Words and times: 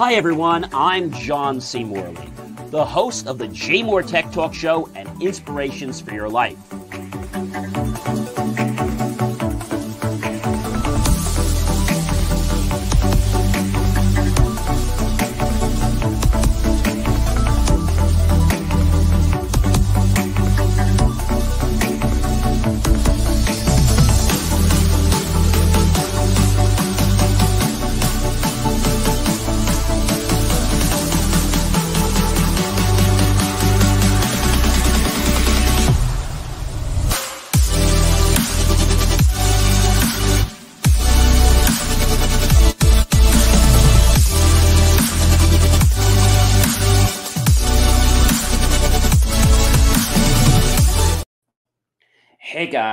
Hi, 0.00 0.14
everyone. 0.14 0.66
I'm 0.72 1.12
John 1.12 1.60
C. 1.60 1.84
Morley, 1.84 2.26
the 2.70 2.82
host 2.82 3.26
of 3.26 3.36
the 3.36 3.48
JMOR 3.48 4.08
Tech 4.08 4.32
Talk 4.32 4.54
Show 4.54 4.88
and 4.94 5.22
Inspirations 5.22 6.00
for 6.00 6.14
Your 6.14 6.30
Life. 6.30 6.56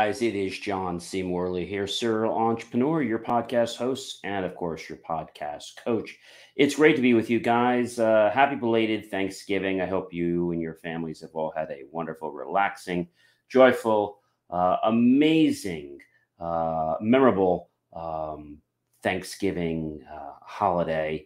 Guys, 0.08 0.22
it 0.22 0.36
is 0.36 0.58
John 0.58 1.02
C. 1.02 1.22
Morley 1.22 1.66
here, 1.66 1.86
serial 1.86 2.34
entrepreneur, 2.34 3.02
your 3.02 3.20
podcast 3.20 3.76
host, 3.76 4.20
and 4.24 4.46
of 4.46 4.55
course, 4.55 4.88
your 4.88 4.99
podcast 4.99 5.84
coach. 5.84 6.18
It's 6.55 6.76
great 6.76 6.96
to 6.96 7.02
be 7.02 7.14
with 7.14 7.30
you 7.30 7.41
guys. 7.41 7.99
Uh, 7.99 8.32
happy 8.34 8.55
belated 8.55 9.12
Thanksgiving. 9.12 9.82
I 9.82 9.86
hope 9.86 10.14
you 10.14 10.52
and 10.52 10.62
your 10.62 10.76
families 10.76 11.20
have 11.20 11.32
all 11.34 11.52
had 11.54 11.70
a 11.72 11.84
wonderful, 11.91 12.32
relaxing, 12.32 13.10
joyful, 13.49 14.20
uh, 14.49 14.77
amazing, 14.86 15.99
uh, 16.40 16.96
memorable 17.02 17.70
um, 17.94 18.60
Thanksgiving 19.04 20.05
uh, 20.10 20.36
holiday. 20.42 21.26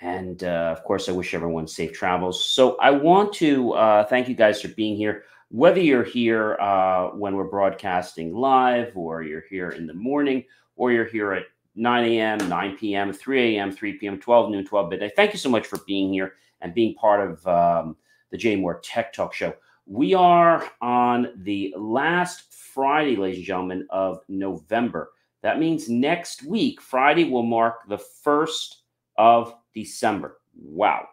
And 0.00 0.42
uh, 0.42 0.74
of 0.74 0.84
course, 0.84 1.10
I 1.10 1.12
wish 1.12 1.34
everyone 1.34 1.68
safe 1.68 1.92
travels. 1.92 2.42
So 2.42 2.78
I 2.78 2.92
want 2.92 3.34
to 3.34 3.74
uh, 3.74 4.04
thank 4.06 4.26
you 4.26 4.34
guys 4.34 4.62
for 4.62 4.68
being 4.68 4.96
here 4.96 5.24
whether 5.48 5.80
you're 5.80 6.04
here 6.04 6.56
uh, 6.60 7.08
when 7.08 7.36
we're 7.36 7.44
broadcasting 7.44 8.34
live, 8.34 8.96
or 8.96 9.22
you're 9.22 9.44
here 9.48 9.70
in 9.70 9.86
the 9.86 9.94
morning, 9.94 10.44
or 10.76 10.92
you're 10.92 11.04
here 11.04 11.32
at 11.32 11.44
9 11.76 12.04
a.m., 12.04 12.48
9 12.48 12.76
p.m., 12.76 13.12
3 13.12 13.56
a.m., 13.56 13.70
3 13.70 13.92
p.m., 13.94 14.18
12 14.18 14.50
noon, 14.50 14.64
12 14.64 14.90
midnight. 14.90 15.12
Thank 15.14 15.32
you 15.32 15.38
so 15.38 15.50
much 15.50 15.66
for 15.66 15.78
being 15.86 16.12
here 16.12 16.34
and 16.60 16.74
being 16.74 16.94
part 16.94 17.30
of 17.30 17.46
um, 17.46 17.96
the 18.30 18.38
JMOR 18.38 18.80
Tech 18.82 19.12
Talk 19.12 19.34
Show. 19.34 19.54
We 19.86 20.14
are 20.14 20.68
on 20.80 21.28
the 21.36 21.72
last 21.76 22.52
Friday, 22.52 23.14
ladies 23.14 23.38
and 23.38 23.46
gentlemen, 23.46 23.86
of 23.90 24.20
November. 24.28 25.12
That 25.42 25.60
means 25.60 25.88
next 25.88 26.42
week, 26.42 26.80
Friday, 26.80 27.30
will 27.30 27.44
mark 27.44 27.88
the 27.88 27.98
first 27.98 28.82
of 29.16 29.54
December. 29.74 30.38
Wow. 30.60 31.06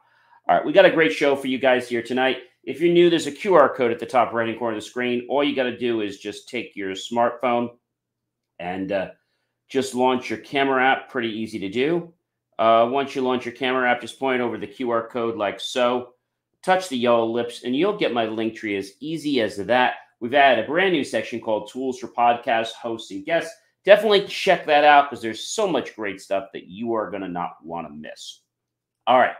All 0.48 0.56
right, 0.56 0.66
we 0.66 0.73
got 0.73 0.86
a 0.86 0.92
great 0.92 1.14
show 1.14 1.36
for 1.36 1.48
you 1.48 1.59
guys 1.59 1.88
here 1.88 2.02
tonight. 2.02 2.38
If 2.64 2.80
you're 2.80 2.94
new, 2.94 3.09
there's 3.09 3.28
a 3.28 3.31
QR 3.31 3.75
code 3.75 3.92
at 3.92 4.00
the 4.00 4.06
top 4.06 4.31
right 4.31 4.47
hand 4.47 4.58
corner 4.58 4.78
of 4.78 4.81
the 4.81 4.88
screen. 4.88 5.28
All 5.30 5.44
you 5.44 5.56
got 5.56 5.64
to 5.64 5.78
do 5.78 6.02
is 6.02 6.19
just 6.19 6.47
take 6.47 6.75
your 6.75 6.92
smartphone 6.92 7.70
and 8.59 8.92
uh, 8.92 9.09
just 9.67 9.95
launch 9.95 10.30
your 10.30 10.39
camera 10.39 10.83
app. 10.83 11.09
Pretty 11.09 11.30
easy 11.30 11.59
to 11.59 11.70
do. 11.70 12.14
Uh, 12.58 12.88
once 12.89 13.15
you 13.15 13.21
launch 13.21 13.45
your 13.45 13.54
camera 13.54 13.89
app, 13.89 13.99
just 13.99 14.20
point 14.20 14.42
over 14.42 14.58
the 14.58 14.67
QR 14.67 15.10
code 15.10 15.36
like 15.36 15.60
so. 15.60 16.14
Touch 16.64 16.88
the 16.88 16.98
yellow 16.98 17.26
lips, 17.26 17.64
and 17.65 17.76
you'll 17.76 17.98
get 17.98 18.14
my 18.14 18.26
link 18.26 18.55
tree 18.55 18.77
as 18.77 18.93
easy 19.02 19.42
as 19.42 19.58
that. 19.58 19.95
We've 20.21 20.33
added 20.33 20.64
a 20.64 20.67
brand 20.67 20.93
new 20.93 21.04
section 21.04 21.42
called 21.42 21.70
Tools 21.70 21.99
for 21.99 22.08
Podcast 22.08 22.71
Hosts 22.82 23.11
and 23.11 23.26
Guests. 23.26 23.54
Definitely 23.83 24.26
check 24.27 24.65
that 24.67 24.86
out 24.86 25.09
because 25.09 25.21
there's 25.21 25.49
so 25.49 25.67
much 25.67 25.93
great 25.93 26.21
stuff 26.21 26.48
that 26.54 26.67
you 26.67 26.93
are 26.93 27.09
going 27.11 27.23
to 27.23 27.27
not 27.27 27.55
want 27.61 27.88
to 27.88 27.93
miss. 27.93 28.39
All 29.05 29.20
right. 29.20 29.36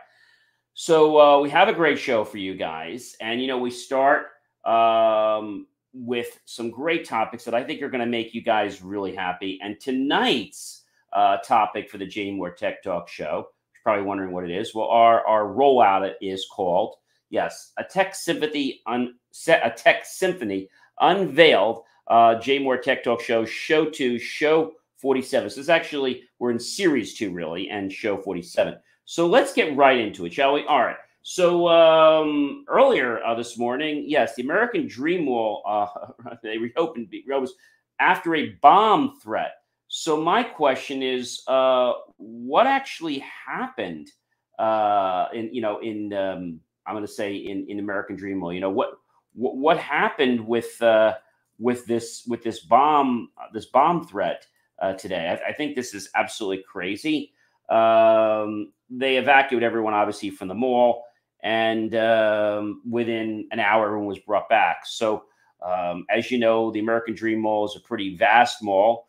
So 0.74 1.20
uh, 1.20 1.40
we 1.40 1.50
have 1.50 1.68
a 1.68 1.72
great 1.72 2.00
show 2.00 2.24
for 2.24 2.38
you 2.38 2.56
guys, 2.56 3.16
and 3.20 3.40
you 3.40 3.46
know 3.46 3.58
we 3.58 3.70
start 3.70 4.26
um, 4.64 5.68
with 5.92 6.40
some 6.46 6.68
great 6.68 7.04
topics 7.04 7.44
that 7.44 7.54
I 7.54 7.62
think 7.62 7.80
are 7.80 7.88
going 7.88 8.00
to 8.00 8.06
make 8.06 8.34
you 8.34 8.42
guys 8.42 8.82
really 8.82 9.14
happy. 9.14 9.60
And 9.62 9.78
tonight's 9.78 10.82
uh, 11.12 11.36
topic 11.38 11.88
for 11.88 11.98
the 11.98 12.06
JMOR 12.06 12.56
Tech 12.56 12.82
Talk 12.82 13.08
Show, 13.08 13.46
you're 13.72 13.82
probably 13.84 14.02
wondering 14.04 14.32
what 14.32 14.42
it 14.42 14.50
is. 14.50 14.74
Well, 14.74 14.88
our 14.88 15.24
our 15.24 15.44
rollout 15.44 16.12
is 16.20 16.44
called 16.50 16.96
yes, 17.30 17.72
a 17.76 17.84
tech 17.84 18.16
symphony 18.16 18.80
un, 18.86 19.14
a 19.46 19.70
tech 19.70 20.04
symphony 20.04 20.68
unveiled. 21.00 21.82
Uh, 22.08 22.34
JMOR 22.34 22.82
Tech 22.82 23.04
Talk 23.04 23.20
Show, 23.20 23.44
show 23.44 23.88
two, 23.88 24.18
show 24.18 24.72
forty 24.96 25.22
seven. 25.22 25.48
So 25.50 25.60
it's 25.60 25.68
actually 25.68 26.24
we're 26.40 26.50
in 26.50 26.58
series 26.58 27.14
two 27.14 27.32
really, 27.32 27.70
and 27.70 27.92
show 27.92 28.16
forty 28.16 28.42
seven. 28.42 28.74
So 29.04 29.26
let's 29.26 29.52
get 29.52 29.76
right 29.76 29.98
into 29.98 30.24
it, 30.26 30.32
shall 30.32 30.54
we? 30.54 30.64
All 30.64 30.82
right. 30.82 30.96
So 31.22 31.68
um, 31.68 32.64
earlier 32.68 33.22
uh, 33.24 33.34
this 33.34 33.56
morning, 33.58 34.04
yes, 34.06 34.34
the 34.34 34.42
American 34.42 34.86
Dream 34.86 35.24
Mall 35.24 35.62
uh, 35.66 36.36
they 36.42 36.58
reopened 36.58 37.12
was 37.26 37.54
after 37.98 38.34
a 38.34 38.50
bomb 38.60 39.18
threat. 39.22 39.52
So 39.88 40.20
my 40.20 40.42
question 40.42 41.02
is, 41.02 41.42
uh, 41.46 41.92
what 42.16 42.66
actually 42.66 43.18
happened? 43.20 44.10
Uh, 44.58 45.28
in 45.32 45.52
you 45.52 45.60
know, 45.60 45.80
in 45.80 46.12
um, 46.12 46.60
I'm 46.86 46.94
going 46.94 47.06
to 47.06 47.12
say 47.12 47.36
in 47.36 47.66
in 47.68 47.78
American 47.78 48.16
Dream 48.16 48.38
Mall. 48.38 48.52
You 48.52 48.60
know 48.60 48.70
what 48.70 48.98
what, 49.34 49.56
what 49.56 49.78
happened 49.78 50.46
with 50.46 50.80
uh, 50.82 51.14
with 51.58 51.86
this 51.86 52.24
with 52.26 52.42
this 52.42 52.60
bomb 52.60 53.30
this 53.52 53.66
bomb 53.66 54.06
threat 54.06 54.46
uh, 54.80 54.92
today? 54.94 55.28
I, 55.28 55.50
I 55.50 55.52
think 55.52 55.74
this 55.74 55.94
is 55.94 56.08
absolutely 56.14 56.64
crazy. 56.68 57.32
Um, 57.68 58.72
they 58.90 59.16
evacuated 59.16 59.66
everyone, 59.66 59.94
obviously, 59.94 60.30
from 60.30 60.48
the 60.48 60.54
mall. 60.54 61.04
And 61.42 61.94
um, 61.94 62.82
within 62.88 63.48
an 63.50 63.60
hour, 63.60 63.86
everyone 63.86 64.06
was 64.06 64.18
brought 64.18 64.48
back. 64.48 64.86
So, 64.86 65.24
um, 65.62 66.06
as 66.10 66.30
you 66.30 66.38
know, 66.38 66.70
the 66.70 66.80
American 66.80 67.14
Dream 67.14 67.40
Mall 67.40 67.66
is 67.66 67.76
a 67.76 67.80
pretty 67.80 68.16
vast 68.16 68.62
mall, 68.62 69.08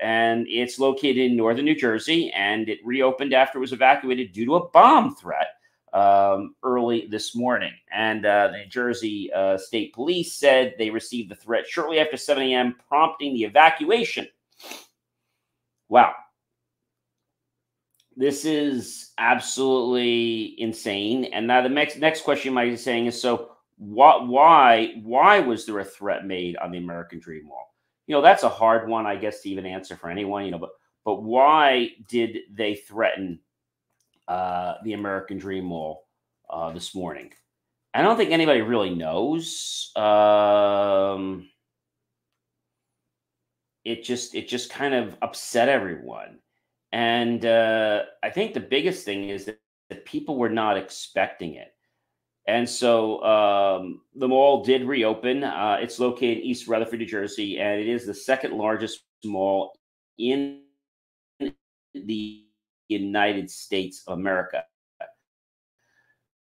and 0.00 0.46
it's 0.48 0.78
located 0.78 1.18
in 1.18 1.36
northern 1.36 1.64
New 1.64 1.76
Jersey. 1.76 2.32
And 2.32 2.68
it 2.68 2.80
reopened 2.84 3.32
after 3.32 3.58
it 3.58 3.60
was 3.60 3.72
evacuated 3.72 4.32
due 4.32 4.46
to 4.46 4.56
a 4.56 4.68
bomb 4.70 5.14
threat 5.14 5.48
um, 5.92 6.54
early 6.64 7.06
this 7.08 7.36
morning. 7.36 7.72
And 7.92 8.26
uh, 8.26 8.48
the 8.48 8.58
New 8.58 8.66
Jersey 8.66 9.32
uh, 9.32 9.56
State 9.56 9.94
Police 9.94 10.34
said 10.34 10.74
they 10.78 10.90
received 10.90 11.30
the 11.30 11.36
threat 11.36 11.66
shortly 11.68 12.00
after 12.00 12.16
7 12.16 12.42
a.m., 12.42 12.76
prompting 12.88 13.34
the 13.34 13.44
evacuation. 13.44 14.26
Wow 15.88 16.14
this 18.16 18.44
is 18.44 19.12
absolutely 19.18 20.54
insane. 20.58 21.26
And 21.26 21.46
now 21.46 21.62
the 21.62 21.68
next 21.68 21.98
next 21.98 22.22
question 22.22 22.50
you 22.50 22.54
might 22.54 22.70
be 22.70 22.76
saying 22.76 23.06
is 23.06 23.20
so 23.20 23.50
what 23.76 24.26
why 24.26 24.94
why 25.02 25.40
was 25.40 25.66
there 25.66 25.78
a 25.80 25.84
threat 25.84 26.26
made 26.26 26.56
on 26.56 26.70
the 26.70 26.78
American 26.78 27.20
Dream 27.20 27.46
Mall? 27.46 27.74
You 28.06 28.14
know, 28.14 28.22
that's 28.22 28.42
a 28.42 28.48
hard 28.48 28.88
one, 28.88 29.06
I 29.06 29.16
guess, 29.16 29.42
to 29.42 29.50
even 29.50 29.66
answer 29.66 29.96
for 29.96 30.08
anyone, 30.08 30.44
you 30.44 30.50
know, 30.50 30.58
but 30.58 30.70
but 31.04 31.22
why 31.22 31.90
did 32.08 32.38
they 32.50 32.74
threaten 32.74 33.38
uh, 34.28 34.74
the 34.82 34.94
American 34.94 35.38
Dream 35.38 35.66
Mall 35.66 36.06
uh, 36.48 36.72
this 36.72 36.94
morning? 36.94 37.32
I 37.92 38.02
don't 38.02 38.16
think 38.16 38.30
anybody 38.30 38.60
really 38.62 38.94
knows. 38.94 39.92
Um, 39.94 41.48
it 43.84 44.04
just 44.04 44.34
it 44.34 44.48
just 44.48 44.70
kind 44.70 44.94
of 44.94 45.16
upset 45.22 45.68
everyone 45.68 46.38
and 46.92 47.44
uh, 47.44 48.02
I 48.22 48.30
think 48.30 48.54
the 48.54 48.60
biggest 48.60 49.04
thing 49.04 49.28
is 49.28 49.46
that, 49.46 49.58
people 50.04 50.36
were 50.36 50.48
not 50.48 50.76
expecting 50.76 51.54
it. 51.54 51.68
And 52.48 52.68
so 52.68 53.22
um, 53.22 54.00
the 54.16 54.26
mall 54.26 54.64
did 54.64 54.84
reopen. 54.84 55.44
Uh, 55.44 55.78
it's 55.80 56.00
located 56.00 56.38
in 56.38 56.44
East 56.44 56.66
Rutherford, 56.66 56.98
New 56.98 57.06
Jersey, 57.06 57.60
and 57.60 57.80
it 57.80 57.86
is 57.86 58.04
the 58.04 58.12
second 58.12 58.58
largest 58.58 59.04
mall 59.24 59.78
in 60.18 60.62
the 61.94 62.44
United 62.88 63.48
States 63.48 64.02
of 64.08 64.18
America. 64.18 64.64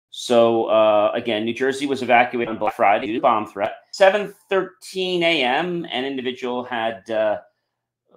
So 0.10 0.66
uh, 0.66 1.12
again, 1.14 1.46
New 1.46 1.54
Jersey 1.54 1.86
was 1.86 2.02
evacuated 2.02 2.50
on 2.52 2.60
Black 2.60 2.76
Friday 2.76 3.08
due 3.08 3.14
to 3.14 3.22
bomb 3.22 3.46
threat. 3.46 3.76
7:13 3.98 5.22
a.m. 5.22 5.86
An 5.92 6.06
individual 6.06 6.64
had 6.64 7.10
uh, 7.10 7.40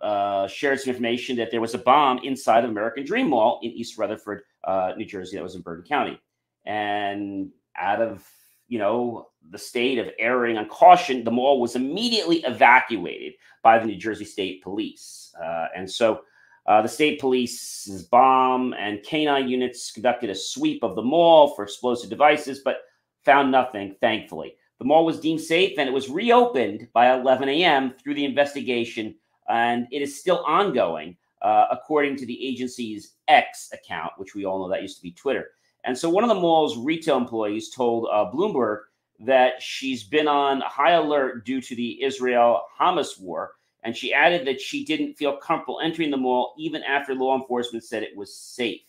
uh, 0.03 0.47
shared 0.49 0.81
some 0.81 0.91
information 0.91 1.37
that 1.37 1.51
there 1.51 1.61
was 1.61 1.75
a 1.75 1.79
bomb 1.79 2.19
inside 2.25 2.65
of 2.65 2.71
American 2.71 3.05
Dream 3.05 3.29
Mall 3.29 3.61
in 3.63 3.71
East 3.71 3.97
Rutherford, 3.99 4.43
uh, 4.65 4.93
New 4.97 5.05
Jersey, 5.05 5.37
that 5.37 5.43
was 5.43 5.55
in 5.55 5.63
Bergen 5.63 5.87
County. 5.87 6.21
And 6.67 7.51
out 7.77 8.03
of 8.03 8.27
you 8.69 8.79
know 8.79 9.29
the 9.51 9.59
state 9.59 9.99
of 9.99 10.11
erring 10.19 10.57
on 10.59 10.69
caution, 10.69 11.25
the 11.25 11.31
mall 11.31 11.61
was 11.61 11.77
immediately 11.77 12.39
evacuated 12.45 13.35
by 13.63 13.79
the 13.79 13.87
New 13.87 13.97
Jersey 13.97 14.25
State 14.25 14.63
Police. 14.63 15.35
Uh, 15.43 15.67
and 15.77 15.91
so 15.91 16.23
Uh, 16.65 16.81
the 16.81 16.89
state 16.89 17.19
police's 17.21 18.05
bomb 18.05 18.73
and 18.75 19.03
canine 19.03 19.49
units 19.49 19.91
conducted 19.91 20.31
a 20.31 20.35
sweep 20.35 20.85
of 20.85 20.95
the 20.95 21.03
mall 21.03 21.49
for 21.55 21.65
explosive 21.65 22.09
devices, 22.09 22.61
but 22.65 22.83
found 23.25 23.51
nothing, 23.51 23.97
thankfully. 24.01 24.55
The 24.79 24.85
mall 24.85 25.05
was 25.05 25.19
deemed 25.19 25.41
safe 25.41 25.77
and 25.79 25.89
it 25.89 25.93
was 25.93 26.09
reopened 26.09 26.89
by 26.93 27.13
11 27.13 27.49
a.m. 27.49 27.95
through 27.99 28.15
the 28.15 28.25
investigation, 28.25 29.17
and 29.53 29.87
it 29.91 30.03
is 30.03 30.19
still 30.19 30.43
ongoing, 30.47 31.17
uh, 31.43 31.67
according 31.71 32.17
to 32.17 32.27
the 32.27 32.47
agency's 32.47 33.15
X 33.29 33.71
account, 33.73 34.13
which 34.17 34.35
we 34.35 34.45
all 34.45 34.59
know 34.59 34.69
that 34.69 34.83
used 34.83 34.97
to 34.97 35.03
be 35.03 35.13
Twitter. 35.13 35.51
And 35.85 35.97
so 35.97 36.09
one 36.09 36.25
of 36.25 36.29
the 36.29 36.41
mall's 36.41 36.79
retail 36.79 37.17
employees 37.17 37.71
told 37.71 38.09
uh, 38.11 38.31
Bloomberg 38.33 38.81
that 39.21 39.61
she's 39.61 40.03
been 40.03 40.27
on 40.27 40.61
high 40.63 40.93
alert 40.93 41.45
due 41.45 41.61
to 41.61 41.77
the 41.77 42.03
Israel 42.03 42.63
Hamas 42.79 43.21
war 43.21 43.53
and 43.83 43.97
she 43.97 44.13
added 44.13 44.47
that 44.47 44.61
she 44.61 44.85
didn't 44.85 45.15
feel 45.15 45.37
comfortable 45.37 45.81
entering 45.81 46.11
the 46.11 46.17
mall 46.17 46.55
even 46.57 46.83
after 46.83 47.15
law 47.15 47.37
enforcement 47.37 47.85
said 47.85 48.03
it 48.03 48.17
was 48.17 48.35
safe. 48.37 48.83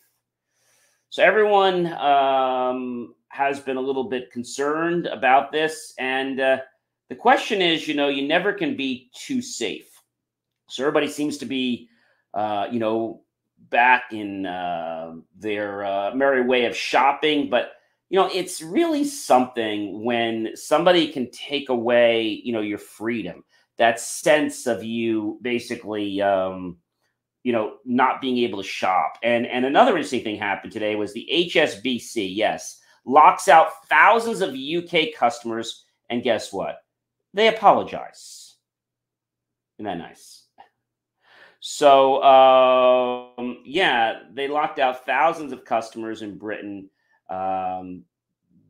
So 1.10 1.24
everyone 1.24 1.88
um, 1.94 3.16
has 3.30 3.60
been 3.60 3.78
a 3.78 3.82
little 3.82 4.04
bit 4.04 4.32
concerned 4.32 5.08
about 5.08 5.52
this. 5.52 5.94
And 5.98 6.40
uh, 6.40 6.58
the 7.10 7.16
question 7.16 7.62
is, 7.62 7.88
you 7.88 7.94
know, 7.94 8.08
you 8.08 8.28
never 8.28 8.54
can 8.54 8.76
be 8.76 9.12
too 9.16 9.42
safe. 9.42 9.93
So 10.74 10.84
everybody 10.84 11.08
seems 11.08 11.38
to 11.38 11.46
be, 11.46 11.90
uh, 12.34 12.68
you 12.72 12.80
know, 12.80 13.22
back 13.70 14.06
in 14.12 14.46
uh, 14.46 15.14
their 15.38 15.86
uh, 15.86 16.16
merry 16.16 16.44
way 16.44 16.66
of 16.66 16.76
shopping. 16.76 17.50
But, 17.50 17.74
you 18.10 18.20
know, 18.20 18.30
it's 18.34 18.62
really 18.62 19.04
something 19.04 20.04
when 20.04 20.56
somebody 20.56 21.12
can 21.12 21.30
take 21.32 21.70
away, 21.70 22.42
you 22.44 22.54
know, 22.54 22.62
your 22.62 22.78
freedom 22.78 23.44
that 23.78 24.00
sense 24.00 24.68
of 24.68 24.84
you 24.84 25.40
basically 25.42 26.22
um, 26.22 26.78
you 27.44 27.52
know 27.52 27.78
not 27.86 28.22
being 28.22 28.38
able 28.40 28.62
to 28.62 28.68
shop. 28.68 29.18
And 29.24 29.46
and 29.46 29.66
another 29.66 29.92
interesting 29.92 30.24
thing 30.24 30.38
happened 30.38 30.72
today 30.72 30.96
was 30.96 31.14
the 31.14 31.28
hsbc 31.32 32.36
yes 32.36 32.80
locks 33.06 33.48
out 33.48 33.86
thousands 33.90 34.42
of 34.42 34.56
uk 34.56 35.14
customers 35.16 35.86
and 36.10 36.24
guess 36.24 36.54
what? 36.54 36.78
They 37.34 37.48
apologize. 37.48 38.56
Isn't 39.78 39.86
that 39.86 39.98
nice 39.98 40.43
so 41.66 42.22
um, 42.24 43.60
yeah 43.64 44.20
they 44.34 44.50
locked 44.50 44.80
out 44.80 45.06
thousands 45.06 45.54
of 45.54 45.64
customers 45.64 46.22
in 46.22 46.38
britain 46.38 46.90
um, 47.30 48.04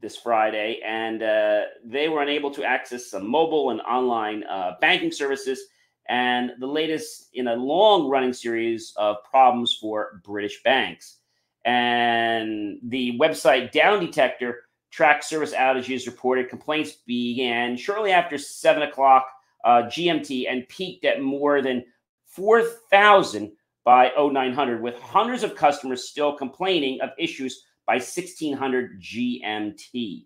this 0.03 0.17
Friday, 0.17 0.81
and 0.85 1.23
uh, 1.23 1.61
they 1.83 2.09
were 2.09 2.21
unable 2.21 2.51
to 2.51 2.63
access 2.63 3.07
some 3.07 3.27
mobile 3.27 3.71
and 3.71 3.81
online 3.81 4.43
uh, 4.43 4.73
banking 4.79 5.11
services, 5.11 5.59
and 6.09 6.51
the 6.59 6.67
latest 6.67 7.29
in 7.33 7.47
a 7.47 7.55
long 7.55 8.07
running 8.07 8.33
series 8.33 8.93
of 8.97 9.23
problems 9.23 9.75
for 9.79 10.21
British 10.23 10.61
banks. 10.61 11.19
And 11.65 12.77
the 12.83 13.17
website 13.17 13.71
Down 13.71 14.01
Detector 14.01 14.63
tracked 14.91 15.23
service 15.23 15.53
outages, 15.53 16.05
reported 16.05 16.49
complaints 16.49 16.97
began 17.07 17.77
shortly 17.77 18.11
after 18.11 18.37
7 18.37 18.83
o'clock 18.83 19.25
uh, 19.63 19.83
GMT 19.83 20.51
and 20.51 20.67
peaked 20.67 21.05
at 21.05 21.21
more 21.21 21.61
than 21.61 21.85
4,000 22.35 23.51
by 23.83 24.11
0900, 24.17 24.81
with 24.81 24.99
hundreds 24.99 25.43
of 25.43 25.55
customers 25.55 26.09
still 26.09 26.35
complaining 26.35 26.99
of 27.01 27.09
issues 27.17 27.65
by 27.85 27.95
1600 27.95 29.01
GMT. 29.01 30.25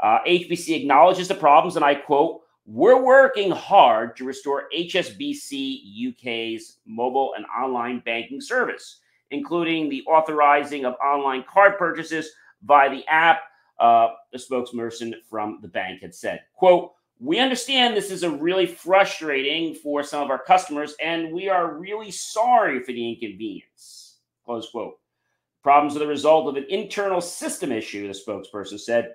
Uh, 0.00 0.18
HSBC 0.26 0.76
acknowledges 0.76 1.26
the 1.26 1.34
problems, 1.34 1.76
and 1.76 1.84
I 1.84 1.94
quote, 1.94 2.42
We're 2.66 3.02
working 3.02 3.50
hard 3.50 4.16
to 4.18 4.24
restore 4.24 4.64
HSBC 4.76 6.10
UK's 6.10 6.78
mobile 6.86 7.32
and 7.36 7.46
online 7.46 8.00
banking 8.00 8.40
service, 8.40 9.00
including 9.30 9.88
the 9.88 10.04
authorizing 10.04 10.84
of 10.84 10.94
online 10.94 11.44
card 11.48 11.78
purchases 11.78 12.30
via 12.62 12.90
the 12.90 13.06
app, 13.08 13.40
uh, 13.80 14.08
the 14.32 14.38
spokesperson 14.38 15.14
from 15.28 15.58
the 15.62 15.68
bank 15.68 16.02
had 16.02 16.14
said. 16.14 16.42
Quote, 16.54 16.92
we 17.20 17.38
understand 17.38 17.96
this 17.96 18.10
is 18.10 18.22
a 18.22 18.30
really 18.30 18.66
frustrating 18.66 19.74
for 19.74 20.02
some 20.02 20.22
of 20.22 20.30
our 20.30 20.42
customers, 20.42 20.94
and 21.02 21.32
we 21.32 21.48
are 21.48 21.74
really 21.74 22.10
sorry 22.10 22.82
for 22.82 22.92
the 22.92 23.12
inconvenience. 23.12 24.18
Close 24.44 24.70
quote. 24.70 24.98
Problems 25.62 25.96
are 25.96 26.00
the 26.00 26.06
result 26.06 26.48
of 26.48 26.56
an 26.56 26.66
internal 26.68 27.20
system 27.20 27.72
issue, 27.72 28.06
the 28.06 28.14
spokesperson 28.14 28.78
said. 28.78 29.14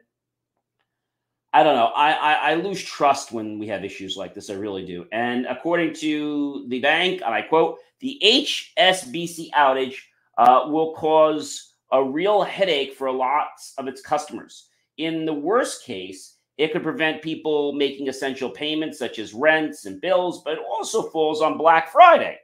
I 1.53 1.63
don't 1.63 1.75
know. 1.75 1.91
I, 1.95 2.11
I, 2.11 2.33
I, 2.33 2.53
lose 2.55 2.83
trust 2.83 3.31
when 3.31 3.59
we 3.59 3.67
have 3.67 3.85
issues 3.85 4.17
like 4.17 4.33
this. 4.33 4.49
I 4.49 4.55
really 4.55 4.83
do. 4.85 5.05
And 5.11 5.45
according 5.45 5.93
to 5.95 6.65
the 6.67 6.79
bank, 6.79 7.21
and 7.23 7.33
I 7.33 7.43
quote, 7.43 7.77
the 7.99 8.19
HSBC 8.23 9.51
outage 9.51 9.95
uh, 10.39 10.65
will 10.67 10.95
cause 10.95 11.75
a 11.91 12.03
real 12.03 12.41
headache 12.41 12.95
for 12.95 13.11
lots 13.11 13.75
of 13.77 13.87
its 13.87 14.01
customers. 14.01 14.69
In 14.97 15.25
the 15.25 15.33
worst 15.33 15.85
case, 15.85 16.32
it 16.57 16.71
could 16.71 16.83
prevent 16.83 17.21
people 17.21 17.73
making 17.73 18.09
essential 18.09 18.49
payments 18.49 18.99
such 18.99 19.19
as 19.19 19.33
rents 19.33 19.85
and 19.85 20.01
bills, 20.01 20.43
but 20.43 20.53
it 20.53 20.59
also 20.69 21.09
falls 21.09 21.41
on 21.41 21.57
Black 21.57 21.91
Friday. 21.91 22.37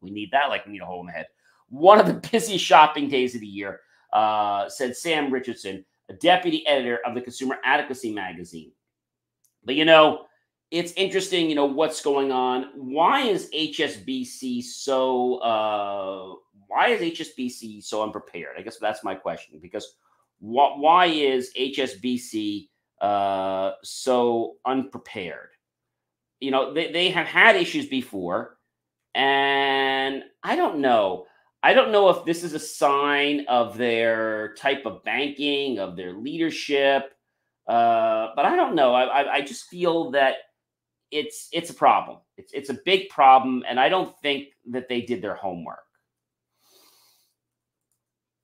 We 0.00 0.10
need 0.10 0.30
that 0.32 0.48
like 0.48 0.66
we 0.66 0.72
need 0.72 0.82
a 0.82 0.86
hole 0.86 1.00
in 1.00 1.06
the 1.06 1.12
head 1.12 1.26
one 1.68 2.00
of 2.00 2.06
the 2.06 2.14
busiest 2.32 2.64
shopping 2.64 3.08
days 3.08 3.34
of 3.34 3.40
the 3.40 3.46
year, 3.46 3.80
uh, 4.12 4.68
said 4.68 4.96
Sam 4.96 5.32
Richardson, 5.32 5.84
a 6.08 6.14
deputy 6.14 6.66
editor 6.66 7.00
of 7.04 7.14
the 7.14 7.20
Consumer 7.20 7.56
Adequacy 7.64 8.12
magazine. 8.12 8.72
But 9.64 9.74
you 9.74 9.84
know, 9.84 10.26
it's 10.70 10.92
interesting, 10.92 11.48
you 11.48 11.56
know, 11.56 11.66
what's 11.66 12.00
going 12.00 12.30
on. 12.30 12.70
Why 12.74 13.22
is 13.22 13.50
HSBC 13.54 14.62
so 14.62 15.36
uh 15.36 16.34
why 16.68 16.88
is 16.88 17.00
HSBC 17.00 17.82
so 17.82 18.02
unprepared? 18.02 18.56
I 18.58 18.62
guess 18.62 18.78
that's 18.78 19.04
my 19.04 19.14
question 19.14 19.58
because 19.60 19.96
what 20.38 20.78
why 20.78 21.06
is 21.06 21.52
HSBC 21.58 22.68
uh 23.00 23.72
so 23.82 24.56
unprepared? 24.64 25.50
You 26.40 26.50
know, 26.50 26.74
they, 26.74 26.92
they 26.92 27.10
have 27.10 27.26
had 27.26 27.56
issues 27.56 27.86
before, 27.86 28.58
and 29.14 30.22
I 30.42 30.56
don't 30.56 30.78
know. 30.80 31.26
I 31.62 31.72
don't 31.72 31.90
know 31.90 32.10
if 32.10 32.24
this 32.24 32.44
is 32.44 32.52
a 32.52 32.60
sign 32.60 33.46
of 33.48 33.76
their 33.76 34.54
type 34.54 34.86
of 34.86 35.02
banking, 35.02 35.78
of 35.78 35.96
their 35.96 36.12
leadership, 36.12 37.12
uh, 37.66 38.28
but 38.36 38.44
I 38.44 38.54
don't 38.54 38.76
know. 38.76 38.94
I, 38.94 39.04
I, 39.04 39.32
I, 39.34 39.40
just 39.40 39.66
feel 39.66 40.12
that 40.12 40.36
it's 41.10 41.48
it's 41.52 41.70
a 41.70 41.74
problem. 41.74 42.18
It's 42.36 42.52
it's 42.52 42.70
a 42.70 42.78
big 42.84 43.08
problem, 43.08 43.64
and 43.68 43.80
I 43.80 43.88
don't 43.88 44.16
think 44.20 44.48
that 44.70 44.88
they 44.88 45.00
did 45.00 45.20
their 45.20 45.34
homework. 45.34 45.85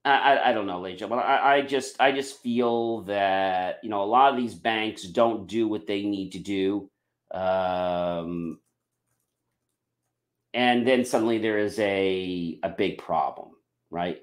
I, 0.04 0.50
I, 0.50 0.52
don't 0.52 0.66
know, 0.66 0.80
Leja, 0.80 1.08
but 1.08 1.16
I, 1.16 1.56
I 1.56 1.62
just 1.62 2.00
I 2.00 2.10
just 2.10 2.42
feel 2.42 3.02
that 3.02 3.78
you 3.84 3.90
know 3.90 4.02
a 4.02 4.04
lot 4.04 4.32
of 4.32 4.36
these 4.36 4.54
banks 4.54 5.04
don't 5.04 5.46
do 5.46 5.68
what 5.68 5.86
they 5.86 6.02
need 6.02 6.32
to 6.32 6.38
do. 6.40 6.90
Um, 7.30 8.58
and 10.52 10.86
then 10.86 11.04
suddenly 11.04 11.38
there 11.38 11.58
is 11.58 11.78
a 11.78 12.58
a 12.64 12.68
big 12.68 12.98
problem, 12.98 13.50
right? 13.90 14.20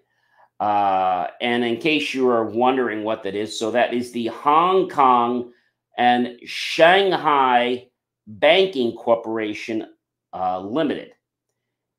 Uh, 0.60 1.28
and 1.40 1.64
in 1.64 1.78
case 1.78 2.14
you 2.14 2.28
are 2.28 2.46
wondering 2.46 3.04
what 3.04 3.24
that 3.24 3.36
is, 3.36 3.58
so 3.58 3.72
that 3.72 3.94
is 3.94 4.12
the 4.12 4.28
Hong 4.28 4.90
Kong 4.90 5.54
and 5.98 6.38
Shanghai 6.46 7.88
Banking 8.28 8.94
Corporation 8.96 9.88
uh, 10.34 10.60
Limited. 10.60 11.14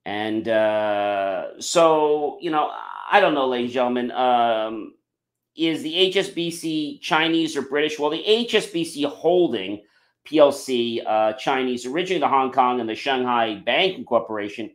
And 0.05 0.49
uh, 0.49 1.61
so, 1.61 2.39
you 2.41 2.51
know, 2.51 2.71
I 3.13 3.19
don't 3.19 3.35
know, 3.35 3.49
ladies 3.49 3.71
and 3.71 3.75
gentlemen, 3.75 4.11
um, 4.13 4.95
is 5.57 5.83
the 5.83 6.13
HSBC 6.13 7.01
Chinese 7.01 7.57
or 7.57 7.63
British? 7.63 7.99
Well, 7.99 8.11
the 8.11 8.23
HSBC 8.25 9.05
holding 9.07 9.83
PLC, 10.29 11.05
uh, 11.05 11.33
Chinese, 11.33 11.87
originally 11.87 12.21
the 12.21 12.29
Hong 12.29 12.53
Kong 12.53 12.79
and 12.79 12.89
the 12.89 12.95
Shanghai 12.95 13.61
Banking 13.67 14.05
Corporation, 14.05 14.71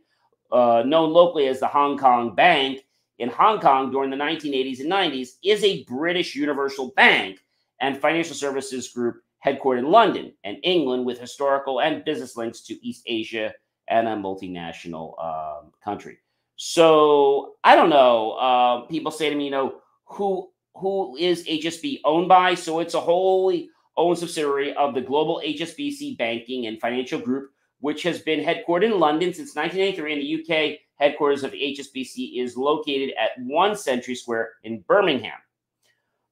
uh, 0.52 0.82
known 0.84 1.14
locally 1.14 1.48
as 1.48 1.60
the 1.60 1.66
Hong 1.66 1.96
Kong 1.96 2.34
Bank, 2.34 2.80
in 3.18 3.30
Hong 3.30 3.58
Kong 3.58 3.90
during 3.90 4.10
the 4.10 4.16
1980s 4.16 4.80
and 4.80 4.92
90s, 4.92 5.30
is 5.42 5.64
a 5.64 5.84
British 5.84 6.34
universal 6.34 6.92
bank 6.94 7.38
and 7.80 7.96
financial 7.96 8.34
services 8.34 8.92
group 8.92 9.16
headquartered 9.44 9.78
in 9.78 9.90
London 9.90 10.34
and 10.44 10.58
England 10.62 11.06
with 11.06 11.18
historical 11.18 11.80
and 11.80 12.04
business 12.04 12.36
links 12.36 12.60
to 12.60 12.86
East 12.86 13.02
Asia 13.06 13.54
and 13.88 14.06
a 14.06 14.14
multinational 14.14 15.14
um, 15.24 15.72
country. 15.82 16.18
So 16.56 17.54
I 17.62 17.76
don't 17.76 17.90
know. 17.90 18.32
Uh, 18.32 18.80
people 18.86 19.12
say 19.12 19.30
to 19.30 19.36
me, 19.36 19.44
you 19.44 19.50
know, 19.50 19.76
who 20.06 20.48
who 20.74 21.16
is 21.16 21.46
HSB 21.46 22.00
owned 22.04 22.28
by? 22.28 22.54
So 22.54 22.80
it's 22.80 22.94
a 22.94 23.00
wholly 23.00 23.70
owned 23.96 24.18
subsidiary 24.18 24.74
of 24.74 24.94
the 24.94 25.00
global 25.00 25.40
HSBC 25.44 26.18
Banking 26.18 26.66
and 26.66 26.80
Financial 26.80 27.18
Group, 27.18 27.50
which 27.80 28.02
has 28.02 28.20
been 28.20 28.44
headquartered 28.44 28.84
in 28.84 29.00
London 29.00 29.32
since 29.32 29.54
1983. 29.54 30.12
And 30.12 30.22
the 30.22 30.42
UK 30.42 30.78
headquarters 30.96 31.44
of 31.44 31.52
HSBC 31.52 32.42
is 32.42 32.56
located 32.56 33.14
at 33.18 33.30
One 33.38 33.76
Century 33.76 34.14
Square 34.14 34.50
in 34.64 34.80
Birmingham. 34.80 35.38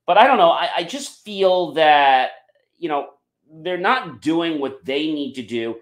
But 0.06 0.18
I 0.18 0.26
don't 0.26 0.38
know. 0.38 0.50
I, 0.50 0.68
I 0.76 0.84
just 0.84 1.24
feel 1.24 1.72
that, 1.72 2.30
you 2.78 2.88
know, 2.88 3.10
they're 3.62 3.78
not 3.78 4.20
doing 4.20 4.60
what 4.60 4.84
they 4.84 5.12
need 5.12 5.34
to 5.34 5.42
do. 5.42 5.76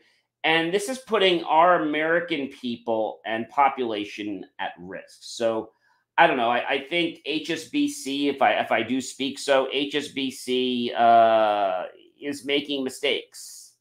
And 0.45 0.75
this 0.75 0.89
is 0.89 0.99
putting 0.99 1.45
our 1.45 1.83
American 1.83 2.49
people 2.49 3.21
and 3.25 3.49
population 3.49 4.45
at 4.59 4.73
risk. 4.79 5.19
So 5.21 5.71
I 6.19 6.27
don't 6.27 6.37
know. 6.37 6.51
I, 6.51 6.69
I 6.69 6.87
think 6.89 7.21
HSBC, 7.27 8.29
if 8.29 8.43
I 8.43 8.53
if 8.55 8.71
I 8.71 8.83
do 8.83 9.01
speak 9.01 9.39
so, 9.39 9.69
HSBC 9.75 10.99
uh, 10.99 11.85
is 12.21 12.45
making 12.45 12.85
mistakes, 12.85 13.73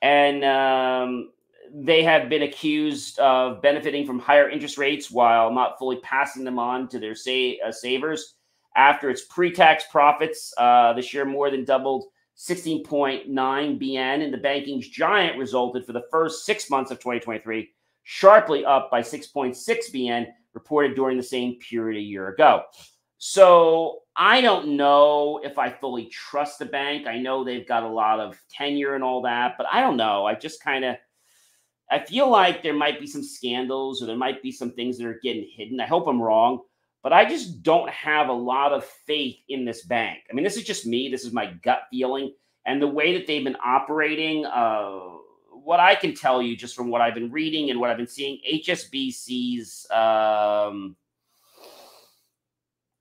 and 0.00 0.44
um, 0.44 1.30
they 1.72 2.02
have 2.04 2.28
been 2.28 2.42
accused 2.42 3.18
of 3.18 3.62
benefiting 3.62 4.06
from 4.06 4.18
higher 4.18 4.48
interest 4.48 4.78
rates 4.78 5.10
while 5.10 5.52
not 5.52 5.78
fully 5.78 5.96
passing 6.00 6.44
them 6.44 6.58
on 6.58 6.88
to 6.88 6.98
their 6.98 7.14
say, 7.14 7.58
uh, 7.60 7.72
savers. 7.72 8.34
After 8.76 9.10
its 9.10 9.24
pre-tax 9.24 9.84
profits 9.90 10.54
uh, 10.56 10.92
this 10.92 11.12
year 11.12 11.24
more 11.24 11.50
than 11.50 11.64
doubled 11.64 12.04
16.9 12.40 13.28
BN, 13.28 14.24
and 14.24 14.32
the 14.32 14.38
banking's 14.38 14.88
giant 14.88 15.38
resulted 15.38 15.84
for 15.84 15.92
the 15.92 16.06
first 16.10 16.46
six 16.46 16.70
months 16.70 16.90
of 16.90 16.98
2023 16.98 17.70
sharply 18.04 18.64
up 18.64 18.90
by 18.90 19.02
6.6 19.02 19.54
BN 19.94 20.26
reported 20.54 20.96
during 20.96 21.18
the 21.18 21.22
same 21.22 21.58
period 21.58 21.98
a 21.98 22.02
year 22.02 22.28
ago. 22.28 22.62
So 23.18 24.00
I 24.16 24.40
don't 24.40 24.76
know 24.78 25.40
if 25.44 25.58
I 25.58 25.70
fully 25.70 26.06
trust 26.06 26.58
the 26.58 26.64
bank. 26.64 27.06
I 27.06 27.18
know 27.18 27.44
they've 27.44 27.68
got 27.68 27.82
a 27.82 27.88
lot 27.88 28.18
of 28.18 28.40
tenure 28.50 28.94
and 28.94 29.04
all 29.04 29.20
that, 29.22 29.56
but 29.58 29.66
I 29.70 29.82
don't 29.82 29.98
know. 29.98 30.24
I 30.24 30.34
just 30.34 30.62
kind 30.64 30.86
of 30.86 30.96
I 31.90 31.98
feel 31.98 32.30
like 32.30 32.62
there 32.62 32.72
might 32.72 33.00
be 33.00 33.06
some 33.06 33.22
scandals 33.22 34.02
or 34.02 34.06
there 34.06 34.16
might 34.16 34.42
be 34.42 34.52
some 34.52 34.72
things 34.72 34.96
that 34.96 35.06
are 35.06 35.20
getting 35.22 35.48
hidden. 35.54 35.80
I 35.80 35.86
hope 35.86 36.06
I'm 36.06 36.22
wrong, 36.22 36.60
but 37.02 37.12
I 37.12 37.28
just 37.28 37.62
don't 37.62 37.88
have 37.90 38.28
a 38.28 38.32
lot 38.32 38.72
of 38.72 38.84
faith 38.84 39.36
in 39.48 39.64
this 39.64 39.82
bank. 39.82 40.20
I 40.30 40.34
mean, 40.34 40.44
this 40.44 40.56
is 40.56 40.64
just 40.64 40.86
me. 40.86 41.08
This 41.08 41.24
is 41.24 41.32
my 41.32 41.46
gut 41.62 41.82
feeling. 41.90 42.32
And 42.66 42.80
the 42.80 42.88
way 42.88 43.16
that 43.16 43.26
they've 43.26 43.44
been 43.44 43.56
operating, 43.64 44.44
uh, 44.44 45.00
what 45.52 45.80
I 45.80 45.94
can 45.94 46.14
tell 46.14 46.42
you 46.42 46.56
just 46.56 46.76
from 46.76 46.88
what 46.88 47.00
I've 47.00 47.14
been 47.14 47.30
reading 47.30 47.70
and 47.70 47.80
what 47.80 47.90
I've 47.90 47.96
been 47.96 48.06
seeing, 48.06 48.38
HSBC's, 48.50 49.90
um, 49.90 50.96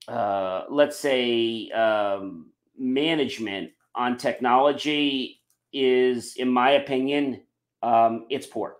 uh, 0.08 0.64
let's 0.70 0.98
say, 0.98 1.70
um, 1.72 2.52
management 2.78 3.72
on 3.96 4.18
technology 4.18 5.42
is, 5.74 6.36
in 6.38 6.50
my 6.50 6.72
opinion, 6.72 7.42
um, 7.84 8.26
it's 8.30 8.48
poor 8.48 8.80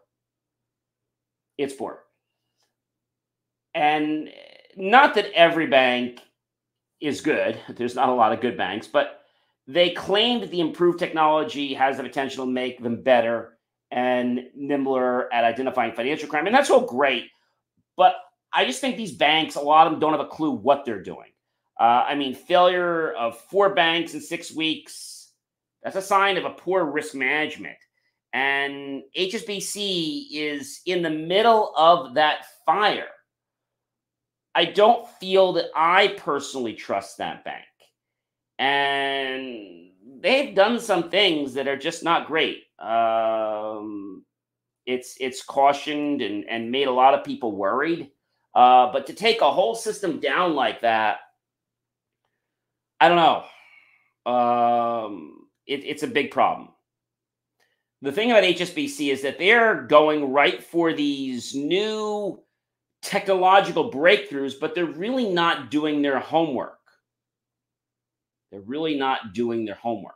it's 1.60 1.74
poor. 1.74 2.06
And 3.76 4.30
not 4.80 5.14
that 5.16 5.32
every 5.34 5.68
bank 5.68 6.22
is 7.02 7.22
good, 7.22 7.60
there's 7.76 7.96
not 7.96 8.10
a 8.10 8.14
lot 8.14 8.32
of 8.32 8.42
good 8.42 8.58
banks, 8.58 8.88
but 8.88 9.22
they 9.68 9.92
claim 9.92 10.40
that 10.40 10.50
the 10.50 10.62
improved 10.62 10.98
technology 10.98 11.74
has 11.74 11.98
the 11.98 12.04
potential 12.04 12.46
to 12.46 12.52
make 12.52 12.82
them 12.82 13.04
better 13.04 13.58
and 13.92 14.48
nimbler 14.56 15.32
at 15.34 15.44
identifying 15.44 15.94
financial 15.94 16.30
crime. 16.30 16.48
And 16.48 16.56
that's 16.56 16.70
all 16.70 16.86
great. 16.86 17.26
But 17.98 18.16
I 18.54 18.66
just 18.66 18.82
think 18.82 18.98
these 18.98 19.12
banks, 19.12 19.56
a 19.56 19.62
lot 19.62 19.86
of 19.86 19.94
them 19.94 20.00
don't 20.00 20.14
have 20.14 20.22
a 20.22 20.28
clue 20.28 20.52
what 20.52 20.86
they're 20.86 21.04
doing. 21.04 21.32
Uh, 21.80 22.06
I 22.08 22.16
mean, 22.16 22.34
failure 22.34 23.14
of 23.14 23.40
four 23.40 23.74
banks 23.76 24.14
in 24.14 24.22
six 24.22 24.52
weeks, 24.52 25.32
that's 25.84 25.96
a 25.96 26.02
sign 26.02 26.38
of 26.38 26.46
a 26.46 26.52
poor 26.52 26.86
risk 26.86 27.16
management. 27.16 27.78
And 28.34 29.04
HSBC 29.18 30.28
is 30.32 30.82
in 30.86 31.02
the 31.02 31.10
middle 31.10 31.74
of 31.76 32.16
that 32.16 32.46
fire. 32.66 33.08
I 34.60 34.66
don't 34.66 35.08
feel 35.22 35.54
that 35.54 35.68
I 35.74 36.16
personally 36.18 36.74
trust 36.74 37.18
that 37.20 37.46
bank. 37.46 37.64
And 38.58 39.92
they've 40.20 40.54
done 40.54 40.82
some 40.82 41.10
things 41.10 41.54
that 41.54 41.70
are 41.70 41.78
just 41.78 42.04
not 42.04 42.28
great. 42.28 42.64
Um, 42.78 44.26
it's 44.86 45.16
it's 45.22 45.44
cautioned 45.44 46.22
and, 46.22 46.44
and 46.50 46.72
made 46.72 46.90
a 46.90 46.92
lot 46.92 47.14
of 47.14 47.24
people 47.24 47.56
worried. 47.56 48.12
Uh, 48.54 48.92
but 48.92 49.08
to 49.08 49.14
take 49.14 49.40
a 49.40 49.50
whole 49.50 49.76
system 49.76 50.20
down 50.20 50.56
like 50.56 50.82
that, 50.82 51.20
I 53.00 53.08
don't 53.08 53.46
know. 54.26 54.30
Um, 54.30 55.48
it, 55.68 55.86
it's 55.86 56.04
a 56.04 56.08
big 56.08 56.32
problem 56.32 56.68
the 58.02 58.12
thing 58.12 58.32
about 58.32 58.44
HSBC 58.44 59.12
is 59.12 59.22
that 59.24 59.38
they're 59.38 59.84
going 59.84 60.32
right 60.32 60.64
for 60.64 60.94
these 60.94 61.54
new 61.54 62.42
technological 63.02 63.92
breakthroughs, 63.92 64.54
but 64.60 64.76
they're 64.76 64.86
really 64.86 65.30
not 65.30 65.72
doing 65.72 66.02
their 66.02 66.20
homework. 66.20 66.78
They're 68.52 68.62
really 68.62 68.96
not 68.96 69.34
doing 69.34 69.66
their 69.66 69.76
homework. 69.76 70.16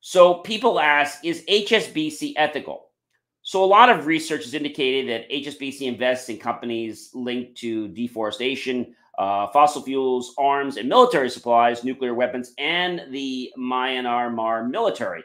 So 0.00 0.34
people 0.34 0.80
ask, 0.80 1.24
is 1.24 1.44
HSBC 1.48 2.34
ethical? 2.36 2.86
So 3.42 3.64
a 3.64 3.66
lot 3.66 3.88
of 3.88 4.06
research 4.06 4.44
has 4.44 4.54
indicated 4.54 5.08
that 5.10 5.30
HSBC 5.30 5.82
invests 5.82 6.28
in 6.28 6.38
companies 6.38 7.10
linked 7.14 7.56
to 7.58 7.88
deforestation, 7.88 8.94
uh, 9.18 9.48
fossil 9.48 9.82
fuels, 9.82 10.34
arms, 10.38 10.76
and 10.76 10.88
military 10.88 11.30
supplies, 11.30 11.84
nuclear 11.84 12.14
weapons, 12.14 12.52
and 12.58 13.02
the 13.10 13.52
Myanmar 13.58 14.68
military 14.68 15.24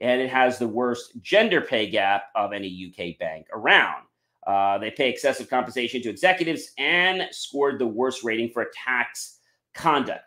and 0.00 0.20
it 0.20 0.30
has 0.30 0.58
the 0.58 0.68
worst 0.68 1.12
gender 1.20 1.60
pay 1.60 1.88
gap 1.88 2.24
of 2.34 2.52
any 2.52 2.68
UK 2.88 3.18
bank 3.18 3.46
around. 3.52 4.04
Uh, 4.46 4.78
they 4.78 4.90
pay 4.90 5.10
excessive 5.10 5.50
compensation 5.50 6.00
to 6.02 6.08
executives 6.08 6.72
and 6.78 7.28
scored 7.30 7.78
the 7.78 7.86
worst 7.86 8.24
rating 8.24 8.50
for 8.50 8.66
tax 8.86 9.38
conduct. 9.74 10.24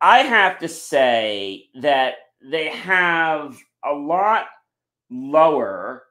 I 0.00 0.18
have 0.18 0.58
to 0.60 0.68
say 0.68 1.68
that 1.80 2.14
they 2.42 2.68
have 2.68 3.58
a 3.84 3.92
lot 3.92 4.46
lower 5.10 6.04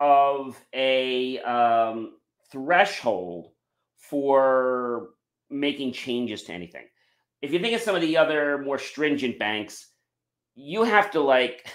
of 0.00 0.56
a 0.72 1.38
um, 1.40 2.12
threshold 2.50 3.50
for 3.96 5.10
making 5.50 5.92
changes 5.92 6.44
to 6.44 6.52
anything. 6.52 6.84
If 7.42 7.52
you 7.52 7.58
think 7.58 7.74
of 7.74 7.80
some 7.80 7.94
of 7.94 8.02
the 8.02 8.16
other 8.16 8.58
more 8.58 8.78
stringent 8.78 9.38
banks, 9.38 9.88
you 10.54 10.84
have 10.84 11.10
to 11.12 11.20
like 11.20 11.66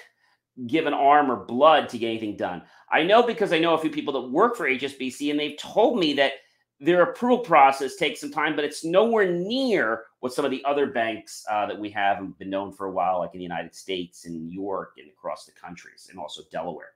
give 0.67 0.85
an 0.85 0.93
arm 0.93 1.31
or 1.31 1.45
blood 1.45 1.89
to 1.89 1.97
get 1.97 2.09
anything 2.09 2.37
done. 2.37 2.61
I 2.93 3.01
know 3.03 3.23
because 3.23 3.51
I 3.51 3.59
know 3.59 3.73
a 3.73 3.79
few 3.79 3.89
people 3.89 4.13
that 4.13 4.29
work 4.29 4.55
for 4.55 4.69
HSBC 4.69 5.31
and 5.31 5.39
they've 5.39 5.57
told 5.57 5.99
me 5.99 6.13
that 6.13 6.33
their 6.79 7.01
approval 7.01 7.39
process 7.39 7.95
takes 7.95 8.21
some 8.21 8.31
time, 8.31 8.55
but 8.55 8.65
it's 8.65 8.85
nowhere 8.85 9.31
near 9.31 10.03
what 10.19 10.33
some 10.33 10.45
of 10.45 10.51
the 10.51 10.63
other 10.63 10.87
banks 10.87 11.43
uh, 11.49 11.65
that 11.65 11.79
we 11.79 11.89
have 11.89 12.19
and 12.19 12.37
been 12.37 12.51
known 12.51 12.71
for 12.71 12.85
a 12.85 12.91
while, 12.91 13.19
like 13.19 13.33
in 13.33 13.39
the 13.39 13.43
United 13.43 13.73
States 13.73 14.25
and 14.25 14.35
New 14.35 14.51
York 14.51 14.93
and 14.97 15.09
across 15.09 15.45
the 15.45 15.51
countries 15.53 16.07
and 16.11 16.19
also 16.19 16.43
Delaware. 16.51 16.91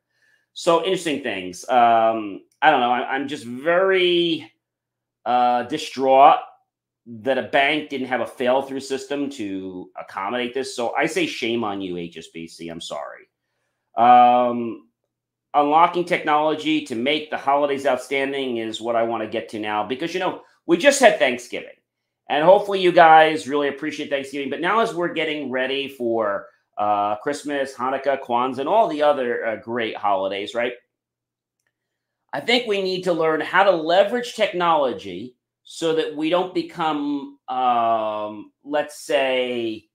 So 0.53 0.83
interesting 0.83 1.23
things. 1.23 1.67
Um, 1.67 2.41
I 2.61 2.69
don't 2.69 2.81
know. 2.81 2.91
I, 2.91 3.15
am 3.15 3.27
just 3.27 3.45
very 3.45 4.51
uh, 5.25 5.63
distraught 5.63 6.39
that 7.07 7.37
a 7.37 7.43
bank 7.43 7.89
didn't 7.89 8.07
have 8.07 8.21
a 8.21 8.27
fail 8.27 8.61
through 8.61 8.81
system 8.81 9.29
to 9.31 9.89
accommodate 9.99 10.53
this. 10.53 10.75
So 10.75 10.93
I 10.95 11.05
say 11.05 11.25
shame 11.25 11.63
on 11.63 11.79
you, 11.81 11.95
HSBC. 11.95 12.69
I'm 12.69 12.81
sorry. 12.81 13.29
Um, 13.95 14.86
unlocking 15.57 16.05
technology 16.05 16.85
to 16.85 16.95
make 16.95 17.29
the 17.29 17.37
holidays 17.37 17.85
outstanding 17.85 18.57
is 18.57 18.79
what 18.79 18.95
I 18.95 19.03
want 19.03 19.23
to 19.23 19.29
get 19.29 19.49
to 19.49 19.59
now 19.59 19.85
because, 19.85 20.13
you 20.13 20.19
know, 20.19 20.41
we 20.65 20.77
just 20.77 20.99
had 20.99 21.19
Thanksgiving 21.19 21.75
and 22.29 22.43
hopefully 22.43 22.81
you 22.81 22.91
guys 22.91 23.47
really 23.47 23.69
appreciate 23.69 24.09
Thanksgiving. 24.09 24.49
But 24.49 24.61
now, 24.61 24.79
as 24.79 24.93
we're 24.93 25.13
getting 25.13 25.49
ready 25.49 25.87
for 25.87 26.47
uh, 26.77 27.15
Christmas, 27.17 27.73
Hanukkah, 27.73 28.21
Kwanzaa, 28.21 28.59
and 28.59 28.69
all 28.69 28.87
the 28.87 29.01
other 29.01 29.45
uh, 29.45 29.55
great 29.57 29.95
holidays, 29.95 30.53
right? 30.53 30.73
I 32.33 32.41
think 32.41 32.67
we 32.67 32.81
need 32.81 33.03
to 33.03 33.13
learn 33.13 33.41
how 33.41 33.63
to 33.63 33.71
leverage 33.71 34.35
technology 34.35 35.35
so 35.63 35.95
that 35.95 36.15
we 36.15 36.29
don't 36.29 36.53
become, 36.53 37.39
um, 37.47 38.51
let's 38.63 38.99
say, 38.99 39.85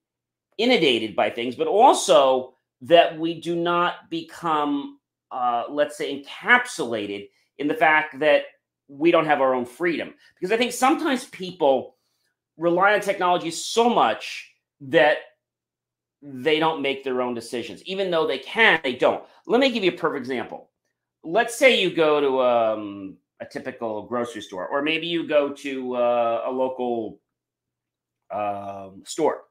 inundated 0.59 1.15
by 1.15 1.31
things, 1.31 1.55
but 1.55 1.67
also 1.67 2.55
that 2.83 3.19
we 3.19 3.41
do 3.41 3.55
not 3.55 4.11
become, 4.11 4.99
uh, 5.33 5.65
let's 5.71 5.97
say, 5.97 6.23
encapsulated 6.23 7.29
in 7.59 7.67
the 7.67 7.75
fact 7.75 8.19
that 8.21 8.45
we 8.89 9.11
don't 9.11 9.27
have 9.27 9.41
our 9.41 9.55
own 9.55 9.65
freedom. 9.65 10.15
Because 10.35 10.53
I 10.53 10.57
think 10.57 10.73
sometimes 10.73 11.25
people 11.25 11.97
rely 12.57 12.95
on 12.95 13.01
technology 13.01 13.51
so 13.51 13.89
much 13.89 14.53
that 14.83 15.19
they 16.21 16.59
don't 16.59 16.83
make 16.83 17.03
their 17.03 17.23
own 17.23 17.35
decisions. 17.35 17.83
Even 17.85 18.11
though 18.11 18.27
they 18.27 18.39
can, 18.39 18.81
they 18.85 18.95
don't. 18.95 19.25
Let 19.47 19.61
me 19.61 19.71
give 19.71 19.83
you 19.83 19.93
a 19.93 19.97
perfect 19.97 20.21
example. 20.21 20.71
Let's 21.25 21.57
say 21.57 21.81
you 21.81 21.95
go 21.95 22.21
to 22.21 22.43
um, 22.43 23.17
a 23.41 23.47
typical 23.47 24.03
grocery 24.03 24.43
store, 24.43 24.69
or 24.69 24.83
maybe 24.83 25.07
you 25.07 25.27
go 25.27 25.53
to 25.53 25.97
uh, 25.97 26.45
a 26.47 26.51
local 26.51 27.21
um, 28.31 29.03
store 29.05 29.45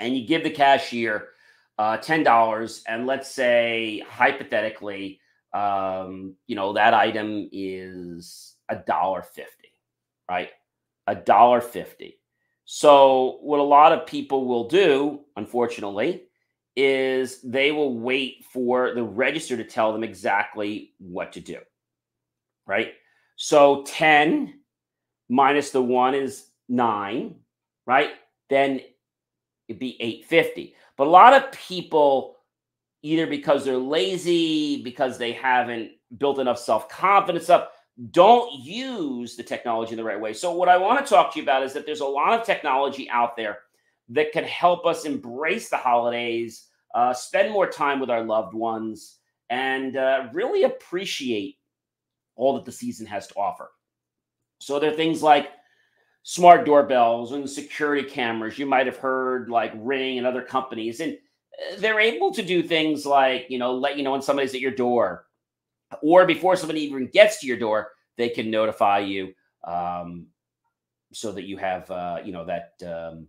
and 0.00 0.16
you 0.16 0.26
give 0.26 0.42
the 0.42 0.50
cashier 0.50 1.28
uh, 1.78 1.96
ten 1.98 2.22
dollars, 2.22 2.82
and 2.86 3.06
let's 3.06 3.30
say 3.30 4.04
hypothetically, 4.08 5.20
um, 5.52 6.34
you 6.46 6.56
know 6.56 6.72
that 6.72 6.94
item 6.94 7.48
is 7.52 8.56
a 8.68 8.76
dollar 8.76 9.22
fifty, 9.22 9.72
right? 10.28 10.50
A 11.06 11.14
dollar 11.14 11.60
fifty. 11.60 12.20
So 12.64 13.38
what 13.40 13.60
a 13.60 13.62
lot 13.62 13.92
of 13.92 14.06
people 14.06 14.44
will 14.44 14.68
do, 14.68 15.20
unfortunately, 15.36 16.24
is 16.76 17.40
they 17.40 17.72
will 17.72 17.98
wait 17.98 18.44
for 18.52 18.94
the 18.94 19.02
register 19.02 19.56
to 19.56 19.64
tell 19.64 19.92
them 19.92 20.04
exactly 20.04 20.92
what 20.98 21.32
to 21.32 21.40
do. 21.40 21.58
Right? 22.66 22.92
So 23.36 23.84
10 23.84 24.60
minus 25.28 25.70
the 25.70 25.80
1 25.80 26.14
is 26.14 26.50
9, 26.68 27.34
right? 27.86 28.10
Then 28.50 28.80
it'd 29.66 29.80
be 29.80 29.96
850. 30.00 30.74
But 30.98 31.06
a 31.06 31.10
lot 31.10 31.32
of 31.32 31.52
people 31.52 32.36
either 33.02 33.26
because 33.26 33.64
they're 33.64 33.78
lazy, 33.78 34.82
because 34.82 35.16
they 35.16 35.32
haven't 35.32 35.92
built 36.18 36.40
enough 36.40 36.58
self-confidence 36.58 37.48
up, 37.48 37.72
don't 38.10 38.52
use 38.60 39.36
the 39.36 39.42
technology 39.42 39.92
in 39.92 39.96
the 39.96 40.04
right 40.04 40.20
way. 40.20 40.32
So 40.32 40.52
what 40.52 40.68
I 40.68 40.76
want 40.76 41.04
to 41.04 41.08
talk 41.08 41.32
to 41.32 41.38
you 41.38 41.44
about 41.44 41.62
is 41.62 41.72
that 41.72 41.86
there's 41.86 42.00
a 42.00 42.06
lot 42.06 42.38
of 42.38 42.44
technology 42.44 43.08
out 43.10 43.36
there 43.36 43.58
that 44.10 44.32
can 44.32 44.44
help 44.44 44.86
us 44.86 45.04
embrace 45.04 45.68
the 45.68 45.76
holidays, 45.76 46.66
uh, 46.94 47.12
spend 47.12 47.52
more 47.52 47.68
time 47.68 48.00
with 48.00 48.10
our 48.10 48.24
loved 48.24 48.54
ones, 48.54 49.18
and 49.50 49.96
uh, 49.96 50.28
really 50.32 50.64
appreciate 50.64 51.56
all 52.36 52.54
that 52.54 52.64
the 52.64 52.72
season 52.72 53.06
has 53.06 53.26
to 53.28 53.34
offer. 53.34 53.70
So 54.60 54.78
there 54.78 54.92
are 54.92 54.96
things 54.96 55.22
like 55.22 55.50
smart 56.28 56.66
doorbells 56.66 57.32
and 57.32 57.48
security 57.48 58.06
cameras. 58.06 58.58
You 58.58 58.66
might 58.66 58.84
have 58.84 58.98
heard 58.98 59.48
like 59.48 59.72
Ring 59.76 60.18
and 60.18 60.26
other 60.26 60.42
companies, 60.42 61.00
and 61.00 61.14
uh, 61.14 61.76
they're 61.78 61.98
able 61.98 62.34
to 62.34 62.42
do 62.42 62.62
things 62.62 63.06
like 63.06 63.46
you 63.48 63.58
know 63.58 63.74
let 63.74 63.96
you 63.96 64.02
know 64.02 64.12
when 64.12 64.20
somebody's 64.20 64.54
at 64.54 64.60
your 64.60 64.74
door, 64.74 65.24
or 66.02 66.26
before 66.26 66.54
somebody 66.54 66.82
even 66.82 67.06
gets 67.06 67.40
to 67.40 67.46
your 67.46 67.56
door, 67.56 67.92
they 68.18 68.28
can 68.28 68.50
notify 68.50 68.98
you 68.98 69.32
um, 69.64 70.26
so 71.14 71.32
that 71.32 71.44
you 71.44 71.56
have 71.56 71.90
uh, 71.90 72.18
you 72.22 72.32
know 72.32 72.44
that 72.44 72.74
um, 72.86 73.26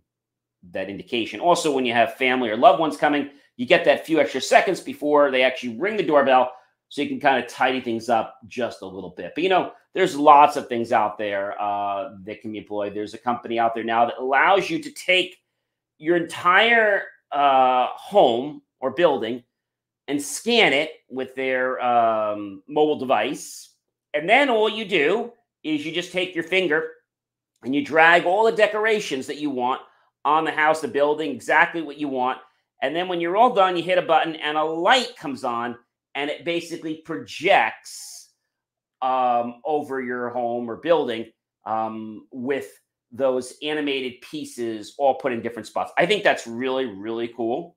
that 0.70 0.90
indication. 0.90 1.40
Also, 1.40 1.72
when 1.72 1.86
you 1.86 1.94
have 1.94 2.16
family 2.16 2.50
or 2.50 2.56
loved 2.58 2.80
ones 2.80 2.98
coming, 2.98 3.30
you 3.56 3.64
get 3.64 3.86
that 3.86 4.04
few 4.04 4.20
extra 4.20 4.42
seconds 4.42 4.78
before 4.78 5.30
they 5.30 5.42
actually 5.42 5.78
ring 5.78 5.96
the 5.96 6.02
doorbell, 6.02 6.52
so 6.90 7.00
you 7.00 7.08
can 7.08 7.20
kind 7.20 7.42
of 7.42 7.48
tidy 7.48 7.80
things 7.80 8.08
up 8.08 8.36
just 8.48 8.82
a 8.82 8.86
little 8.86 9.10
bit. 9.10 9.32
But 9.34 9.44
you 9.44 9.48
know, 9.48 9.72
there's 9.94 10.16
lots 10.16 10.56
of 10.56 10.68
things 10.68 10.92
out 10.92 11.16
there 11.16 11.60
uh, 11.60 12.10
that 12.24 12.42
can 12.42 12.52
be 12.52 12.58
employed. 12.58 12.94
There's 12.94 13.14
a 13.14 13.18
company 13.18 13.58
out 13.58 13.74
there 13.74 13.84
now 13.84 14.04
that 14.04 14.18
allows 14.18 14.68
you 14.68 14.80
to 14.80 14.90
take 14.90 15.38
your 15.98 16.16
entire 16.16 17.04
uh, 17.30 17.86
home 17.94 18.62
or 18.80 18.90
building 18.90 19.44
and 20.08 20.20
scan 20.20 20.72
it 20.72 20.90
with 21.08 21.34
their 21.36 21.80
um, 21.80 22.62
mobile 22.66 22.98
device. 22.98 23.70
And 24.12 24.28
then 24.28 24.50
all 24.50 24.68
you 24.68 24.84
do 24.84 25.32
is 25.62 25.86
you 25.86 25.92
just 25.92 26.10
take 26.10 26.34
your 26.34 26.44
finger 26.44 26.90
and 27.62 27.72
you 27.72 27.84
drag 27.84 28.24
all 28.24 28.44
the 28.44 28.52
decorations 28.52 29.28
that 29.28 29.38
you 29.38 29.50
want 29.50 29.80
on 30.24 30.44
the 30.44 30.50
house, 30.50 30.80
the 30.80 30.88
building, 30.88 31.30
exactly 31.30 31.82
what 31.82 31.98
you 31.98 32.08
want. 32.08 32.38
And 32.82 32.96
then 32.96 33.06
when 33.06 33.20
you're 33.20 33.36
all 33.36 33.54
done, 33.54 33.76
you 33.76 33.82
hit 33.84 33.98
a 33.98 34.02
button 34.02 34.34
and 34.36 34.58
a 34.58 34.64
light 34.64 35.14
comes 35.16 35.44
on 35.44 35.76
and 36.14 36.30
it 36.30 36.44
basically 36.44 36.96
projects 37.04 38.30
um, 39.02 39.60
over 39.64 40.00
your 40.00 40.30
home 40.30 40.68
or 40.68 40.76
building 40.76 41.30
um, 41.64 42.26
with 42.32 42.70
those 43.12 43.54
animated 43.62 44.20
pieces 44.20 44.94
all 44.98 45.14
put 45.14 45.32
in 45.32 45.42
different 45.42 45.66
spots. 45.66 45.92
I 45.98 46.06
think 46.06 46.22
that's 46.22 46.46
really, 46.46 46.86
really 46.86 47.28
cool. 47.28 47.76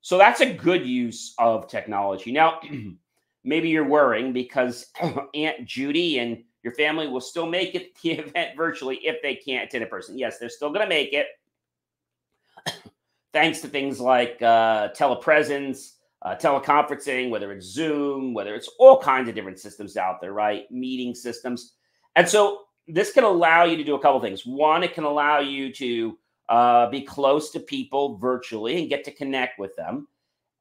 So 0.00 0.18
that's 0.18 0.40
a 0.40 0.52
good 0.52 0.86
use 0.86 1.34
of 1.38 1.68
technology. 1.68 2.32
Now, 2.32 2.60
maybe 3.44 3.68
you're 3.68 3.88
worrying 3.88 4.32
because 4.32 4.86
Aunt 5.34 5.64
Judy 5.66 6.18
and 6.18 6.42
your 6.62 6.74
family 6.74 7.08
will 7.08 7.20
still 7.20 7.46
make 7.46 7.74
it 7.74 7.94
the 8.02 8.10
event 8.18 8.56
virtually 8.56 8.96
if 8.96 9.22
they 9.22 9.36
can't 9.36 9.68
attend 9.68 9.84
in 9.84 9.90
person. 9.90 10.18
Yes, 10.18 10.38
they're 10.38 10.48
still 10.48 10.70
going 10.70 10.82
to 10.82 10.88
make 10.88 11.12
it. 11.12 11.26
Thanks 13.32 13.60
to 13.60 13.68
things 13.68 14.00
like 14.00 14.40
uh, 14.42 14.88
telepresence, 14.90 15.92
uh, 16.24 16.34
teleconferencing, 16.36 17.30
whether 17.30 17.52
it's 17.52 17.66
Zoom, 17.66 18.32
whether 18.32 18.54
it's 18.54 18.68
all 18.78 19.00
kinds 19.00 19.28
of 19.28 19.34
different 19.34 19.58
systems 19.58 19.96
out 19.96 20.20
there, 20.20 20.32
right? 20.32 20.70
Meeting 20.70 21.14
systems. 21.14 21.74
And 22.16 22.28
so 22.28 22.62
this 22.88 23.12
can 23.12 23.24
allow 23.24 23.64
you 23.64 23.76
to 23.76 23.84
do 23.84 23.94
a 23.94 24.00
couple 24.00 24.20
things. 24.20 24.46
One, 24.46 24.82
it 24.82 24.94
can 24.94 25.04
allow 25.04 25.40
you 25.40 25.72
to 25.74 26.18
uh, 26.48 26.90
be 26.90 27.02
close 27.02 27.50
to 27.50 27.60
people 27.60 28.16
virtually 28.18 28.80
and 28.80 28.88
get 28.88 29.04
to 29.04 29.10
connect 29.10 29.58
with 29.58 29.74
them 29.76 30.08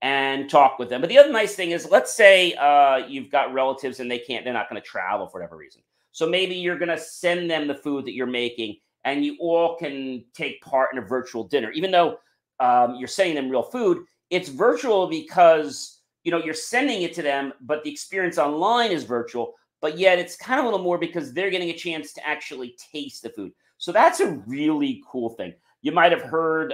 and 0.02 0.49
talk 0.49 0.80
with 0.80 0.89
them. 0.89 0.99
But 0.99 1.10
the 1.10 1.17
other 1.17 1.32
nice 1.32 1.56
thing 1.56 1.71
is, 1.71 1.89
let's 1.89 2.13
say 2.13 2.54
uh, 2.56 3.08
you've 3.08 3.32
got 3.32 3.54
relatives 3.54 4.02
and 4.02 4.12
they 4.12 4.19
can't, 4.19 4.43
they're 4.43 4.54
not 4.54 4.69
going 4.69 4.82
to 4.82 4.88
travel 4.88 5.28
for 5.28 5.39
whatever 5.39 5.56
reason. 5.56 5.82
So 6.12 6.28
maybe 6.28 6.56
you're 6.56 6.78
going 6.78 6.89
to 6.89 6.99
send 6.99 7.49
them 7.49 7.67
the 7.67 7.76
food 7.76 8.06
that 8.06 8.13
you're 8.13 8.28
making 8.28 8.78
and 9.06 9.26
you 9.26 9.38
all 9.39 9.78
can 9.78 10.26
take 10.34 10.62
part 10.62 10.89
in 10.93 10.99
a 10.99 11.02
virtual 11.02 11.45
dinner. 11.45 11.71
Even 11.71 11.91
though 11.91 12.17
um, 12.60 12.95
you're 12.95 13.08
sending 13.08 13.36
them 13.36 13.49
real 13.49 13.63
food, 13.63 14.06
it's 14.34 14.50
virtual 14.50 15.08
because 15.08 16.00
you 16.24 16.32
know 16.32 16.43
you're 16.43 16.54
sending 16.54 17.04
it 17.04 17.13
to 17.15 17.22
them, 17.22 17.54
but 17.62 17.84
the 17.84 17.91
experience 17.91 18.38
online 18.38 18.91
is 18.91 19.04
virtual. 19.04 19.54
But 19.82 19.98
yet 19.98 20.17
it's 20.17 20.36
kind 20.36 20.60
of 20.60 20.65
a 20.65 20.69
little 20.69 20.84
more 20.84 20.98
because 20.98 21.34
they're 21.34 21.50
getting 21.50 21.69
a 21.69 21.78
chance 21.78 22.13
to 22.13 22.26
actually 22.26 22.76
taste 22.91 23.22
the 23.24 23.30
food. 23.30 23.52
So 23.78 23.91
that's 23.91 24.22
a 24.22 24.32
really 24.48 25.04
cool 25.06 25.32
thing. 25.32 25.54
You 25.82 25.91
might 25.91 26.13
have 26.13 26.22
heard 26.22 26.74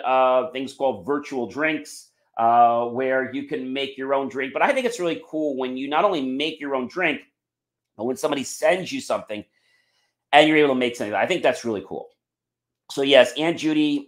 things 0.53 0.73
called 0.73 1.07
virtual 1.07 1.47
drinks, 1.47 2.11
uh, 2.37 2.85
where 2.85 3.33
you 3.33 3.43
can 3.43 3.73
make 3.73 3.97
your 3.97 4.13
own 4.13 4.29
drink. 4.29 4.53
But 4.53 4.61
I 4.61 4.71
think 4.71 4.85
it's 4.85 4.99
really 4.99 5.21
cool 5.27 5.57
when 5.57 5.75
you 5.75 5.89
not 5.89 6.05
only 6.05 6.23
make 6.23 6.59
your 6.59 6.75
own 6.75 6.87
drink, 6.87 7.21
but 7.97 8.05
when 8.05 8.15
somebody 8.15 8.43
sends 8.43 8.91
you 8.91 9.01
something 9.01 9.43
and 10.31 10.47
you're 10.47 10.57
able 10.57 10.69
to 10.69 10.79
make 10.79 10.95
something. 10.95 11.15
I 11.15 11.25
think 11.25 11.41
that's 11.41 11.65
really 11.65 11.83
cool. 11.85 12.09
So, 12.91 13.01
yes, 13.01 13.33
Aunt 13.37 13.57
Judy 13.57 14.07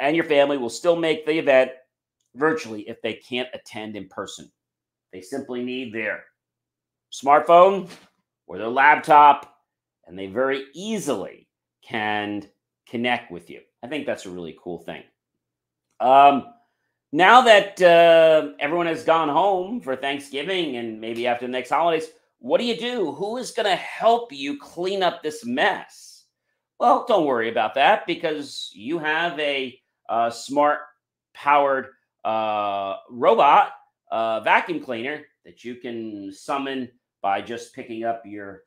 and 0.00 0.16
your 0.16 0.24
family 0.24 0.56
will 0.56 0.70
still 0.70 0.96
make 0.96 1.24
the 1.26 1.38
event 1.38 1.70
virtually 2.38 2.88
if 2.88 3.02
they 3.02 3.14
can't 3.14 3.48
attend 3.52 3.96
in 3.96 4.08
person. 4.08 4.50
They 5.12 5.20
simply 5.20 5.62
need 5.64 5.92
their 5.92 6.24
smartphone 7.12 7.88
or 8.46 8.58
their 8.58 8.68
laptop, 8.68 9.58
and 10.06 10.18
they 10.18 10.26
very 10.26 10.66
easily 10.74 11.48
can 11.82 12.46
connect 12.88 13.30
with 13.30 13.50
you. 13.50 13.60
I 13.82 13.86
think 13.86 14.06
that's 14.06 14.26
a 14.26 14.30
really 14.30 14.56
cool 14.62 14.78
thing. 14.78 15.02
Um, 16.00 16.46
now 17.12 17.40
that 17.42 17.80
uh, 17.80 18.52
everyone 18.60 18.86
has 18.86 19.04
gone 19.04 19.28
home 19.28 19.80
for 19.80 19.96
Thanksgiving 19.96 20.76
and 20.76 21.00
maybe 21.00 21.26
after 21.26 21.46
the 21.46 21.52
next 21.52 21.70
holidays, 21.70 22.10
what 22.38 22.58
do 22.58 22.64
you 22.64 22.76
do? 22.76 23.12
Who 23.12 23.36
is 23.38 23.50
going 23.50 23.66
to 23.66 23.76
help 23.76 24.32
you 24.32 24.58
clean 24.58 25.02
up 25.02 25.22
this 25.22 25.44
mess? 25.44 26.24
Well, 26.78 27.04
don't 27.08 27.26
worry 27.26 27.50
about 27.50 27.74
that 27.74 28.06
because 28.06 28.70
you 28.72 28.98
have 28.98 29.38
a, 29.40 29.80
a 30.08 30.12
uh, 30.12 30.30
smart 30.30 30.80
powered 31.34 31.88
uh, 32.28 32.98
robot 33.08 33.72
uh, 34.10 34.40
vacuum 34.40 34.80
cleaner 34.80 35.22
that 35.46 35.64
you 35.64 35.76
can 35.76 36.30
summon 36.30 36.90
by 37.22 37.40
just 37.40 37.74
picking 37.74 38.04
up 38.04 38.22
your 38.26 38.64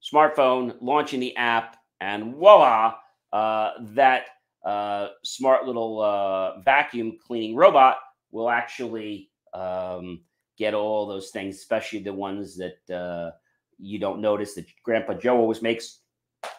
smartphone, 0.00 0.76
launching 0.80 1.18
the 1.18 1.36
app, 1.36 1.76
and 2.00 2.36
voila, 2.36 2.94
uh, 3.32 3.72
that 3.80 4.26
uh, 4.64 5.08
smart 5.24 5.66
little 5.66 6.00
uh, 6.00 6.60
vacuum 6.60 7.18
cleaning 7.26 7.56
robot 7.56 7.96
will 8.30 8.48
actually 8.48 9.30
um, 9.52 10.20
get 10.56 10.72
all 10.72 11.06
those 11.06 11.30
things, 11.30 11.56
especially 11.56 11.98
the 11.98 12.12
ones 12.12 12.56
that 12.56 12.94
uh, 12.94 13.32
you 13.78 13.98
don't 13.98 14.20
notice 14.20 14.54
that 14.54 14.66
Grandpa 14.84 15.14
Joe 15.14 15.36
always 15.38 15.60
makes 15.60 16.00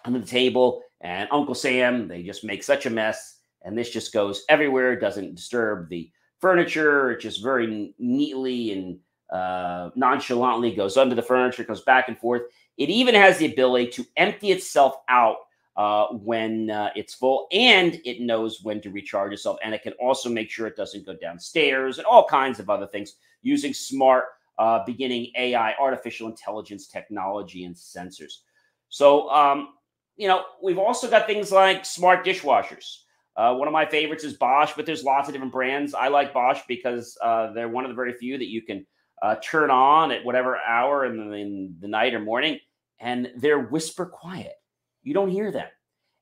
under 0.04 0.20
the 0.20 0.26
table 0.26 0.82
and 1.00 1.30
Uncle 1.32 1.56
Sam. 1.56 2.10
They 2.10 2.22
just 2.22 2.44
make 2.44 2.63
such 2.63 2.86
a 2.86 2.90
mess, 2.90 3.40
and 3.63 3.78
this 3.78 3.92
just 3.92 4.12
goes 4.12 4.44
everywhere. 4.50 5.00
Doesn't 5.00 5.36
disturb 5.36 5.88
the 5.88 6.12
furniture. 6.39 7.12
It 7.12 7.21
just 7.21 7.43
very 7.43 7.93
neatly 8.00 8.71
and 8.73 9.00
uh, 9.32 9.89
nonchalantly 9.95 10.76
goes 10.76 10.97
under 10.97 11.15
the 11.15 11.21
furniture, 11.21 11.63
goes 11.63 11.82
back 11.82 12.08
and 12.08 12.17
forth. 12.17 12.43
It 12.78 12.89
even 12.89 13.15
has 13.15 13.38
the 13.38 13.52
ability 13.52 13.88
to 13.91 14.06
empty 14.15 14.52
itself 14.52 14.95
out 15.10 15.38
uh, 15.76 16.08
when 16.08 16.71
uh, 16.71 16.89
it's 16.95 17.13
full, 17.13 17.47
and 17.52 18.02
it 18.04 18.21
knows 18.21 18.63
when 18.63 18.82
to 18.82 18.89
recharge 18.89 19.34
itself. 19.34 19.58
And 19.63 19.73
it 19.73 19.84
can 19.84 19.93
also 19.93 20.30
make 20.30 20.50
sure 20.50 20.65
it 20.67 20.76
doesn't 20.76 21.06
go 21.06 21.15
downstairs 21.15 21.97
and 21.97 22.08
all 22.08 22.26
kinds 22.26 22.60
of 22.60 22.69
other 22.69 22.88
things 22.88 23.13
using 23.41 23.73
smart 23.73 24.26
uh, 24.58 24.84
beginning 24.86 25.32
AI, 25.38 25.73
artificial 25.80 26.28
intelligence 26.28 26.88
technology, 26.88 27.65
and 27.65 27.76
sensors. 27.76 28.39
So, 28.89 29.30
um, 29.30 29.69
you 30.15 30.28
know, 30.28 30.45
we've 30.63 30.80
also 30.80 31.10
got 31.10 31.28
things 31.28 31.52
like 31.52 31.86
smart 31.86 32.26
dishwashers. 32.26 33.04
Uh, 33.38 33.54
one 33.54 33.67
of 33.67 33.71
my 33.71 33.86
favorites 33.86 34.23
is 34.23 34.34
Bosch, 34.34 34.73
but 34.76 34.86
there's 34.86 35.04
lots 35.04 35.30
of 35.30 35.34
different 35.34 35.54
brands. 35.54 35.93
I 35.93 36.08
like 36.08 36.34
Bosch 36.34 36.62
because 36.67 37.15
uh, 37.23 37.54
they're 37.54 37.69
one 37.69 37.86
of 37.86 37.89
the 37.89 37.95
very 37.95 38.13
few 38.13 38.36
that 38.38 38.50
you 38.50 38.63
can 38.63 38.86
uh, 39.21 39.36
turn 39.43 39.69
on 39.69 40.12
at 40.12 40.26
whatever 40.26 40.58
hour 40.58 41.06
in 41.06 41.17
the, 41.17 41.36
in 41.36 41.76
the 41.80 41.88
night 41.88 42.15
or 42.15 42.19
morning, 42.19 42.60
and 43.00 43.32
they're 43.36 43.60
whisper 43.60 44.08
quiet. 44.08 44.54
You 45.04 45.13
don't 45.13 45.30
hear 45.30 45.52
them. 45.52 45.67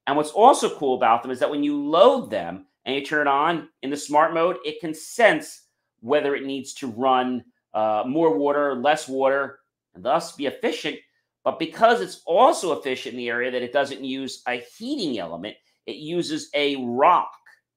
And 0.07 0.17
what's 0.17 0.31
also 0.31 0.77
cool 0.77 0.95
about 0.95 1.21
them 1.23 1.31
is 1.31 1.39
that 1.39 1.49
when 1.49 1.63
you 1.63 1.81
load 1.81 2.29
them 2.29 2.65
and 2.83 2.95
you 2.95 3.03
turn 3.03 3.27
on 3.27 3.69
in 3.81 3.89
the 3.89 3.97
smart 3.97 4.33
mode, 4.33 4.57
it 4.65 4.81
can 4.81 4.93
sense 4.93 5.67
whether 6.01 6.35
it 6.35 6.45
needs 6.45 6.73
to 6.75 6.87
run 6.87 7.43
uh, 7.73 8.03
more 8.05 8.37
water, 8.37 8.75
less 8.75 9.07
water, 9.07 9.59
and 9.95 10.03
thus 10.03 10.33
be 10.33 10.45
efficient. 10.45 10.97
But 11.43 11.59
because 11.59 12.01
it's 12.01 12.21
also 12.25 12.77
efficient 12.77 13.13
in 13.13 13.17
the 13.17 13.29
area 13.29 13.51
that 13.51 13.61
it 13.61 13.73
doesn't 13.73 14.03
use 14.03 14.41
a 14.47 14.63
heating 14.77 15.17
element, 15.17 15.55
it 15.85 15.97
uses 15.97 16.49
a 16.53 16.75
rock. 16.77 17.31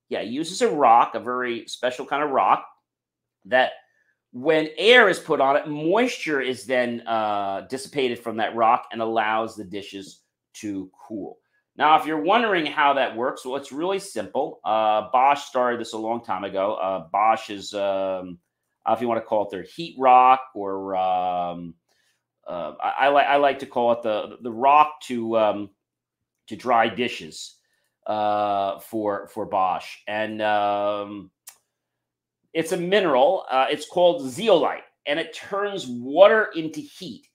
Yeah, 0.08 0.20
it 0.20 0.28
uses 0.28 0.62
a 0.62 0.70
rock, 0.70 1.14
a 1.14 1.20
very 1.20 1.66
special 1.66 2.06
kind 2.06 2.22
of 2.22 2.30
rock 2.30 2.66
that 3.44 3.72
when 4.32 4.68
air 4.76 5.08
is 5.08 5.18
put 5.18 5.40
on 5.40 5.56
it, 5.56 5.68
moisture 5.68 6.40
is 6.40 6.64
then 6.66 7.02
uh, 7.06 7.62
dissipated 7.68 8.18
from 8.18 8.36
that 8.36 8.54
rock 8.54 8.88
and 8.92 9.00
allows 9.00 9.56
the 9.56 9.64
dishes 9.64 10.20
to 10.54 10.90
cool. 11.06 11.38
Now, 11.76 11.98
if 11.98 12.06
you're 12.06 12.20
wondering 12.20 12.66
how 12.66 12.94
that 12.94 13.16
works, 13.16 13.44
well, 13.44 13.56
it's 13.56 13.70
really 13.70 14.00
simple. 14.00 14.60
Uh, 14.64 15.08
Bosch 15.12 15.44
started 15.44 15.80
this 15.80 15.92
a 15.92 15.98
long 15.98 16.24
time 16.24 16.44
ago. 16.44 16.74
Uh, 16.74 17.06
Bosch 17.12 17.50
is, 17.50 17.72
um, 17.72 18.38
if 18.88 19.00
you 19.00 19.06
want 19.06 19.22
to 19.22 19.26
call 19.26 19.44
it 19.44 19.50
their 19.50 19.62
heat 19.62 19.94
rock, 19.98 20.40
or 20.54 20.96
um, 20.96 21.74
uh, 22.46 22.72
I, 22.82 23.06
I, 23.06 23.08
like 23.08 23.26
I 23.26 23.36
like 23.36 23.58
to 23.60 23.66
call 23.66 23.92
it 23.92 24.02
the 24.02 24.38
the 24.40 24.50
rock 24.50 25.00
to 25.02 25.38
um, 25.38 25.70
to 26.48 26.56
dry 26.56 26.88
dishes 26.88 27.57
uh, 28.08 28.80
for 28.80 29.28
for 29.28 29.46
Bosch, 29.46 29.98
and 30.08 30.42
um, 30.42 31.30
it's 32.54 32.72
a 32.72 32.76
mineral. 32.76 33.44
Uh, 33.50 33.66
it's 33.70 33.86
called 33.86 34.28
zeolite, 34.28 34.84
and 35.06 35.20
it 35.20 35.34
turns 35.34 35.86
water 35.86 36.48
into 36.56 36.80
heat. 36.80 37.28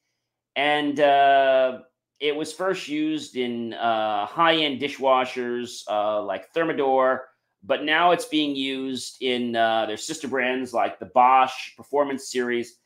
And 0.55 0.99
uh, 0.99 1.79
it 2.19 2.35
was 2.35 2.53
first 2.53 2.87
used 2.87 3.37
in 3.37 3.73
uh, 3.73 4.25
high-end 4.25 4.81
dishwashers 4.81 5.83
uh, 5.89 6.21
like 6.21 6.53
Thermador, 6.53 7.19
but 7.63 7.83
now 7.83 8.11
it's 8.11 8.25
being 8.25 8.55
used 8.55 9.17
in 9.21 9.55
uh, 9.55 9.85
their 9.85 9.97
sister 9.97 10.27
brands 10.27 10.73
like 10.73 10.99
the 10.99 11.07
Bosch 11.07 11.75
Performance 11.77 12.31
Series, 12.31 12.77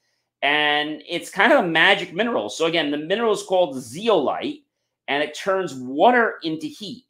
and 0.41 1.01
it's 1.09 1.29
kind 1.29 1.51
of 1.51 1.63
a 1.63 1.67
magic 1.67 2.13
mineral. 2.13 2.49
So 2.49 2.67
again, 2.67 2.91
the 2.91 2.97
mineral 2.97 3.33
is 3.33 3.43
called 3.43 3.81
zeolite, 3.81 4.63
and 5.07 5.23
it 5.23 5.33
turns 5.33 5.73
water 5.73 6.35
into 6.43 6.67
heat. 6.67 7.06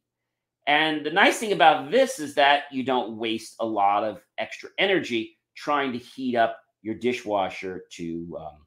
And 0.68 1.06
the 1.06 1.12
nice 1.12 1.40
thing 1.40 1.54
about 1.54 1.90
this 1.90 2.20
is 2.20 2.36
that 2.36 2.64
you 2.72 2.84
don't 2.84 3.18
waste 3.18 3.56
a 3.62 3.66
lot 3.66 4.04
of 4.04 4.22
extra 4.38 4.70
energy 4.78 5.38
trying 5.56 5.94
to 5.94 5.98
heat 5.98 6.36
up 6.36 6.60
your 6.82 6.94
dishwasher 6.94 7.86
to, 7.94 8.38
um, 8.40 8.66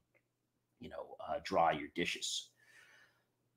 you 0.80 0.88
know, 0.88 1.16
uh, 1.28 1.38
dry 1.44 1.72
your 1.72 1.88
dishes. 1.94 2.48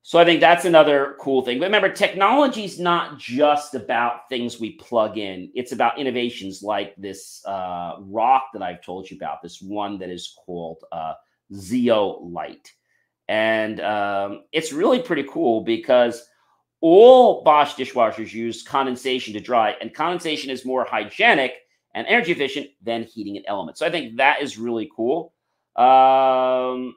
So 0.02 0.18
I 0.18 0.26
think 0.26 0.40
that's 0.40 0.66
another 0.66 1.16
cool 1.18 1.40
thing. 1.40 1.58
But 1.58 1.64
remember, 1.64 1.88
technology 1.88 2.64
is 2.64 2.78
not 2.78 3.18
just 3.18 3.74
about 3.74 4.28
things 4.28 4.60
we 4.60 4.72
plug 4.72 5.16
in. 5.16 5.50
It's 5.54 5.72
about 5.72 5.98
innovations 5.98 6.62
like 6.62 6.94
this 6.96 7.42
uh, 7.46 7.94
rock 8.00 8.48
that 8.52 8.62
I've 8.62 8.82
told 8.82 9.10
you 9.10 9.16
about, 9.16 9.40
this 9.42 9.62
one 9.62 9.96
that 10.00 10.10
is 10.10 10.36
called 10.44 10.84
uh, 10.92 11.14
Zeolite. 11.54 12.70
And 13.28 13.80
um, 13.80 14.44
it's 14.52 14.74
really 14.74 15.00
pretty 15.00 15.24
cool 15.30 15.62
because 15.62 16.28
all 16.86 17.42
Bosch 17.42 17.76
dishwashers 17.76 18.34
use 18.34 18.62
condensation 18.62 19.32
to 19.32 19.40
dry, 19.40 19.74
and 19.80 19.94
condensation 19.94 20.50
is 20.50 20.66
more 20.66 20.84
hygienic 20.84 21.54
and 21.94 22.06
energy 22.06 22.32
efficient 22.32 22.68
than 22.82 23.04
heating 23.04 23.38
an 23.38 23.42
element. 23.46 23.78
So 23.78 23.86
I 23.86 23.90
think 23.90 24.18
that 24.18 24.42
is 24.42 24.58
really 24.58 24.90
cool. 24.94 25.32
Um, 25.76 26.94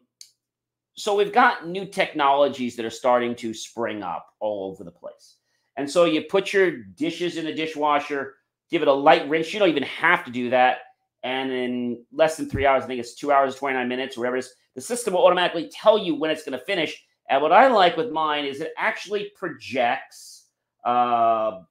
so 0.97 1.15
we've 1.15 1.31
got 1.31 1.69
new 1.69 1.85
technologies 1.85 2.75
that 2.75 2.85
are 2.85 2.89
starting 2.89 3.33
to 3.35 3.53
spring 3.53 4.03
up 4.03 4.27
all 4.41 4.69
over 4.69 4.83
the 4.83 4.91
place. 4.91 5.37
And 5.77 5.89
so 5.89 6.03
you 6.03 6.23
put 6.23 6.51
your 6.51 6.71
dishes 6.71 7.37
in 7.37 7.45
the 7.45 7.53
dishwasher, 7.53 8.35
give 8.69 8.81
it 8.81 8.89
a 8.89 8.93
light 8.93 9.29
rinse. 9.29 9.53
You 9.53 9.59
don't 9.59 9.69
even 9.69 9.83
have 9.83 10.25
to 10.25 10.31
do 10.31 10.49
that. 10.49 10.79
And 11.23 11.49
in 11.49 12.03
less 12.11 12.35
than 12.35 12.49
three 12.49 12.65
hours, 12.65 12.83
I 12.83 12.87
think 12.87 12.99
it's 12.99 13.15
two 13.15 13.31
hours, 13.31 13.55
29 13.55 13.87
minutes, 13.87 14.17
whatever 14.17 14.35
it 14.35 14.39
is, 14.39 14.53
the 14.75 14.81
system 14.81 15.13
will 15.13 15.25
automatically 15.25 15.71
tell 15.73 15.97
you 15.97 16.13
when 16.13 16.29
it's 16.29 16.43
going 16.43 16.59
to 16.59 16.65
finish 16.65 17.01
and 17.29 17.41
what 17.41 17.51
I 17.51 17.67
like 17.67 17.97
with 17.97 18.11
mine 18.11 18.45
is 18.45 18.61
it 18.61 18.73
actually 18.77 19.31
projects 19.35 20.45
uh, 20.85 21.61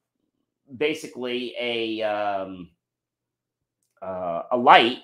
basically 0.76 1.54
a 1.58 2.02
um, 2.02 2.70
uh, 4.02 4.42
a 4.52 4.56
light 4.56 4.98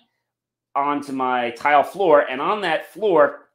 onto 0.75 1.13
my 1.13 1.51
tile 1.51 1.83
floor, 1.83 2.21
and 2.29 2.41
on 2.41 2.61
that 2.63 2.93
floor, 2.93 3.49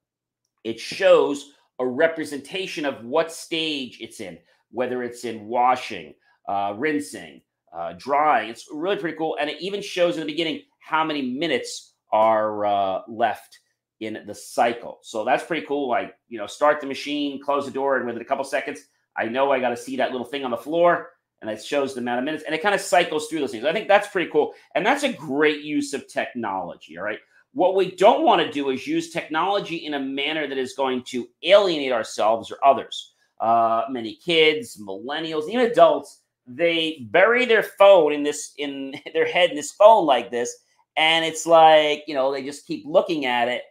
it 0.64 0.80
shows 0.80 1.54
a 1.80 1.86
representation 1.86 2.86
of 2.86 3.04
what 3.06 3.32
stage 3.32 4.00
it's 4.02 4.20
in, 4.20 4.38
whether 4.72 5.04
it's 5.04 5.24
in 5.24 5.46
washing, 5.46 6.14
uh, 6.48 6.74
rinsing, 6.76 7.42
uh, 7.74 7.94
drying. 7.98 8.50
It's 8.50 8.68
really 8.72 8.98
pretty 8.98 9.18
cool, 9.18 9.38
and 9.40 9.50
it 9.50 9.62
even 9.62 9.82
shows 9.82 10.16
in 10.16 10.22
the 10.22 10.32
beginning 10.32 10.64
how 10.80 11.04
many 11.04 11.22
minutes 11.22 11.94
are 12.12 12.66
uh, 12.66 13.02
left 13.08 13.60
in 14.00 14.24
the 14.26 14.36
cycle. 14.36 15.00
So 15.02 15.26
that's 15.26 15.44
pretty 15.44 15.66
cool. 15.66 15.90
Like, 15.90 16.16
you 16.28 16.38
know, 16.38 16.48
start 16.48 16.82
the 16.82 16.88
machine, 16.88 17.42
close 17.42 17.66
the 17.66 17.72
door, 17.72 17.98
and 17.98 18.06
within 18.06 18.22
a 18.22 18.26
couple 18.26 18.44
seconds, 18.44 18.82
I 19.16 19.26
know 19.26 19.52
I 19.52 19.60
got 19.60 19.70
to 19.70 19.78
see 19.78 19.98
that 19.98 20.12
little 20.12 20.28
thing 20.28 20.46
on 20.46 20.52
the 20.52 20.58
floor 20.58 21.10
and 21.42 21.50
it 21.50 21.64
shows 21.64 21.94
the 21.94 22.02
amount 22.02 22.20
of 22.20 22.26
minutes 22.26 22.44
and 22.46 22.56
it 22.56 22.62
kind 22.62 22.76
of 22.76 22.82
cycles 22.82 23.28
through 23.28 23.40
those 23.40 23.52
things. 23.52 23.66
I 23.66 23.74
think 23.74 23.88
that's 23.88 24.08
pretty 24.08 24.30
cool. 24.32 24.54
And 24.76 24.86
that's 24.86 25.04
a 25.04 25.14
great 25.14 25.62
use 25.62 25.94
of 25.94 26.08
technology. 26.08 26.98
All 26.98 27.04
right. 27.04 27.20
What 27.54 27.76
we 27.76 27.92
don't 27.92 28.24
want 28.24 28.42
to 28.42 28.52
do 28.52 28.70
is 28.70 28.86
use 28.86 29.10
technology 29.10 29.78
in 29.78 29.96
a 29.96 30.00
manner 30.00 30.48
that 30.48 30.58
is 30.58 30.74
going 30.74 31.04
to 31.06 31.28
alienate 31.44 31.92
ourselves 31.92 32.52
or 32.52 32.58
others. 32.64 33.14
Uh, 33.40 33.84
many 33.90 34.16
kids, 34.16 34.82
millennials, 34.82 35.48
even 35.50 35.66
adults, 35.66 36.22
they 36.46 37.08
bury 37.12 37.46
their 37.46 37.64
phone 37.64 38.14
in 38.14 38.24
this 38.24 38.54
in 38.58 38.94
their 39.14 39.28
head 39.28 39.50
in 39.50 39.56
this 39.56 39.72
phone 39.72 40.06
like 40.06 40.32
this. 40.32 40.56
And 40.96 41.24
it's 41.24 41.46
like, 41.46 42.04
you 42.08 42.16
know, 42.16 42.32
they 42.32 42.44
just 42.44 42.66
keep 42.66 42.84
looking 42.86 43.26
at 43.26 43.48
it 43.48 43.64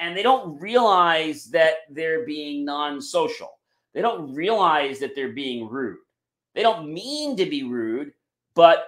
and 0.00 0.16
they 0.16 0.22
don't 0.22 0.58
realize 0.60 1.44
that 1.50 1.74
they're 1.90 2.24
being 2.24 2.64
non-social. 2.64 3.50
They 3.92 4.00
don't 4.00 4.34
realize 4.34 4.98
that 5.00 5.14
they're 5.14 5.32
being 5.32 5.68
rude. 5.68 5.98
They 6.54 6.62
don't 6.62 6.92
mean 6.92 7.36
to 7.36 7.44
be 7.46 7.62
rude, 7.62 8.12
but 8.54 8.86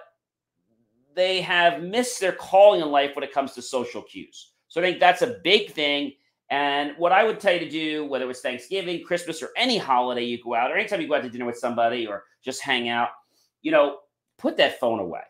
they 1.15 1.39
have 1.41 1.83
missed 1.83 2.19
their 2.19 2.31
calling 2.31 2.81
in 2.81 2.89
life 2.89 3.15
when 3.15 3.23
it 3.23 3.31
comes 3.31 3.53
to 3.53 3.61
social 3.61 4.01
cues. 4.01 4.53
So 4.67 4.81
I 4.81 4.83
think 4.83 4.99
that's 4.99 5.21
a 5.21 5.39
big 5.43 5.71
thing. 5.71 6.13
And 6.49 6.93
what 6.97 7.11
I 7.11 7.23
would 7.23 7.39
tell 7.39 7.53
you 7.53 7.59
to 7.59 7.69
do, 7.69 8.05
whether 8.05 8.29
it's 8.29 8.41
Thanksgiving, 8.41 9.03
Christmas, 9.03 9.43
or 9.43 9.49
any 9.55 9.77
holiday 9.77 10.23
you 10.23 10.41
go 10.43 10.55
out, 10.55 10.71
or 10.71 10.75
anytime 10.75 10.99
you 10.99 11.07
go 11.07 11.15
out 11.15 11.23
to 11.23 11.29
dinner 11.29 11.45
with 11.45 11.57
somebody 11.57 12.07
or 12.07 12.23
just 12.43 12.61
hang 12.61 12.89
out, 12.89 13.09
you 13.61 13.71
know, 13.71 13.99
put 14.37 14.57
that 14.57 14.79
phone 14.79 14.99
away. 14.99 15.21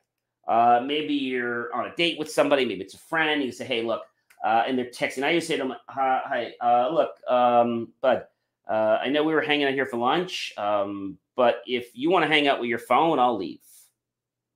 Uh, 0.48 0.82
maybe 0.86 1.14
you're 1.14 1.74
on 1.74 1.88
a 1.88 1.96
date 1.96 2.18
with 2.18 2.32
somebody, 2.32 2.66
maybe 2.66 2.82
it's 2.82 2.94
a 2.94 2.98
friend. 2.98 3.44
You 3.44 3.52
say, 3.52 3.66
hey, 3.66 3.84
look, 3.84 4.04
uh, 4.44 4.64
and 4.68 4.78
they're 4.78 4.86
texting. 4.86 5.24
I 5.24 5.32
used 5.32 5.48
to 5.48 5.54
say 5.54 5.58
to 5.58 5.64
them, 5.64 5.76
"Hi, 5.88 6.54
uh, 6.62 6.90
look, 6.92 7.12
um, 7.30 7.94
bud, 8.02 8.26
uh, 8.70 9.00
I 9.02 9.10
know 9.10 9.24
we 9.24 9.34
were 9.34 9.42
hanging 9.42 9.68
out 9.68 9.74
here 9.74 9.86
for 9.86 9.98
lunch, 9.98 10.54
um, 10.58 11.18
but 11.36 11.62
if 11.66 11.92
you 11.94 12.12
want 12.12 12.24
to 12.24 12.30
hang 12.30 12.48
out 12.48 12.60
with 12.60 12.70
your 12.70 12.80
phone, 12.80 13.20
I'll 13.20 13.38
leave." 13.38 13.62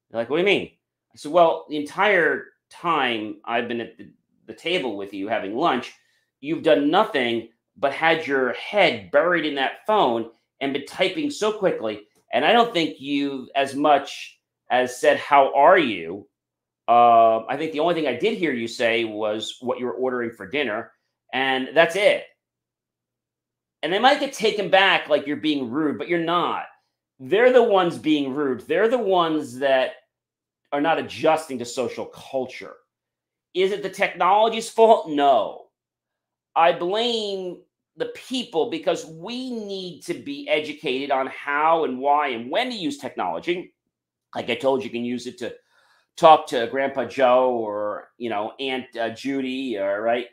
They're 0.10 0.22
like, 0.22 0.30
"What 0.30 0.38
do 0.38 0.42
you 0.42 0.46
mean?" 0.46 0.72
I 1.14 1.18
said, 1.18 1.32
"Well, 1.32 1.66
the 1.70 1.78
entire 1.78 2.48
time 2.70 3.38
I've 3.46 3.68
been 3.68 3.82
at 3.82 3.98
the, 3.98 4.12
the 4.46 4.54
table 4.54 4.98
with 4.98 5.14
you 5.14 5.30
having 5.30 5.56
lunch, 5.56 5.94
you've 6.42 6.64
done 6.64 6.92
nothing 6.92 7.50
but 7.78 7.94
had 7.94 8.28
your 8.28 8.54
head 8.54 9.12
buried 9.12 9.46
in 9.46 9.56
that 9.56 9.86
phone 9.86 10.32
and 10.60 10.74
been 10.74 10.86
typing 10.86 11.30
so 11.30 11.52
quickly, 11.54 12.08
and 12.34 12.44
I 12.44 12.52
don't 12.52 12.74
think 12.74 13.00
you 13.00 13.50
as 13.56 13.74
much 13.76 14.40
as 14.70 15.00
said, 15.00 15.18
"How 15.18 15.54
are 15.54 15.78
you?" 15.80 16.28
Uh, 16.88 17.46
I 17.48 17.58
think 17.58 17.74
the 17.74 17.82
only 17.82 17.96
thing 17.96 18.08
I 18.08 18.16
did 18.16 18.38
hear 18.38 18.54
you 18.54 18.68
say 18.68 19.04
was 19.04 19.58
what 19.60 19.80
you 19.80 19.86
were 19.86 19.94
ordering 19.94 20.32
for 20.32 20.48
dinner, 20.48 20.92
and 21.34 21.70
that's 21.74 21.96
it. 21.96 22.24
And 23.84 23.92
they 23.92 24.00
might 24.00 24.20
get 24.20 24.34
taken 24.34 24.70
back 24.70 25.10
like 25.10 25.28
you're 25.28 25.36
being 25.38 25.70
rude, 25.70 25.98
but 25.98 26.08
you're 26.08 26.20
not. 26.20 26.66
They're 27.20 27.54
the 27.54 27.64
ones 27.64 27.98
being 27.98 28.34
rude. 28.34 28.62
They're 28.62 28.88
the 28.88 28.98
ones 28.98 29.60
that 29.60 29.92
are 30.72 30.82
not 30.82 31.00
adjusting 31.00 31.60
to 31.60 31.66
social 31.66 32.06
culture. 32.06 32.76
Is 33.54 33.72
it 33.72 33.84
the 33.84 33.90
technology's 33.90 34.70
fault? 34.70 35.10
No. 35.10 35.66
I 36.56 36.74
blame 36.74 37.62
the 37.98 38.08
people 38.08 38.70
because 38.70 39.06
we 39.06 39.52
need 39.52 40.02
to 40.04 40.14
be 40.14 40.48
educated 40.48 41.12
on 41.12 41.28
how 41.28 41.84
and 41.84 42.00
why 42.00 42.30
and 42.30 42.52
when 42.52 42.70
to 42.70 42.76
use 42.76 42.98
technology. 42.98 43.74
Like 44.36 44.50
I 44.50 44.56
told 44.56 44.82
you, 44.82 44.86
you 44.86 44.92
can 44.92 45.06
use 45.06 45.26
it 45.26 45.38
to 45.40 45.56
talk 46.18 46.48
to 46.48 46.68
Grandpa 46.68 47.06
Joe 47.06 47.52
or 47.52 48.10
you 48.18 48.30
know 48.30 48.54
Aunt 48.60 48.86
uh, 49.00 49.10
Judy, 49.10 49.78
or 49.78 50.02
right? 50.02 50.28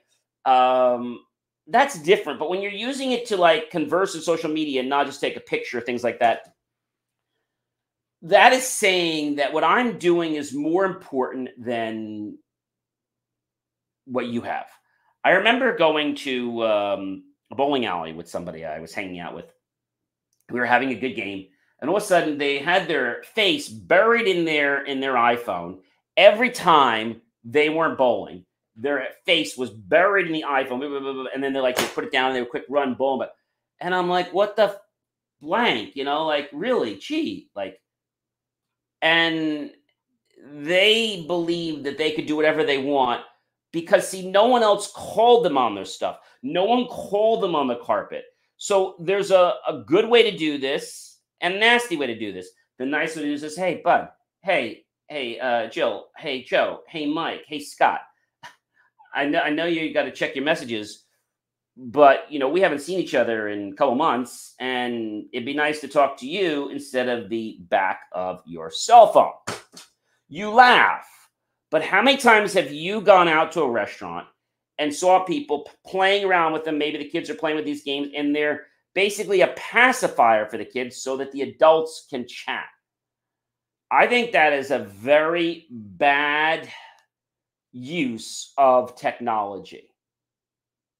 Um, 0.44 1.20
that's 1.66 1.98
different. 2.02 2.38
But 2.38 2.50
when 2.50 2.60
you're 2.60 2.72
using 2.72 3.12
it 3.12 3.26
to 3.26 3.36
like 3.36 3.70
converse 3.70 4.14
in 4.14 4.20
social 4.20 4.50
media 4.50 4.80
and 4.80 4.88
not 4.88 5.06
just 5.06 5.20
take 5.20 5.36
a 5.36 5.40
picture, 5.40 5.80
things 5.80 6.04
like 6.04 6.18
that, 6.20 6.54
that 8.22 8.52
is 8.52 8.66
saying 8.66 9.36
that 9.36 9.52
what 9.52 9.64
I'm 9.64 9.98
doing 9.98 10.34
is 10.34 10.54
more 10.54 10.84
important 10.84 11.50
than 11.58 12.38
what 14.06 14.26
you 14.26 14.42
have. 14.42 14.66
I 15.24 15.30
remember 15.32 15.76
going 15.76 16.16
to 16.16 16.64
um, 16.64 17.24
a 17.50 17.54
bowling 17.54 17.86
alley 17.86 18.12
with 18.12 18.28
somebody 18.28 18.64
I 18.64 18.80
was 18.80 18.92
hanging 18.92 19.20
out 19.20 19.34
with. 19.34 19.46
We 20.50 20.60
were 20.60 20.66
having 20.66 20.90
a 20.90 20.94
good 20.94 21.14
game 21.14 21.46
and 21.84 21.90
all 21.90 21.98
of 21.98 22.02
a 22.02 22.06
sudden 22.06 22.38
they 22.38 22.56
had 22.56 22.88
their 22.88 23.22
face 23.34 23.68
buried 23.68 24.26
in 24.26 24.46
their 24.46 24.86
in 24.86 25.00
their 25.00 25.16
iPhone 25.16 25.80
every 26.16 26.48
time 26.48 27.20
they 27.44 27.68
weren't 27.68 27.98
bowling. 27.98 28.46
Their 28.74 29.08
face 29.26 29.58
was 29.58 29.68
buried 29.68 30.26
in 30.26 30.32
the 30.32 30.46
iPhone, 30.48 31.28
and 31.34 31.44
then 31.44 31.52
they 31.52 31.60
like 31.60 31.76
they 31.76 31.84
put 31.88 32.04
it 32.04 32.10
down 32.10 32.28
and 32.28 32.36
they 32.36 32.40
would 32.40 32.48
quick 32.48 32.64
run 32.70 32.94
boom. 32.94 33.18
But 33.18 33.34
and 33.80 33.94
I'm 33.94 34.08
like, 34.08 34.32
what 34.32 34.56
the 34.56 34.80
blank, 35.42 35.94
you 35.94 36.04
know, 36.04 36.24
like 36.24 36.48
really, 36.54 36.96
gee, 36.96 37.50
like, 37.54 37.78
and 39.02 39.70
they 40.42 41.26
believe 41.26 41.82
that 41.82 41.98
they 41.98 42.12
could 42.12 42.24
do 42.24 42.34
whatever 42.34 42.64
they 42.64 42.78
want 42.78 43.20
because 43.72 44.08
see, 44.08 44.30
no 44.30 44.46
one 44.46 44.62
else 44.62 44.90
called 44.90 45.44
them 45.44 45.58
on 45.58 45.74
their 45.74 45.84
stuff. 45.84 46.20
No 46.42 46.64
one 46.64 46.86
called 46.86 47.42
them 47.42 47.54
on 47.54 47.68
the 47.68 47.76
carpet. 47.76 48.24
So 48.56 48.96
there's 49.00 49.30
a, 49.30 49.56
a 49.68 49.84
good 49.86 50.08
way 50.08 50.30
to 50.30 50.34
do 50.34 50.56
this 50.56 51.13
and 51.44 51.60
nasty 51.60 51.96
way 51.96 52.06
to 52.06 52.18
do 52.18 52.32
this. 52.32 52.48
The 52.78 52.86
nice 52.86 53.14
way 53.14 53.22
to 53.22 53.28
do 53.28 53.38
this 53.38 53.52
is, 53.52 53.56
hey, 53.58 53.82
bud, 53.84 54.08
hey, 54.42 54.86
hey, 55.08 55.38
uh, 55.38 55.68
Jill, 55.68 56.06
hey, 56.16 56.42
Joe, 56.42 56.80
hey, 56.88 57.04
Mike, 57.04 57.44
hey, 57.46 57.60
Scott. 57.60 58.00
I 59.14 59.26
know, 59.26 59.40
I 59.40 59.50
know 59.50 59.66
you 59.66 59.92
got 59.92 60.04
to 60.04 60.10
check 60.10 60.34
your 60.34 60.44
messages, 60.44 61.04
but 61.76 62.26
you 62.30 62.38
know 62.38 62.48
we 62.48 62.60
haven't 62.60 62.80
seen 62.80 62.98
each 62.98 63.14
other 63.14 63.48
in 63.48 63.72
a 63.72 63.76
couple 63.76 63.94
months, 63.94 64.54
and 64.58 65.26
it'd 65.32 65.44
be 65.44 65.54
nice 65.54 65.80
to 65.82 65.88
talk 65.88 66.16
to 66.18 66.26
you 66.26 66.70
instead 66.70 67.08
of 67.08 67.28
the 67.28 67.58
back 67.68 68.00
of 68.12 68.40
your 68.46 68.70
cell 68.70 69.12
phone. 69.12 69.32
You 70.28 70.50
laugh, 70.50 71.06
but 71.70 71.82
how 71.82 72.00
many 72.00 72.16
times 72.16 72.54
have 72.54 72.72
you 72.72 73.02
gone 73.02 73.28
out 73.28 73.52
to 73.52 73.62
a 73.62 73.70
restaurant 73.70 74.26
and 74.78 74.92
saw 74.92 75.24
people 75.24 75.68
playing 75.86 76.24
around 76.24 76.54
with 76.54 76.64
them? 76.64 76.78
Maybe 76.78 76.96
the 76.96 77.08
kids 77.08 77.28
are 77.28 77.34
playing 77.34 77.56
with 77.56 77.66
these 77.66 77.84
games, 77.84 78.08
and 78.16 78.34
they're 78.34 78.66
basically 78.94 79.40
a 79.40 79.54
pacifier 79.56 80.46
for 80.46 80.56
the 80.56 80.64
kids 80.64 80.96
so 80.96 81.16
that 81.16 81.32
the 81.32 81.42
adults 81.42 82.06
can 82.08 82.26
chat. 82.26 82.66
I 83.90 84.06
think 84.06 84.32
that 84.32 84.52
is 84.52 84.70
a 84.70 84.78
very 84.78 85.66
bad 85.70 86.68
use 87.72 88.52
of 88.56 88.96
technology. 88.96 89.88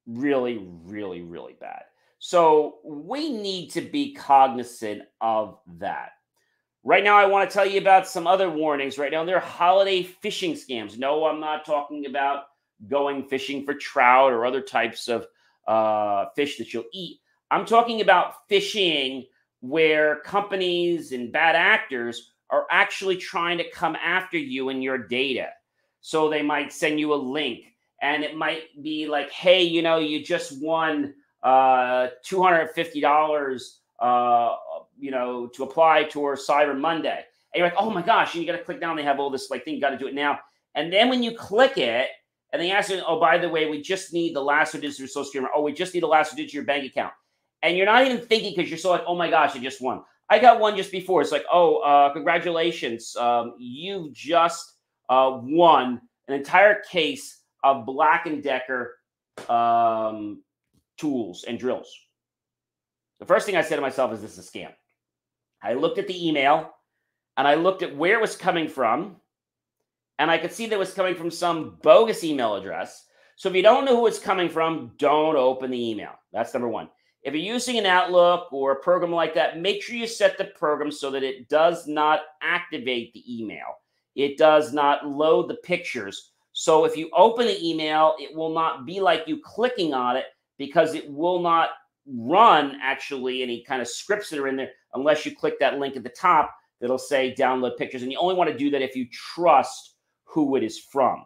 Really, 0.06 0.58
really, 0.84 1.22
really 1.22 1.54
bad. 1.58 1.84
So 2.18 2.78
we 2.84 3.32
need 3.32 3.70
to 3.72 3.80
be 3.80 4.14
cognizant 4.14 5.02
of 5.20 5.58
that. 5.78 6.10
Right 6.82 7.02
now, 7.02 7.16
I 7.16 7.26
want 7.26 7.48
to 7.48 7.54
tell 7.54 7.66
you 7.66 7.80
about 7.80 8.06
some 8.06 8.26
other 8.26 8.50
warnings. 8.50 8.98
Right 8.98 9.12
now, 9.12 9.24
there 9.24 9.36
are 9.36 9.40
holiday 9.40 10.02
phishing 10.02 10.52
scams. 10.52 10.98
No, 10.98 11.24
I'm 11.24 11.40
not 11.40 11.64
talking 11.64 12.06
about 12.06 12.44
going 12.88 13.26
fishing 13.28 13.64
for 13.64 13.74
trout 13.74 14.32
or 14.32 14.44
other 14.44 14.60
types 14.60 15.08
of 15.08 15.26
uh, 15.66 16.26
fish 16.36 16.58
that 16.58 16.74
you'll 16.74 16.84
eat. 16.92 17.20
I'm 17.50 17.66
talking 17.66 18.00
about 18.00 18.48
phishing 18.50 19.26
where 19.60 20.20
companies 20.20 21.12
and 21.12 21.32
bad 21.32 21.56
actors 21.56 22.32
are 22.50 22.66
actually 22.70 23.16
trying 23.16 23.58
to 23.58 23.70
come 23.70 23.96
after 23.96 24.38
you 24.38 24.68
and 24.68 24.82
your 24.82 24.98
data. 24.98 25.48
So 26.00 26.28
they 26.28 26.42
might 26.42 26.72
send 26.72 27.00
you 27.00 27.14
a 27.14 27.16
link 27.16 27.64
and 28.02 28.22
it 28.22 28.36
might 28.36 28.82
be 28.82 29.06
like, 29.06 29.30
hey, 29.30 29.62
you 29.62 29.82
know, 29.82 29.98
you 29.98 30.22
just 30.22 30.60
won 30.60 31.14
uh, 31.42 32.08
$250, 32.28 33.70
uh, 34.00 34.54
you 34.98 35.10
know, 35.10 35.46
to 35.48 35.62
apply 35.62 36.04
towards 36.04 36.46
Cyber 36.46 36.78
Monday. 36.78 37.24
And 37.54 37.58
you're 37.58 37.66
like, 37.66 37.76
oh 37.78 37.90
my 37.90 38.02
gosh, 38.02 38.34
and 38.34 38.42
you 38.42 38.50
got 38.50 38.58
to 38.58 38.64
click 38.64 38.80
down. 38.80 38.96
They 38.96 39.02
have 39.02 39.20
all 39.20 39.30
this 39.30 39.50
like 39.50 39.64
thing, 39.64 39.74
you 39.74 39.80
got 39.80 39.90
to 39.90 39.98
do 39.98 40.08
it 40.08 40.14
now. 40.14 40.40
And 40.74 40.92
then 40.92 41.08
when 41.08 41.22
you 41.22 41.36
click 41.36 41.78
it, 41.78 42.08
and 42.52 42.62
they 42.62 42.70
ask 42.70 42.88
you, 42.88 43.02
oh, 43.04 43.18
by 43.18 43.36
the 43.36 43.48
way, 43.48 43.68
we 43.68 43.82
just 43.82 44.12
need 44.12 44.36
the 44.36 44.40
last 44.40 44.70
two 44.70 44.78
digits 44.78 44.96
of 44.96 45.00
your 45.00 45.08
social 45.08 45.24
security. 45.24 45.52
Oh, 45.56 45.62
we 45.62 45.72
just 45.72 45.92
need 45.92 46.04
the 46.04 46.06
last 46.06 46.30
two 46.30 46.36
digits 46.36 46.52
of 46.52 46.54
your 46.54 46.64
bank 46.64 46.84
account. 46.84 47.12
And 47.64 47.78
you're 47.78 47.86
not 47.86 48.04
even 48.04 48.20
thinking 48.20 48.52
because 48.54 48.68
you're 48.68 48.78
so 48.78 48.90
like, 48.90 49.04
oh 49.06 49.16
my 49.16 49.30
gosh, 49.30 49.56
I 49.56 49.58
just 49.58 49.80
won. 49.80 50.02
I 50.28 50.38
got 50.38 50.60
one 50.60 50.76
just 50.76 50.92
before. 50.92 51.22
It's 51.22 51.32
like, 51.32 51.46
oh, 51.50 51.78
uh, 51.78 52.12
congratulations. 52.12 53.16
Um, 53.16 53.54
you 53.58 54.10
just 54.12 54.74
uh, 55.08 55.40
won 55.42 56.02
an 56.28 56.34
entire 56.34 56.82
case 56.82 57.40
of 57.64 57.86
Black 57.86 58.26
and 58.26 58.42
Decker 58.42 58.96
um, 59.48 60.42
tools 60.98 61.44
and 61.48 61.58
drills. 61.58 61.90
The 63.18 63.24
first 63.24 63.46
thing 63.46 63.56
I 63.56 63.62
said 63.62 63.76
to 63.76 63.82
myself 63.82 64.12
is 64.12 64.20
this 64.20 64.36
is 64.36 64.46
a 64.46 64.50
scam. 64.50 64.72
I 65.62 65.72
looked 65.72 65.96
at 65.96 66.06
the 66.06 66.28
email 66.28 66.70
and 67.38 67.48
I 67.48 67.54
looked 67.54 67.82
at 67.82 67.96
where 67.96 68.18
it 68.18 68.20
was 68.20 68.36
coming 68.36 68.68
from, 68.68 69.16
and 70.18 70.30
I 70.30 70.36
could 70.36 70.52
see 70.52 70.66
that 70.66 70.74
it 70.74 70.78
was 70.78 70.92
coming 70.92 71.14
from 71.14 71.30
some 71.30 71.78
bogus 71.82 72.24
email 72.24 72.56
address. 72.56 73.06
So 73.36 73.48
if 73.48 73.54
you 73.54 73.62
don't 73.62 73.86
know 73.86 73.96
who 73.96 74.06
it's 74.06 74.18
coming 74.18 74.50
from, 74.50 74.92
don't 74.98 75.36
open 75.36 75.70
the 75.70 75.90
email. 75.90 76.12
That's 76.30 76.52
number 76.52 76.68
one. 76.68 76.90
If 77.24 77.34
you're 77.34 77.42
using 77.54 77.78
an 77.78 77.86
Outlook 77.86 78.52
or 78.52 78.72
a 78.72 78.80
program 78.80 79.10
like 79.10 79.34
that, 79.34 79.58
make 79.58 79.82
sure 79.82 79.96
you 79.96 80.06
set 80.06 80.38
the 80.38 80.44
program 80.44 80.92
so 80.92 81.10
that 81.10 81.22
it 81.22 81.48
does 81.48 81.86
not 81.86 82.20
activate 82.42 83.12
the 83.14 83.42
email 83.42 83.78
it 84.14 84.38
does 84.38 84.72
not 84.72 85.06
load 85.06 85.48
the 85.48 85.54
pictures. 85.56 86.30
So 86.52 86.84
if 86.84 86.96
you 86.96 87.10
open 87.14 87.46
the 87.46 87.68
email, 87.68 88.14
it 88.18 88.34
will 88.34 88.54
not 88.54 88.86
be 88.86 89.00
like 89.00 89.24
you 89.26 89.40
clicking 89.44 89.92
on 89.92 90.16
it 90.16 90.26
because 90.56 90.94
it 90.94 91.10
will 91.10 91.40
not 91.40 91.70
run 92.06 92.78
actually 92.82 93.42
any 93.42 93.64
kind 93.64 93.82
of 93.82 93.88
scripts 93.88 94.30
that 94.30 94.38
are 94.38 94.48
in 94.48 94.56
there 94.56 94.70
unless 94.94 95.26
you 95.26 95.34
click 95.34 95.58
that 95.58 95.78
link 95.78 95.96
at 95.96 96.04
the 96.04 96.10
top 96.10 96.54
that'll 96.80 96.98
say 96.98 97.34
download 97.36 97.76
pictures. 97.76 98.02
And 98.02 98.12
you 98.12 98.18
only 98.18 98.36
want 98.36 98.50
to 98.50 98.56
do 98.56 98.70
that 98.70 98.82
if 98.82 98.94
you 98.94 99.06
trust 99.10 99.96
who 100.24 100.56
it 100.56 100.62
is 100.62 100.78
from. 100.78 101.24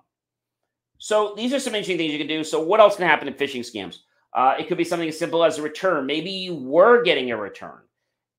So 0.98 1.34
these 1.36 1.52
are 1.52 1.60
some 1.60 1.74
interesting 1.74 1.98
things 1.98 2.12
you 2.12 2.18
can 2.18 2.26
do. 2.26 2.42
So 2.42 2.60
what 2.60 2.80
else 2.80 2.96
can 2.96 3.06
happen 3.06 3.28
in 3.28 3.34
phishing 3.34 3.60
scams? 3.60 3.98
Uh, 4.34 4.54
it 4.58 4.68
could 4.68 4.78
be 4.78 4.84
something 4.84 5.08
as 5.08 5.18
simple 5.18 5.42
as 5.44 5.58
a 5.58 5.62
return. 5.62 6.06
Maybe 6.06 6.30
you 6.30 6.54
were 6.54 7.02
getting 7.02 7.30
a 7.30 7.36
return 7.36 7.80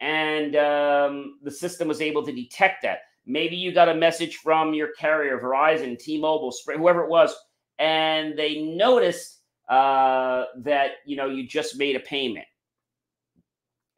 and 0.02 0.56
um, 0.56 1.40
the 1.44 1.52
system 1.52 1.88
was 1.88 2.02
able 2.02 2.26
to 2.26 2.32
detect 2.32 2.84
that. 2.84 3.00
Maybe 3.26 3.56
you 3.56 3.72
got 3.74 3.90
a 3.90 3.96
message 3.96 4.38
from 4.38 4.74
your 4.74 4.90
carrier, 4.94 5.40
Verizon, 5.40 6.00
T-Mobile, 6.00 6.54
whoever 6.66 7.04
it 7.04 7.10
was, 7.10 7.36
and 7.78 8.38
they 8.38 8.62
noticed 8.62 9.42
uh, 9.70 10.46
that 10.60 10.92
you 11.06 11.16
know 11.16 11.28
you 11.28 11.48
just 11.48 11.78
made 11.78 11.96
a 11.96 12.00
payment, 12.00 12.48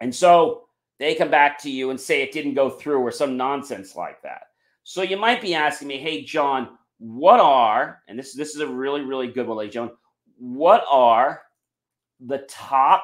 and 0.02 0.14
so 0.14 0.66
they 1.00 1.16
come 1.16 1.32
back 1.32 1.58
to 1.60 1.72
you 1.72 1.92
and 1.92 2.00
say 2.00 2.22
it 2.22 2.34
didn't 2.34 2.56
go 2.56 2.70
through 2.70 3.00
or 3.00 3.12
some 3.12 3.38
nonsense 3.38 3.96
like 3.96 4.22
that. 4.22 4.44
So 4.84 5.02
you 5.02 5.18
might 5.18 5.42
be 5.42 5.56
asking 5.56 5.88
me, 5.88 5.98
"Hey, 5.98 6.24
John, 6.24 6.78
what 6.98 7.40
are?" 7.40 8.02
And 8.10 8.20
this 8.20 8.34
this 8.34 8.54
is 8.54 8.60
a 8.60 8.68
really 8.68 9.02
really 9.02 9.28
good 9.28 9.48
one, 9.48 9.58
ladies 9.58 9.76
John. 9.76 9.92
What 10.38 10.84
are 10.90 11.44
the 12.26 12.46
top 12.50 13.04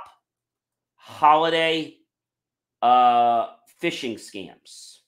holiday 0.96 1.98
uh, 2.82 3.48
phishing 3.82 4.16
scams? 4.16 5.00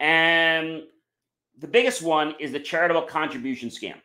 And 0.00 0.84
the 1.58 1.66
biggest 1.66 2.02
one 2.02 2.34
is 2.38 2.52
the 2.52 2.60
charitable 2.60 3.02
contribution 3.02 3.68
scam. 3.68 3.96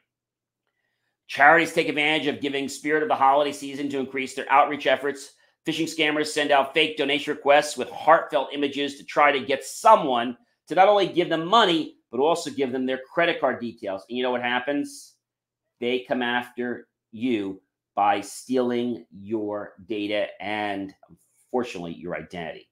Charities 1.28 1.74
take 1.74 1.88
advantage 1.88 2.28
of 2.28 2.42
giving 2.42 2.68
spirit 2.68 3.04
of 3.04 3.10
the 3.10 3.16
holiday 3.16 3.52
season 3.52 3.90
to 3.90 4.00
increase 4.00 4.34
their 4.34 4.52
outreach 4.52 4.88
efforts. 4.88 5.34
Phishing 5.66 5.88
scammers 5.88 6.28
send 6.28 6.52
out 6.52 6.74
fake 6.74 6.98
donation 6.98 7.34
requests 7.34 7.78
with 7.78 7.90
heartfelt 7.90 8.50
images 8.54 8.98
to 8.98 9.04
try 9.04 9.32
to 9.32 9.40
get 9.40 9.64
someone 9.64 10.38
to 10.68 10.76
not 10.76 10.90
only 10.90 11.08
give 11.08 11.30
them 11.30 11.46
money, 11.46 11.96
but 12.12 12.20
also 12.20 12.50
give 12.52 12.72
them 12.72 12.86
their 12.86 13.00
credit 13.12 13.40
card 13.40 13.60
details. 13.60 14.04
And 14.10 14.18
you 14.18 14.24
know 14.24 14.32
what 14.32 14.42
happens? 14.42 15.14
They 15.80 16.06
come 16.08 16.22
after 16.22 16.88
you 17.14 17.62
by 17.96 18.20
stealing 18.20 19.06
your 19.12 19.76
data 19.88 20.28
and, 20.42 20.94
unfortunately, 21.46 21.94
your 21.94 22.16
identity. 22.16 22.68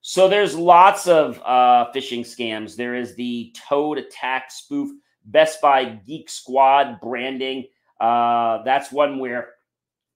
So 0.00 0.28
there's 0.28 0.56
lots 0.56 1.06
of 1.06 1.40
uh, 1.44 1.86
phishing 1.94 2.22
scams. 2.22 2.74
There 2.74 2.96
is 2.96 3.14
the 3.14 3.54
Toad 3.68 3.98
Attack 3.98 4.50
spoof, 4.50 4.90
Best 5.26 5.60
Buy 5.60 5.84
Geek 5.84 6.28
Squad 6.28 7.00
branding. 7.00 7.66
Uh, 8.00 8.64
that's 8.64 8.90
one 8.90 9.20
where 9.20 9.50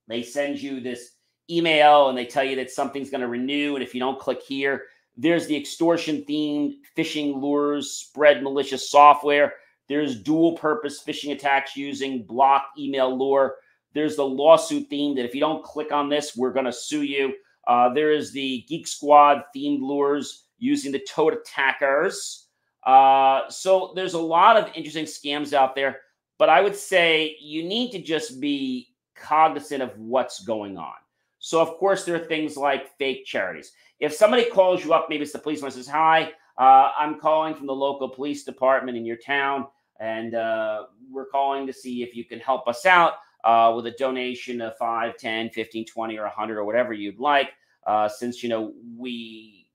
they 0.09 0.23
send 0.23 0.61
you 0.61 0.81
this 0.81 1.11
email 1.49 2.09
and 2.09 2.17
they 2.17 2.25
tell 2.25 2.43
you 2.43 2.57
that 2.57 2.69
something's 2.69 3.09
going 3.09 3.21
to 3.21 3.27
renew. 3.27 3.75
And 3.75 3.83
if 3.83 3.93
you 3.93 4.01
don't 4.01 4.19
click 4.19 4.41
here, 4.41 4.83
there's 5.15 5.47
the 5.47 5.55
extortion 5.55 6.25
themed 6.27 6.73
phishing 6.97 7.41
lures, 7.41 7.91
spread 7.91 8.43
malicious 8.43 8.89
software. 8.89 9.53
There's 9.87 10.21
dual 10.21 10.57
purpose 10.57 11.01
phishing 11.01 11.31
attacks 11.31 11.77
using 11.77 12.25
block 12.25 12.65
email 12.77 13.17
lure. 13.17 13.55
There's 13.97 14.15
the 14.15 14.25
lawsuit 14.25 14.91
theme 14.91 15.15
that 15.15 15.25
if 15.25 15.33
you 15.33 15.41
don't 15.41 15.63
click 15.63 15.91
on 15.91 16.07
this, 16.07 16.37
we're 16.37 16.53
going 16.53 16.67
to 16.67 16.71
sue 16.71 17.01
you. 17.01 17.33
Uh, 17.67 17.91
there 17.91 18.11
is 18.11 18.31
the 18.31 18.63
Geek 18.67 18.87
Squad 18.87 19.41
themed 19.55 19.81
lures 19.81 20.45
using 20.59 20.91
the 20.91 20.99
Toad 20.99 21.33
Attackers. 21.33 22.47
Uh, 22.85 23.49
so 23.49 23.93
there's 23.95 24.13
a 24.13 24.19
lot 24.19 24.55
of 24.55 24.69
interesting 24.75 25.05
scams 25.05 25.51
out 25.51 25.73
there, 25.73 26.01
but 26.37 26.47
I 26.47 26.61
would 26.61 26.75
say 26.75 27.37
you 27.41 27.63
need 27.63 27.91
to 27.93 27.99
just 27.99 28.39
be 28.39 28.93
cognizant 29.15 29.81
of 29.81 29.97
what's 29.97 30.43
going 30.43 30.77
on. 30.77 30.93
So, 31.39 31.59
of 31.59 31.69
course, 31.79 32.05
there 32.05 32.15
are 32.15 32.25
things 32.25 32.55
like 32.55 32.95
fake 32.99 33.25
charities. 33.25 33.71
If 33.99 34.13
somebody 34.13 34.45
calls 34.45 34.85
you 34.85 34.93
up, 34.93 35.07
maybe 35.09 35.23
it's 35.23 35.33
the 35.33 35.39
policeman 35.39 35.71
says, 35.71 35.87
Hi, 35.87 36.33
uh, 36.59 36.91
I'm 36.95 37.19
calling 37.19 37.55
from 37.55 37.65
the 37.65 37.73
local 37.73 38.09
police 38.09 38.43
department 38.43 38.95
in 38.95 39.05
your 39.05 39.17
town, 39.17 39.65
and 39.99 40.35
uh, 40.35 40.83
we're 41.11 41.25
calling 41.25 41.65
to 41.65 41.73
see 41.73 42.03
if 42.03 42.15
you 42.15 42.25
can 42.25 42.39
help 42.39 42.67
us 42.67 42.85
out 42.85 43.13
uh, 43.43 43.73
with 43.75 43.85
a 43.87 43.91
donation 43.91 44.61
of 44.61 44.77
5, 44.77 45.17
10, 45.17 45.49
15, 45.49 45.85
20, 45.85 46.17
or 46.17 46.23
100 46.23 46.57
or 46.57 46.65
whatever 46.65 46.93
you'd 46.93 47.19
like. 47.19 47.51
Uh, 47.85 48.09
since, 48.09 48.43
you 48.43 48.49
know, 48.49 48.73
we, 48.97 49.69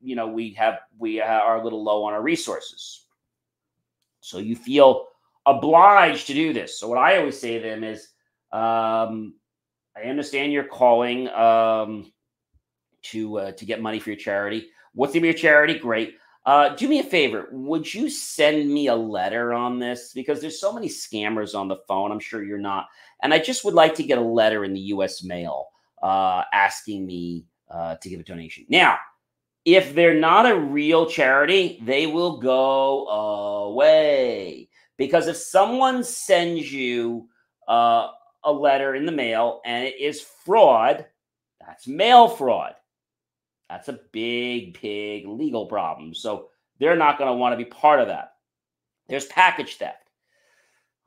you 0.00 0.14
know, 0.14 0.28
we 0.28 0.52
have, 0.52 0.80
we 0.98 1.20
are 1.20 1.60
a 1.60 1.64
little 1.64 1.82
low 1.82 2.04
on 2.04 2.12
our 2.12 2.22
resources. 2.22 3.06
So 4.20 4.38
you 4.38 4.54
feel 4.54 5.08
obliged 5.46 6.26
to 6.28 6.34
do 6.34 6.52
this. 6.52 6.78
So 6.78 6.88
what 6.88 6.98
I 6.98 7.18
always 7.18 7.38
say 7.38 7.58
to 7.58 7.68
them 7.68 7.82
is, 7.82 8.08
um, 8.52 9.34
I 9.96 10.02
understand 10.08 10.52
you're 10.52 10.64
calling 10.64 11.28
um, 11.28 12.12
to 13.02 13.38
uh, 13.38 13.52
to 13.52 13.64
get 13.64 13.82
money 13.82 13.98
for 13.98 14.10
your 14.10 14.18
charity. 14.18 14.68
What's 14.94 15.12
the 15.12 15.20
name 15.20 15.30
of 15.30 15.34
your 15.34 15.40
charity? 15.40 15.78
Great. 15.78 16.16
Uh, 16.46 16.70
do 16.74 16.88
me 16.88 17.00
a 17.00 17.04
favor. 17.04 17.48
Would 17.52 17.92
you 17.92 18.08
send 18.08 18.70
me 18.70 18.88
a 18.88 18.94
letter 18.94 19.52
on 19.52 19.78
this? 19.78 20.12
Because 20.14 20.40
there's 20.40 20.60
so 20.60 20.72
many 20.72 20.88
scammers 20.88 21.54
on 21.54 21.68
the 21.68 21.76
phone. 21.86 22.10
I'm 22.10 22.20
sure 22.20 22.42
you're 22.42 22.58
not. 22.58 22.86
And 23.22 23.34
I 23.34 23.38
just 23.38 23.64
would 23.64 23.74
like 23.74 23.94
to 23.96 24.02
get 24.02 24.18
a 24.18 24.22
letter 24.22 24.64
in 24.64 24.72
the 24.72 24.80
U.S. 24.80 25.22
mail 25.22 25.68
uh, 26.02 26.42
asking 26.52 27.04
me 27.04 27.44
uh, 27.70 27.96
to 27.96 28.08
give 28.08 28.20
a 28.20 28.24
donation. 28.24 28.64
Now, 28.68 28.98
if 29.64 29.94
they're 29.94 30.18
not 30.18 30.50
a 30.50 30.58
real 30.58 31.06
charity, 31.06 31.78
they 31.82 32.06
will 32.06 32.38
go 32.38 33.06
away. 33.08 34.70
Because 34.96 35.28
if 35.28 35.36
someone 35.36 36.02
sends 36.02 36.72
you 36.72 37.28
uh, 37.68 38.08
a 38.44 38.52
letter 38.52 38.94
in 38.94 39.04
the 39.04 39.12
mail 39.12 39.60
and 39.64 39.86
it 39.86 40.00
is 40.00 40.20
fraud, 40.44 41.06
that's 41.60 41.86
mail 41.86 42.28
fraud. 42.28 42.74
That's 43.70 43.88
a 43.88 44.00
big, 44.10 44.80
big 44.80 45.28
legal 45.28 45.66
problem. 45.66 46.12
So 46.12 46.48
they're 46.80 46.96
not 46.96 47.18
going 47.18 47.28
to 47.28 47.34
want 47.34 47.52
to 47.52 47.64
be 47.64 47.70
part 47.70 48.00
of 48.00 48.08
that. 48.08 48.32
There's 49.08 49.26
package 49.26 49.76
theft. 49.76 49.96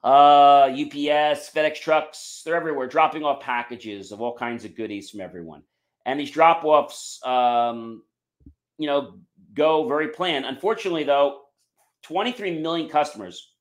Uh, 0.04 0.69
UPS, 0.71 1.52
FedEx 1.52 1.82
trucks, 1.82 2.41
they're 2.45 2.56
everywhere 2.56 2.88
dropping 2.88 3.23
off 3.23 3.41
packages 3.41 4.12
of 4.12 4.21
all 4.21 4.36
kinds 4.36 4.65
of 4.65 4.76
goodies 4.76 5.10
from 5.10 5.21
everyone. 5.21 5.62
And 6.06 6.19
these 6.19 6.32
drop 6.32 6.63
offs, 6.63 7.19
um, 7.26 8.04
you 8.78 8.88
know, 8.88 9.19
go 9.54 9.88
very 9.88 10.10
planned. 10.10 10.45
Unfortunately, 10.45 11.04
though, 11.04 11.41
23 12.04 12.60
million 12.60 12.89
customers 12.89 13.54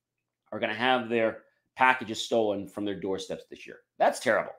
are 0.51 0.59
going 0.59 0.73
to 0.73 0.79
have 0.79 1.09
their 1.09 1.38
packages 1.77 2.25
stolen 2.25 2.69
from 2.69 2.85
their 2.85 2.99
doorsteps 2.99 3.45
this 3.51 3.67
year. 3.67 3.79
That's 3.99 4.21
terrible. 4.21 4.53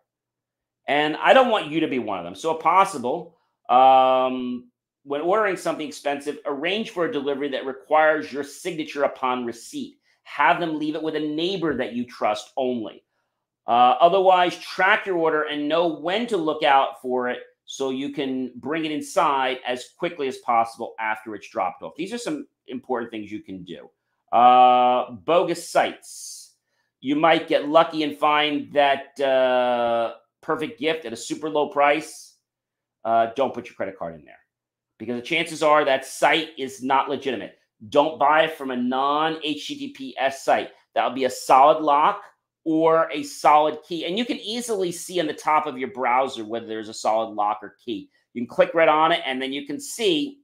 And 0.88 1.16
I 1.18 1.34
don't 1.34 1.50
want 1.50 1.68
you 1.68 1.82
to 1.82 1.88
be 1.88 2.00
one 2.00 2.18
of 2.18 2.26
them. 2.26 2.36
So, 2.36 2.56
if 2.56 2.62
possible, 2.62 3.38
um, 3.70 4.70
when 5.04 5.22
ordering 5.22 5.58
something 5.58 5.88
expensive, 5.88 6.40
arrange 6.46 6.92
for 6.92 7.06
a 7.06 7.12
delivery 7.12 7.50
that 7.50 7.66
requires 7.66 8.32
your 8.32 8.44
signature 8.44 9.04
upon 9.04 9.46
receipt. 9.46 9.98
Have 10.24 10.60
them 10.60 10.80
leave 10.80 10.96
it 10.96 11.04
with 11.04 11.16
a 11.16 11.20
neighbor 11.20 11.76
that 11.76 11.94
you 11.94 12.06
trust 12.06 12.52
only. 12.56 13.04
Uh, 13.68 13.96
otherwise, 14.00 14.58
track 14.58 15.06
your 15.06 15.18
order 15.18 15.44
and 15.44 15.68
know 15.68 15.88
when 15.88 16.28
to 16.28 16.38
look 16.38 16.64
out 16.64 17.02
for 17.02 17.30
it 17.30 17.40
so 17.66 17.90
you 17.90 18.10
can 18.10 18.52
bring 18.56 18.86
it 18.86 18.92
inside 18.92 19.60
as 19.66 19.90
quickly 19.98 20.28
as 20.28 20.38
possible 20.40 20.96
after 21.00 21.34
it's 21.36 21.50
dropped 21.50 21.82
off. 21.82 21.94
These 21.98 22.14
are 22.14 22.18
some 22.18 22.48
important 22.68 23.12
things 23.12 23.32
you 23.32 23.42
can 23.42 23.64
do. 23.64 23.90
Uh, 24.32 25.12
bogus 25.12 25.70
sites. 25.70 26.56
You 27.00 27.16
might 27.16 27.48
get 27.48 27.68
lucky 27.68 28.04
and 28.04 28.18
find 28.18 28.72
that 28.74 29.20
uh, 29.20 30.16
perfect 30.42 30.80
gift 30.80 31.06
at 31.06 31.14
a 31.14 31.18
super 31.18 31.50
low 31.50 31.70
price. 31.70 32.33
Uh, 33.06 33.28
don't 33.36 33.54
put 33.54 33.68
your 33.68 33.76
credit 33.76 33.98
card 33.98 34.16
in 34.16 34.24
there 34.24 34.40
because 34.98 35.16
the 35.16 35.22
chances 35.22 35.62
are 35.62 35.84
that 35.84 36.06
site 36.06 36.50
is 36.58 36.82
not 36.82 37.10
legitimate. 37.10 37.58
Don't 37.90 38.18
buy 38.18 38.48
from 38.48 38.72
a 38.72 38.78
non 38.78 39.36
HTTPS 39.46 40.34
site. 40.36 40.70
That'll 40.96 41.12
be 41.12 41.26
a 41.26 41.30
solid 41.30 41.84
lock 41.84 42.22
or 42.64 43.10
a 43.12 43.24
solid 43.24 43.80
key. 43.88 44.06
And 44.06 44.18
you 44.18 44.26
can 44.26 44.38
easily 44.38 44.92
see 44.92 45.20
on 45.20 45.28
the 45.28 45.34
top 45.34 45.66
of 45.66 45.78
your 45.78 45.90
browser 45.90 46.46
whether 46.46 46.66
there's 46.66 46.90
a 46.90 46.94
solid 46.94 47.34
lock 47.34 47.60
or 47.62 47.76
key. 47.84 48.10
You 48.34 48.42
can 48.42 48.48
click 48.48 48.74
right 48.74 48.88
on 48.88 49.12
it 49.12 49.22
and 49.26 49.42
then 49.42 49.52
you 49.52 49.66
can 49.66 49.80
see 49.80 50.40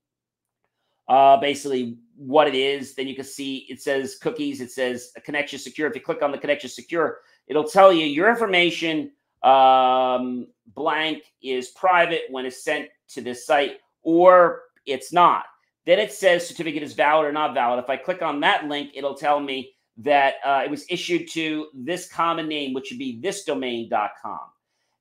uh, 1.08 1.38
basically 1.38 1.98
what 2.16 2.48
it 2.48 2.56
is. 2.56 2.94
Then 2.94 3.08
you 3.08 3.16
can 3.16 3.26
see 3.26 3.66
it 3.70 3.82
says 3.82 4.18
cookies, 4.22 4.62
it 4.62 4.72
says 4.72 5.12
connection 5.24 5.60
secure. 5.60 5.88
If 5.88 5.96
you 5.96 6.02
click 6.02 6.22
on 6.22 6.32
the 6.32 6.38
connection 6.38 6.70
secure, 6.70 7.20
it'll 7.48 7.64
tell 7.64 7.94
you 7.94 8.06
your 8.06 8.30
information 8.30 9.12
um, 9.44 10.48
blank 10.76 11.24
is 11.42 11.70
private 11.70 12.24
when 12.30 12.46
it's 12.46 12.64
sent 12.64 12.90
to 13.10 13.22
this 13.22 13.46
site 13.46 13.78
or 14.04 14.64
it's 14.86 15.12
not. 15.12 15.46
Then 15.86 16.00
it 16.00 16.12
says 16.12 16.48
certificate 16.48 16.84
is 16.84 16.94
valid 16.94 17.26
or 17.26 17.32
not 17.32 17.54
valid. 17.54 17.84
If 17.84 17.90
I 17.90 17.98
click 17.98 18.22
on 18.22 18.40
that 18.42 18.68
link, 18.68 18.92
it'll 18.94 19.16
tell 19.16 19.40
me 19.40 19.74
that 19.98 20.36
uh, 20.46 20.62
it 20.64 20.70
was 20.70 20.86
issued 20.90 21.30
to 21.32 21.68
this 21.74 22.08
common 22.08 22.48
name, 22.48 22.74
which 22.74 22.90
would 22.92 23.00
be 23.00 23.20
thisdomain.com. 23.22 24.40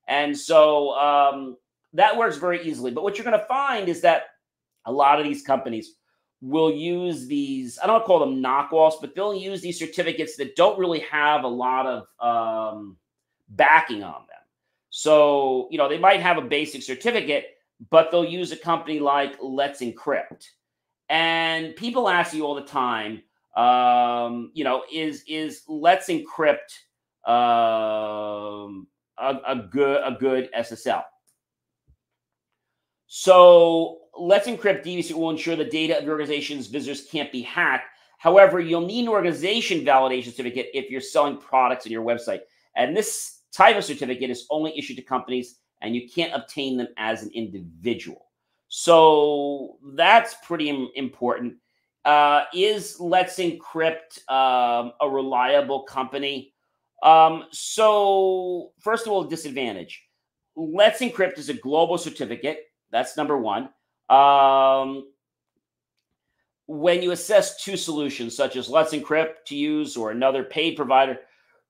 And 0.08 0.36
so 0.36 0.92
um, 0.98 1.56
that 1.92 2.16
works 2.16 2.36
very 2.36 2.62
easily. 2.66 2.90
But 2.90 3.04
what 3.04 3.16
you're 3.16 3.24
going 3.24 3.38
to 3.38 3.46
find 3.46 3.88
is 3.88 4.00
that 4.00 4.24
a 4.86 4.92
lot 4.92 5.20
of 5.20 5.26
these 5.26 5.42
companies 5.42 5.94
will 6.40 6.72
use 6.72 7.26
these, 7.26 7.78
I 7.82 7.86
don't 7.86 8.04
call 8.04 8.20
them 8.20 8.42
knockoffs, 8.42 9.00
but 9.00 9.14
they'll 9.14 9.34
use 9.34 9.60
these 9.60 9.78
certificates 9.78 10.36
that 10.36 10.56
don't 10.56 10.78
really 10.78 11.00
have 11.00 11.44
a 11.44 11.48
lot 11.48 11.86
of 11.86 12.74
um, 12.74 12.96
backing 13.50 14.02
on 14.02 14.22
them. 14.27 14.27
So, 14.90 15.68
you 15.70 15.78
know, 15.78 15.88
they 15.88 15.98
might 15.98 16.20
have 16.20 16.38
a 16.38 16.42
basic 16.42 16.82
certificate, 16.82 17.46
but 17.90 18.10
they'll 18.10 18.24
use 18.24 18.52
a 18.52 18.56
company 18.56 19.00
like 19.00 19.36
Let's 19.40 19.80
Encrypt. 19.80 20.46
And 21.08 21.74
people 21.76 22.08
ask 22.08 22.34
you 22.34 22.44
all 22.44 22.54
the 22.54 22.62
time, 22.62 23.22
um, 23.56 24.50
you 24.54 24.64
know, 24.64 24.82
is 24.92 25.24
is 25.26 25.62
Let's 25.68 26.08
Encrypt 26.08 26.78
um, 27.26 28.86
a, 29.18 29.36
a 29.46 29.68
good 29.70 30.00
a 30.04 30.16
good 30.18 30.50
SSL? 30.56 31.02
So 33.06 34.00
Let's 34.18 34.46
Encrypt 34.46 34.84
DVC 34.84 35.12
will 35.12 35.30
ensure 35.30 35.56
the 35.56 35.64
data 35.64 35.96
of 35.96 36.04
your 36.04 36.12
organization's 36.12 36.66
visitors 36.66 37.06
can't 37.10 37.32
be 37.32 37.42
hacked. 37.42 37.88
However, 38.18 38.60
you'll 38.60 38.86
need 38.86 39.02
an 39.02 39.08
organization 39.08 39.84
validation 39.84 40.26
certificate 40.26 40.68
if 40.74 40.90
you're 40.90 41.00
selling 41.00 41.38
products 41.38 41.86
on 41.86 41.92
your 41.92 42.04
website. 42.04 42.40
And 42.74 42.96
this 42.96 43.37
type 43.52 43.76
of 43.76 43.84
certificate 43.84 44.30
is 44.30 44.46
only 44.50 44.76
issued 44.78 44.96
to 44.96 45.02
companies 45.02 45.56
and 45.80 45.94
you 45.94 46.08
can't 46.08 46.34
obtain 46.34 46.76
them 46.76 46.88
as 46.96 47.22
an 47.22 47.30
individual. 47.34 48.26
So 48.68 49.78
that's 49.94 50.34
pretty 50.44 50.90
important. 50.94 51.54
Uh, 52.04 52.44
is 52.54 52.98
Let's 53.00 53.38
Encrypt 53.38 54.28
um, 54.30 54.92
a 55.00 55.08
reliable 55.08 55.82
company? 55.82 56.54
Um, 57.02 57.44
so, 57.50 58.72
first 58.80 59.06
of 59.06 59.12
all, 59.12 59.24
disadvantage. 59.24 60.02
Let's 60.56 61.00
Encrypt 61.00 61.38
is 61.38 61.48
a 61.48 61.54
global 61.54 61.98
certificate. 61.98 62.64
That's 62.90 63.16
number 63.16 63.38
one. 63.38 63.68
Um, 64.08 65.04
when 66.66 67.02
you 67.02 67.12
assess 67.12 67.62
two 67.62 67.76
solutions, 67.76 68.36
such 68.36 68.56
as 68.56 68.68
Let's 68.68 68.92
Encrypt 68.92 69.44
to 69.46 69.56
use 69.56 69.96
or 69.96 70.10
another 70.10 70.44
paid 70.44 70.76
provider, 70.76 71.18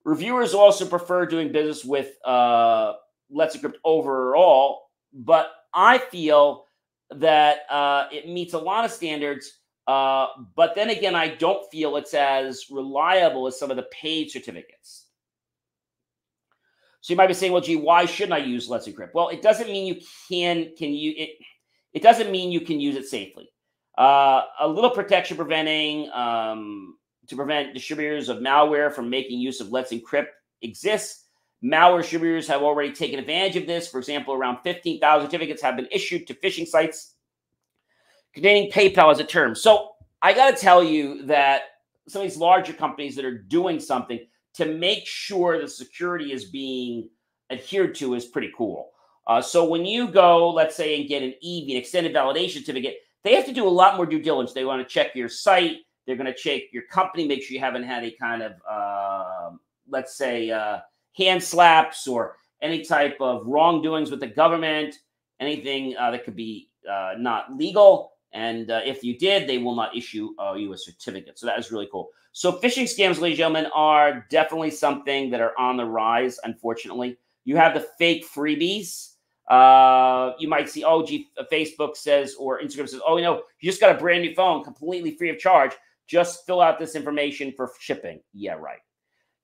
reviewers 0.09 0.55
also 0.55 0.87
prefer 0.87 1.27
doing 1.27 1.53
business 1.53 1.85
with 1.85 2.12
uh, 2.25 2.94
Let's 3.31 3.57
Encrypt 3.57 3.77
overall. 3.85 4.83
But 5.12 5.51
I 5.75 5.99
feel 5.99 6.64
that 7.11 7.61
uh, 7.71 8.07
it 8.12 8.29
meets 8.29 8.55
a 8.55 8.59
lot 8.59 8.85
of 8.85 8.90
standards 8.90 9.59
uh, 9.88 10.27
but 10.55 10.75
then 10.75 10.90
again, 10.90 11.14
I 11.14 11.29
don't 11.29 11.68
feel 11.71 11.97
it's 11.97 12.12
as 12.12 12.66
reliable 12.71 13.47
as 13.47 13.59
some 13.59 13.71
of 13.71 13.79
the 13.79 13.85
paid 13.85 14.31
certificates. 14.31 15.07
So 17.01 17.14
you 17.14 17.16
might 17.16 17.29
be 17.29 17.35
saying, 17.35 17.53
well, 17.53 17.62
gee, 17.62 17.77
why 17.77 18.05
shouldn't 18.05 18.35
I 18.35 18.44
use 18.44 18.68
Let's 18.68 18.87
Encrypt? 18.87 19.14
Well, 19.14 19.31
it 19.31 19.40
doesn't 19.40 19.66
mean 19.66 19.87
you 19.87 20.03
can 20.29 20.75
can 20.77 20.92
you 20.92 21.14
it. 21.16 21.31
It 21.94 22.03
doesn't 22.03 22.31
mean 22.31 22.53
you 22.53 22.61
can 22.61 22.79
use 22.81 22.97
it 22.97 23.07
safely. 23.07 23.49
Uh, 23.97 24.42
a 24.61 24.68
little 24.68 24.90
protection 24.90 25.38
preventing 25.38 26.11
um, 26.12 26.98
to 27.29 27.37
prevent 27.37 27.75
distributors 27.75 28.29
of 28.29 28.38
malware 28.38 28.93
from 28.93 29.11
making 29.11 29.38
use 29.38 29.61
of 29.61 29.71
Let's 29.71 29.93
Encrypt 29.93 30.29
exists. 30.62 31.25
Malware 31.62 32.03
distributors 32.03 32.49
have 32.49 32.62
already 32.62 32.93
taken 32.93 33.19
advantage 33.19 33.57
of 33.57 33.67
this. 33.67 33.88
For 33.88 33.99
example, 33.99 34.35
around 34.35 34.59
15,000 34.64 35.29
certificates 35.29 35.62
have 35.62 35.77
been 35.77 35.88
issued 35.91 36.27
to 36.27 36.35
phishing 36.35 36.67
sites 36.67 37.14
containing 38.33 38.71
PayPal 38.71 39.11
as 39.11 39.19
a 39.19 39.25
term. 39.25 39.55
So 39.55 39.91
I 40.23 40.33
got 40.33 40.55
to 40.55 40.61
tell 40.61 40.83
you 40.83 41.27
that 41.27 41.62
some 42.09 42.23
of 42.23 42.29
these 42.29 42.38
larger 42.38 42.73
companies 42.73 43.17
that 43.17 43.25
are 43.25 43.38
doing 43.38 43.81
something 43.81 44.21
to 44.55 44.67
make 44.67 45.07
sure 45.07 45.61
the 45.61 45.69
security 45.69 46.33
is 46.33 46.47
being 46.47 47.09
adhered 47.51 47.95
to 47.97 48.14
is 48.14 48.25
pretty 48.27 48.51
cool. 48.57 48.91
Uh, 49.27 49.43
so 49.43 49.69
when 49.69 49.85
you 49.85 50.09
go, 50.09 50.51
let's 50.51 50.75
say, 50.75 50.99
and 50.99 51.09
get 51.09 51.23
an 51.23 51.35
EV, 51.44 51.69
an 51.69 51.77
extended 51.77 52.15
validation 52.15 52.61
certificate, 52.61 52.96
they 53.25 53.35
have 53.35 53.44
to 53.44 53.52
do 53.52 53.67
a 53.67 53.69
lot 53.69 53.96
more 53.96 54.07
due 54.07 54.21
diligence. 54.21 54.55
They 54.55 54.65
want 54.65 54.87
to 54.87 54.92
check 54.92 55.15
your 55.15 55.29
site. 55.29 55.79
They're 56.09 56.17
going 56.17 56.25
to 56.25 56.35
check 56.35 56.63
your 56.73 56.85
company, 56.85 57.29
make 57.29 57.42
sure 57.42 57.52
you 57.52 57.61
haven't 57.61 57.83
had 57.83 57.98
any 57.98 58.13
kind 58.13 58.42
of, 58.42 58.52
uh, 58.67 59.50
let's 59.87 60.17
say, 60.17 60.50
uh, 60.50 60.79
hand 61.15 61.42
slaps 61.42 62.09
or 62.09 62.37
any 62.63 62.83
type 62.83 63.19
of 63.21 63.46
wrongdoings 63.46 64.11
with 64.11 64.21
the 64.21 64.27
government, 64.27 64.94
anything 65.38 65.94
uh, 65.98 66.11
that 66.11 66.25
could 66.25 66.35
be 66.35 66.71
uh, 66.90 67.13
not 67.19 67.54
legal. 67.54 68.13
And 68.33 68.71
uh, 68.71 68.81
if 68.87 69.04
you 69.04 69.19
did, 69.19 69.46
they 69.46 69.59
will 69.59 69.77
not 69.77 69.94
issue 69.94 70.31
uh, 70.38 70.54
you 70.54 70.73
a 70.73 70.79
certificate. 70.79 71.38
So 71.38 71.44
that 71.44 71.59
is 71.59 71.71
really 71.71 71.90
cool. 71.92 72.09
So 72.33 72.52
phishing 72.52 72.85
scams, 72.85 73.21
ladies 73.21 73.37
and 73.37 73.37
gentlemen, 73.37 73.67
are 73.75 74.27
definitely 74.31 74.71
something 74.71 75.29
that 75.29 75.42
are 75.42 75.52
on 75.59 75.77
the 75.77 75.85
rise, 75.85 76.40
unfortunately. 76.42 77.19
You 77.44 77.59
have 77.59 77.75
the 77.75 77.87
fake 77.98 78.27
freebies. 78.27 79.13
Uh, 79.50 80.33
you 80.38 80.48
might 80.48 80.71
see, 80.71 80.85
oh, 80.85 81.04
gee, 81.04 81.29
Facebook 81.52 81.98
says 81.98 82.35
or 82.38 82.61
Instagram 82.61 82.88
says, 82.88 83.00
oh, 83.06 83.19
you 83.19 83.25
know, 83.25 83.42
you 83.61 83.71
just 83.71 83.81
got 83.81 83.94
a 83.94 83.98
brand 83.98 84.23
new 84.23 84.35
phone 84.35 84.65
completely 84.65 85.11
free 85.15 85.29
of 85.29 85.38
charge. 85.38 85.73
Just 86.09 86.46
fill 86.46 86.61
out 86.61 86.79
this 86.79 86.96
information 86.96 87.52
for 87.56 87.71
shipping. 87.79 88.21
Yeah, 88.33 88.54
right. 88.54 88.81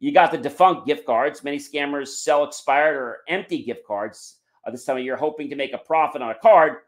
You 0.01 0.13
got 0.13 0.33
the 0.33 0.39
defunct 0.39 0.87
gift 0.87 1.07
cards. 1.07 1.45
Many 1.45 1.59
scammers 1.59 2.09
sell 2.09 2.45
expired 2.45 2.97
or 2.97 3.19
empty 3.29 3.63
gift 3.63 3.87
cards. 3.87 4.39
Uh, 4.67 4.71
this 4.71 4.85
time 4.85 4.97
of 4.97 5.05
year, 5.05 5.17
hoping 5.17 5.51
to 5.51 5.57
make 5.57 5.75
a 5.75 5.79
profit 5.79 6.23
on 6.23 6.31
a 6.31 6.39
card. 6.39 6.79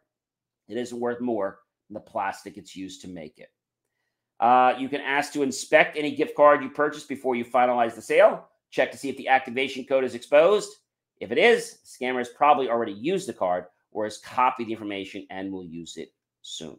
It 0.69 0.77
isn't 0.79 0.99
worth 0.99 1.21
more 1.21 1.61
than 1.89 1.95
the 1.95 2.01
plastic 2.01 2.57
it's 2.57 2.75
used 2.75 3.03
to 3.03 3.09
make 3.09 3.39
it. 3.39 3.51
Uh, 4.41 4.75
you 4.79 4.89
can 4.89 5.01
ask 5.01 5.33
to 5.33 5.43
inspect 5.43 5.97
any 5.97 6.15
gift 6.15 6.35
card 6.35 6.63
you 6.63 6.71
purchase 6.71 7.05
before 7.05 7.37
you 7.37 7.45
finalize 7.45 7.95
the 7.95 8.03
sale. 8.03 8.49
Check 8.71 8.91
to 8.93 8.99
see 8.99 9.09
if 9.09 9.17
the 9.17 9.29
activation 9.29 9.85
code 9.85 10.05
is 10.05 10.15
exposed. 10.15 10.71
If 11.21 11.33
it 11.33 11.39
is, 11.39 11.79
the 11.79 12.05
scammer 12.05 12.27
probably 12.35 12.69
already 12.69 12.93
used 12.93 13.29
the 13.29 13.33
card 13.33 13.67
or 13.93 14.05
has 14.05 14.19
copied 14.19 14.67
the 14.67 14.73
information 14.73 15.27
and 15.31 15.51
will 15.51 15.65
use 15.65 15.97
it 15.97 16.13
soon. 16.43 16.79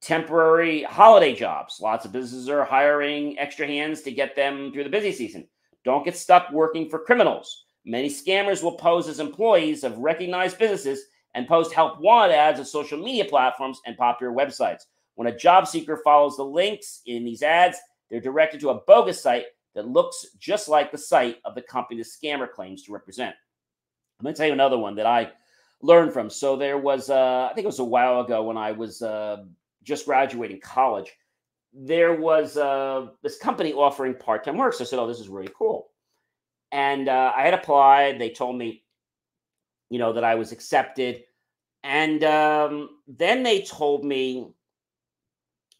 Temporary 0.00 0.82
holiday 0.82 1.34
jobs. 1.34 1.78
Lots 1.80 2.04
of 2.04 2.12
businesses 2.12 2.48
are 2.48 2.64
hiring 2.64 3.38
extra 3.38 3.66
hands 3.66 4.00
to 4.02 4.10
get 4.10 4.34
them 4.34 4.72
through 4.72 4.84
the 4.84 4.90
busy 4.90 5.12
season. 5.12 5.46
Don't 5.84 6.04
get 6.04 6.16
stuck 6.16 6.50
working 6.52 6.88
for 6.88 6.98
criminals. 6.98 7.64
Many 7.84 8.08
scammers 8.08 8.62
will 8.62 8.76
pose 8.76 9.08
as 9.08 9.20
employees 9.20 9.84
of 9.84 9.98
recognized 9.98 10.58
businesses 10.58 11.02
and 11.34 11.46
post 11.46 11.72
help 11.72 12.00
wanted 12.00 12.34
ads 12.34 12.58
on 12.58 12.66
social 12.66 12.98
media 12.98 13.24
platforms 13.24 13.80
and 13.86 13.96
popular 13.96 14.32
websites. 14.32 14.82
When 15.14 15.28
a 15.28 15.36
job 15.36 15.66
seeker 15.68 16.00
follows 16.02 16.36
the 16.36 16.44
links 16.44 17.02
in 17.06 17.24
these 17.24 17.42
ads, 17.42 17.78
they're 18.10 18.20
directed 18.20 18.60
to 18.60 18.70
a 18.70 18.80
bogus 18.86 19.22
site 19.22 19.46
that 19.74 19.86
looks 19.86 20.26
just 20.38 20.68
like 20.68 20.90
the 20.90 20.98
site 20.98 21.38
of 21.44 21.54
the 21.54 21.62
company 21.62 22.00
the 22.02 22.08
scammer 22.08 22.50
claims 22.50 22.82
to 22.84 22.92
represent. 22.92 23.34
I'm 24.18 24.24
going 24.24 24.34
to 24.34 24.38
tell 24.38 24.46
you 24.46 24.52
another 24.52 24.78
one 24.78 24.94
that 24.96 25.06
I 25.06 25.30
learned 25.82 26.12
from. 26.12 26.28
So 26.28 26.56
there 26.56 26.78
was, 26.78 27.10
uh, 27.10 27.48
I 27.50 27.54
think 27.54 27.64
it 27.64 27.68
was 27.68 27.78
a 27.78 27.84
while 27.84 28.20
ago 28.20 28.42
when 28.42 28.56
I 28.56 28.72
was 28.72 29.02
uh, 29.02 29.44
just 29.82 30.06
graduating 30.06 30.60
college. 30.60 31.12
There 31.72 32.14
was 32.14 32.56
uh, 32.56 33.08
this 33.22 33.38
company 33.38 33.72
offering 33.72 34.14
part-time 34.14 34.56
work. 34.56 34.74
So 34.74 34.84
I 34.84 34.86
said, 34.86 34.98
"Oh, 34.98 35.06
this 35.06 35.20
is 35.20 35.28
really 35.28 35.52
cool." 35.56 35.90
And 36.72 37.08
uh, 37.08 37.32
I 37.36 37.42
had 37.42 37.54
applied. 37.54 38.18
They 38.18 38.30
told 38.30 38.56
me, 38.56 38.84
you 39.88 39.98
know, 39.98 40.12
that 40.12 40.24
I 40.24 40.34
was 40.34 40.52
accepted. 40.52 41.24
And 41.82 42.22
um, 42.24 42.90
then 43.08 43.42
they 43.42 43.62
told 43.62 44.04
me 44.04 44.52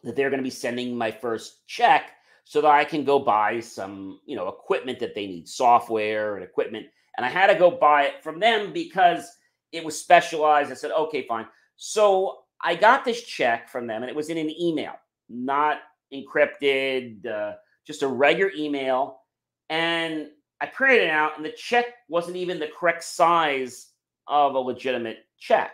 that 0.02 0.16
they're 0.16 0.30
going 0.30 0.40
to 0.40 0.44
be 0.44 0.50
sending 0.50 0.96
my 0.96 1.10
first 1.10 1.66
check 1.66 2.12
so 2.44 2.60
that 2.60 2.70
I 2.70 2.84
can 2.84 3.04
go 3.04 3.18
buy 3.18 3.60
some, 3.60 4.20
you 4.26 4.34
know, 4.34 4.48
equipment 4.48 4.98
that 5.00 5.14
they 5.14 5.26
need, 5.26 5.46
software 5.46 6.36
and 6.36 6.44
equipment. 6.44 6.86
And 7.16 7.26
I 7.26 7.28
had 7.28 7.48
to 7.48 7.54
go 7.54 7.70
buy 7.70 8.04
it 8.04 8.22
from 8.22 8.40
them 8.40 8.72
because 8.72 9.30
it 9.72 9.84
was 9.84 9.98
specialized. 9.98 10.70
I 10.70 10.74
said, 10.74 10.90
okay, 10.90 11.26
fine. 11.26 11.46
So 11.76 12.38
I 12.62 12.74
got 12.74 13.04
this 13.04 13.22
check 13.22 13.68
from 13.68 13.86
them 13.86 14.02
and 14.02 14.10
it 14.10 14.16
was 14.16 14.28
in 14.28 14.38
an 14.38 14.50
email, 14.50 14.94
not 15.28 15.78
encrypted, 16.12 17.26
uh, 17.26 17.54
just 17.86 18.02
a 18.02 18.08
regular 18.08 18.52
email. 18.56 19.20
And 19.68 20.28
I 20.60 20.66
printed 20.66 21.02
it 21.02 21.10
out, 21.10 21.36
and 21.36 21.44
the 21.44 21.52
check 21.52 21.86
wasn't 22.08 22.36
even 22.36 22.58
the 22.58 22.68
correct 22.78 23.02
size 23.04 23.88
of 24.26 24.54
a 24.54 24.58
legitimate 24.58 25.18
check. 25.38 25.72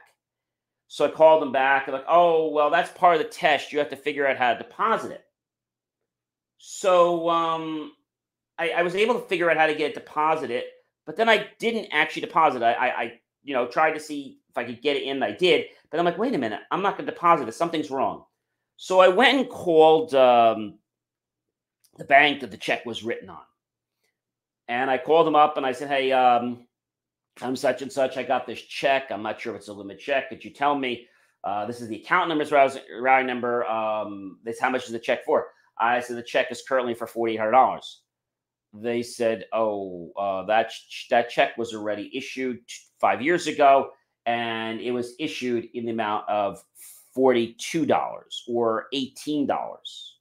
So 0.88 1.04
I 1.04 1.08
called 1.08 1.42
them 1.42 1.50
back. 1.50 1.86
They're 1.86 1.94
like, 1.94 2.04
oh, 2.08 2.50
well, 2.50 2.70
that's 2.70 2.96
part 2.96 3.16
of 3.16 3.22
the 3.22 3.28
test. 3.28 3.72
You 3.72 3.80
have 3.80 3.90
to 3.90 3.96
figure 3.96 4.26
out 4.26 4.36
how 4.36 4.52
to 4.52 4.58
deposit 4.58 5.10
it. 5.10 5.24
So 6.58 7.28
um, 7.28 7.92
I, 8.58 8.70
I, 8.70 8.82
was 8.82 8.94
able 8.94 9.14
to 9.14 9.26
figure 9.26 9.50
out 9.50 9.56
how 9.56 9.66
to 9.66 9.74
get 9.74 9.90
it 9.90 9.94
deposited, 9.94 10.64
but 11.04 11.16
then 11.16 11.28
I 11.28 11.48
didn't 11.58 11.88
actually 11.92 12.22
deposit. 12.22 12.62
I, 12.62 12.72
I, 12.72 12.86
I, 12.86 13.20
you 13.46 13.54
know, 13.54 13.66
tried 13.66 13.92
to 13.92 14.00
see 14.00 14.38
if 14.50 14.58
I 14.58 14.64
could 14.64 14.82
get 14.82 14.96
it 14.96 15.04
in. 15.04 15.22
I 15.22 15.30
did, 15.30 15.66
but 15.90 15.98
I'm 15.98 16.04
like, 16.04 16.18
wait 16.18 16.34
a 16.34 16.38
minute, 16.38 16.60
I'm 16.70 16.82
not 16.82 16.96
going 16.96 17.06
to 17.06 17.12
deposit 17.12 17.48
it. 17.48 17.54
Something's 17.54 17.90
wrong. 17.90 18.24
So 18.76 19.00
I 19.00 19.08
went 19.08 19.38
and 19.38 19.48
called 19.48 20.14
um, 20.14 20.78
the 21.96 22.04
bank 22.04 22.40
that 22.40 22.50
the 22.50 22.56
check 22.58 22.84
was 22.84 23.04
written 23.04 23.30
on, 23.30 23.40
and 24.68 24.90
I 24.90 24.98
called 24.98 25.26
them 25.26 25.36
up 25.36 25.56
and 25.56 25.64
I 25.64 25.72
said, 25.72 25.88
hey, 25.88 26.12
um, 26.12 26.66
I'm 27.40 27.56
such 27.56 27.82
and 27.82 27.92
such. 27.92 28.16
I 28.16 28.22
got 28.22 28.46
this 28.46 28.60
check. 28.60 29.10
I'm 29.10 29.22
not 29.22 29.40
sure 29.40 29.54
if 29.54 29.60
it's 29.60 29.68
a 29.68 29.72
limit 29.72 30.00
check. 30.00 30.28
Could 30.28 30.44
you 30.44 30.50
tell 30.50 30.74
me? 30.74 31.06
Uh, 31.44 31.64
this 31.66 31.80
is 31.80 31.88
the 31.88 32.02
account 32.02 32.28
number, 32.28 32.44
routing 33.00 33.26
number. 33.26 33.64
Um, 33.66 34.40
this 34.42 34.58
how 34.58 34.70
much 34.70 34.86
is 34.86 34.92
the 34.92 34.98
check 34.98 35.24
for? 35.24 35.46
I 35.78 36.00
said 36.00 36.16
the 36.16 36.22
check 36.22 36.50
is 36.50 36.64
currently 36.66 36.94
for 36.94 37.06
forty 37.06 37.34
eight 37.34 37.38
hundred 37.38 37.52
dollars. 37.52 38.00
They 38.72 39.02
said, 39.02 39.44
"Oh, 39.52 40.12
uh, 40.18 40.44
that 40.46 40.72
that 41.10 41.30
check 41.30 41.56
was 41.56 41.72
already 41.72 42.10
issued 42.16 42.58
five 43.00 43.22
years 43.22 43.46
ago, 43.46 43.90
and 44.26 44.80
it 44.80 44.90
was 44.90 45.14
issued 45.18 45.68
in 45.74 45.84
the 45.84 45.92
amount 45.92 46.28
of 46.28 46.62
forty 47.14 47.54
two 47.58 47.86
dollars 47.86 48.44
or 48.48 48.86
eighteen 48.92 49.46
dollars." 49.46 50.16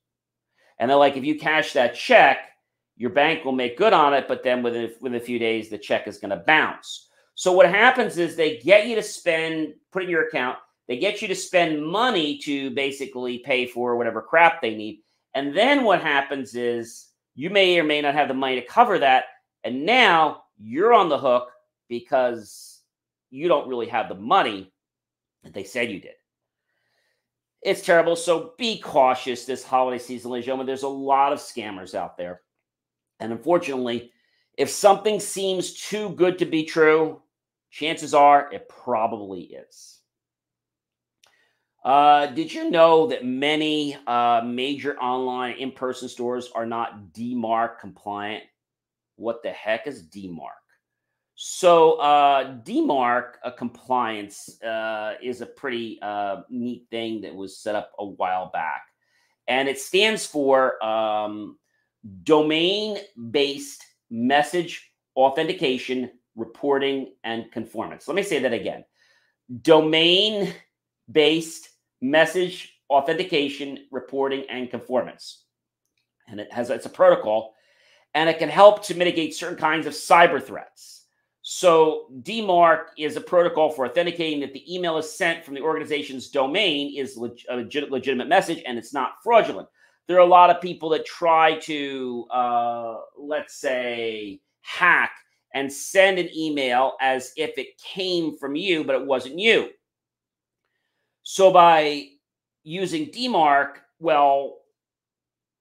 And 0.80 0.90
they're 0.90 0.98
like, 0.98 1.18
"If 1.18 1.24
you 1.24 1.40
cash 1.40 1.74
that 1.74 1.96
check, 1.96 2.50
your 2.98 3.12
bank 3.12 3.46
will 3.46 3.52
make 3.52 3.78
good 3.78 3.94
on 3.94 4.14
it, 4.14 4.28
but 4.28 4.44
then 4.44 4.64
within 4.64 4.92
within 5.02 5.20
a 5.20 5.24
few 5.24 5.40
days, 5.40 5.70
the 5.70 5.78
check 5.78 6.08
is 6.08 6.18
going 6.18 6.32
to 6.32 6.44
bounce." 6.46 7.10
So 7.36 7.52
what 7.52 7.70
happens 7.70 8.18
is 8.18 8.36
they 8.36 8.58
get 8.58 8.88
you 8.88 8.96
to 8.96 9.04
spend, 9.04 9.74
put 9.92 10.04
in 10.04 10.10
your 10.10 10.28
account. 10.28 10.58
They 10.88 10.98
get 10.98 11.22
you 11.22 11.28
to 11.28 11.36
spend 11.36 11.86
money 11.86 12.38
to 12.40 12.70
basically 12.72 13.40
pay 13.40 13.66
for 13.66 13.98
whatever 13.98 14.22
crap 14.22 14.62
they 14.62 14.76
need 14.76 15.02
and 15.36 15.56
then 15.56 15.84
what 15.84 16.02
happens 16.02 16.56
is 16.56 17.10
you 17.36 17.50
may 17.50 17.78
or 17.78 17.84
may 17.84 18.02
not 18.02 18.16
have 18.16 18.30
the 18.30 18.34
money 18.34 18.56
to 18.56 18.66
cover 18.66 18.98
that. 19.00 19.26
And 19.66 19.86
now 19.86 20.44
you're 20.58 20.94
on 20.94 21.10
the 21.10 21.18
hook 21.18 21.50
because 21.88 22.82
you 23.30 23.48
don't 23.48 23.68
really 23.68 23.88
have 23.88 24.10
the 24.10 24.16
money 24.16 24.72
that 25.44 25.54
they 25.54 25.64
said 25.64 25.92
you 25.92 26.00
did. 26.00 26.14
It's 27.62 27.82
terrible. 27.82 28.16
So 28.16 28.54
be 28.58 28.80
cautious 28.80 29.46
this 29.46 29.64
holiday 29.64 29.98
season, 29.98 30.32
ladies 30.32 30.44
and 30.44 30.48
gentlemen. 30.48 30.68
There's 30.68 30.84
a 30.84 30.88
lot 30.88 31.34
of 31.34 31.40
scammers 31.40 31.96
out 31.96 32.16
there. 32.18 32.42
And 33.20 33.32
unfortunately, 33.32 34.12
if 34.58 34.70
something 34.70 35.20
seems 35.20 35.74
too 35.74 36.10
good 36.10 36.38
to 36.40 36.46
be 36.46 36.64
true, 36.64 37.22
chances 37.72 38.14
are 38.14 38.52
it 38.54 38.70
probably 38.70 39.42
is. 39.42 40.00
Uh, 41.84 42.28
did 42.28 42.52
you 42.52 42.72
know 42.72 43.08
that 43.08 43.24
many 43.24 43.96
uh, 44.08 44.42
major 44.44 44.98
online 44.98 45.56
in 45.58 45.72
person 45.72 46.10
stores 46.10 46.50
are 46.56 46.66
not 46.66 47.14
DMARC 47.14 47.80
compliant? 47.80 48.44
What 49.18 49.44
the 49.44 49.52
heck 49.52 49.86
is 49.86 50.08
DMARC? 50.08 50.65
So, 51.36 51.96
uh, 51.96 52.56
DMARC 52.64 53.34
uh, 53.44 53.52
compliance 53.52 54.62
uh, 54.64 55.16
is 55.22 55.42
a 55.42 55.46
pretty 55.46 56.00
uh, 56.02 56.42
neat 56.50 56.88
thing 56.90 57.20
that 57.22 57.36
was 57.36 57.58
set 57.58 57.76
up 57.76 57.92
a 58.00 58.06
while 58.06 58.52
back. 58.52 58.84
And 59.48 59.68
it 59.68 59.78
stands 59.78 60.26
for 60.26 60.84
um, 60.84 61.58
Domain 62.24 63.00
Based 63.32 63.84
Message 64.10 64.92
Authentication, 65.18 66.10
Reporting, 66.38 67.14
and 67.26 67.52
Conformance. 67.52 68.08
Let 68.08 68.16
me 68.16 68.24
say 68.24 68.40
that 68.40 68.54
again 68.54 68.86
Domain 69.62 70.54
Based 71.12 71.70
message 72.02 72.80
authentication, 72.90 73.88
reporting, 73.92 74.46
and 74.50 74.70
conformance. 74.70 75.44
And 76.28 76.40
it 76.40 76.52
has 76.52 76.70
it's 76.70 76.86
a 76.86 76.90
protocol, 76.90 77.56
and 78.14 78.30
it 78.30 78.40
can 78.40 78.50
help 78.50 78.84
to 78.86 78.96
mitigate 78.96 79.36
certain 79.36 79.58
kinds 79.58 79.86
of 79.86 79.94
cyber 79.94 80.42
threats. 80.42 81.05
So 81.48 82.08
DMARC 82.24 82.86
is 82.98 83.18
a 83.18 83.22
protocol 83.22 83.70
for 83.70 83.86
authenticating 83.86 84.40
that 84.40 84.52
the 84.52 84.74
email 84.74 84.98
is 84.98 85.16
sent 85.16 85.46
from 85.46 85.54
the 85.54 85.62
organization's 85.62 86.30
domain 86.30 86.98
is 86.98 87.18
leg- 87.18 87.46
a 87.52 87.58
legitimate 87.58 88.28
message 88.28 88.64
and 88.66 88.80
it's 88.80 88.96
not 88.96 89.22
fraudulent. 89.24 89.70
There 90.08 90.18
are 90.18 90.22
a 90.22 90.26
lot 90.26 90.50
of 90.50 90.60
people 90.60 90.90
that 90.90 91.06
try 91.06 91.60
to, 91.60 92.26
uh, 92.32 92.96
let's 93.16 93.58
say, 93.58 94.42
hack 94.62 95.12
and 95.54 95.72
send 95.72 96.18
an 96.18 96.36
email 96.36 96.94
as 97.00 97.32
if 97.38 97.56
it 97.60 97.78
came 97.78 98.36
from 98.40 98.56
you, 98.56 98.84
but 98.84 98.96
it 98.96 99.06
wasn't 99.06 99.38
you. 99.38 99.70
So 101.22 101.54
by 101.54 102.08
using 102.64 103.12
DMARC, 103.12 103.76
well, 104.00 104.62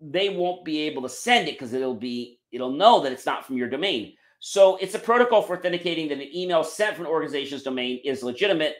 they 0.01 0.30
won't 0.30 0.64
be 0.64 0.78
able 0.80 1.03
to 1.03 1.11
send 1.11 1.47
it 1.47 1.57
because 1.57 1.74
it'll 1.74 1.95
be 1.95 2.41
it'll 2.53 2.72
know 2.72 3.03
that 3.03 3.12
it's 3.12 3.26
not 3.26 3.45
from 3.45 3.59
your 3.59 3.68
domain. 3.68 4.14
So 4.47 4.77
it's 4.77 4.95
a 4.95 4.99
protocol 4.99 5.41
for 5.41 5.57
authenticating 5.57 6.07
that 6.09 6.19
an 6.19 6.29
email 6.37 6.63
sent 6.63 6.97
from 6.97 7.07
an 7.07 7.11
organization's 7.11 7.63
domain 7.63 8.03
is 8.05 8.23
legitimate 8.23 8.77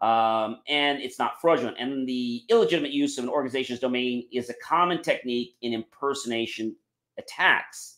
um, 0.00 0.60
and 0.68 1.00
it's 1.00 1.18
not 1.18 1.40
fraudulent. 1.40 1.76
And 1.80 2.08
the 2.08 2.44
illegitimate 2.48 2.92
use 2.92 3.18
of 3.18 3.24
an 3.24 3.30
organization's 3.30 3.80
domain 3.80 4.28
is 4.32 4.48
a 4.48 4.54
common 4.64 5.02
technique 5.02 5.56
in 5.60 5.72
impersonation 5.72 6.76
attacks, 7.18 7.96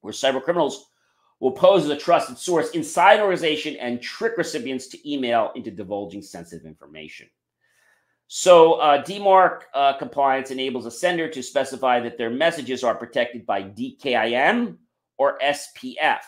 where 0.00 0.14
cyber 0.14 0.42
criminals 0.42 0.86
will 1.38 1.52
pose 1.52 1.84
as 1.84 1.90
a 1.90 1.96
trusted 1.98 2.38
source 2.38 2.70
inside 2.70 3.16
an 3.16 3.20
organization 3.20 3.76
and 3.76 4.00
trick 4.00 4.38
recipients 4.38 4.86
to 4.86 5.12
email 5.12 5.52
into 5.54 5.70
divulging 5.70 6.22
sensitive 6.22 6.64
information. 6.64 7.28
So 8.28 8.74
uh, 8.74 9.04
DMARC 9.04 9.64
uh, 9.74 9.98
compliance 9.98 10.50
enables 10.50 10.86
a 10.86 10.90
sender 10.90 11.28
to 11.28 11.42
specify 11.42 12.00
that 12.00 12.16
their 12.16 12.30
messages 12.30 12.82
are 12.82 12.94
protected 12.94 13.44
by 13.44 13.64
DKIM 13.64 14.78
or 15.18 15.38
SPF. 15.40 16.20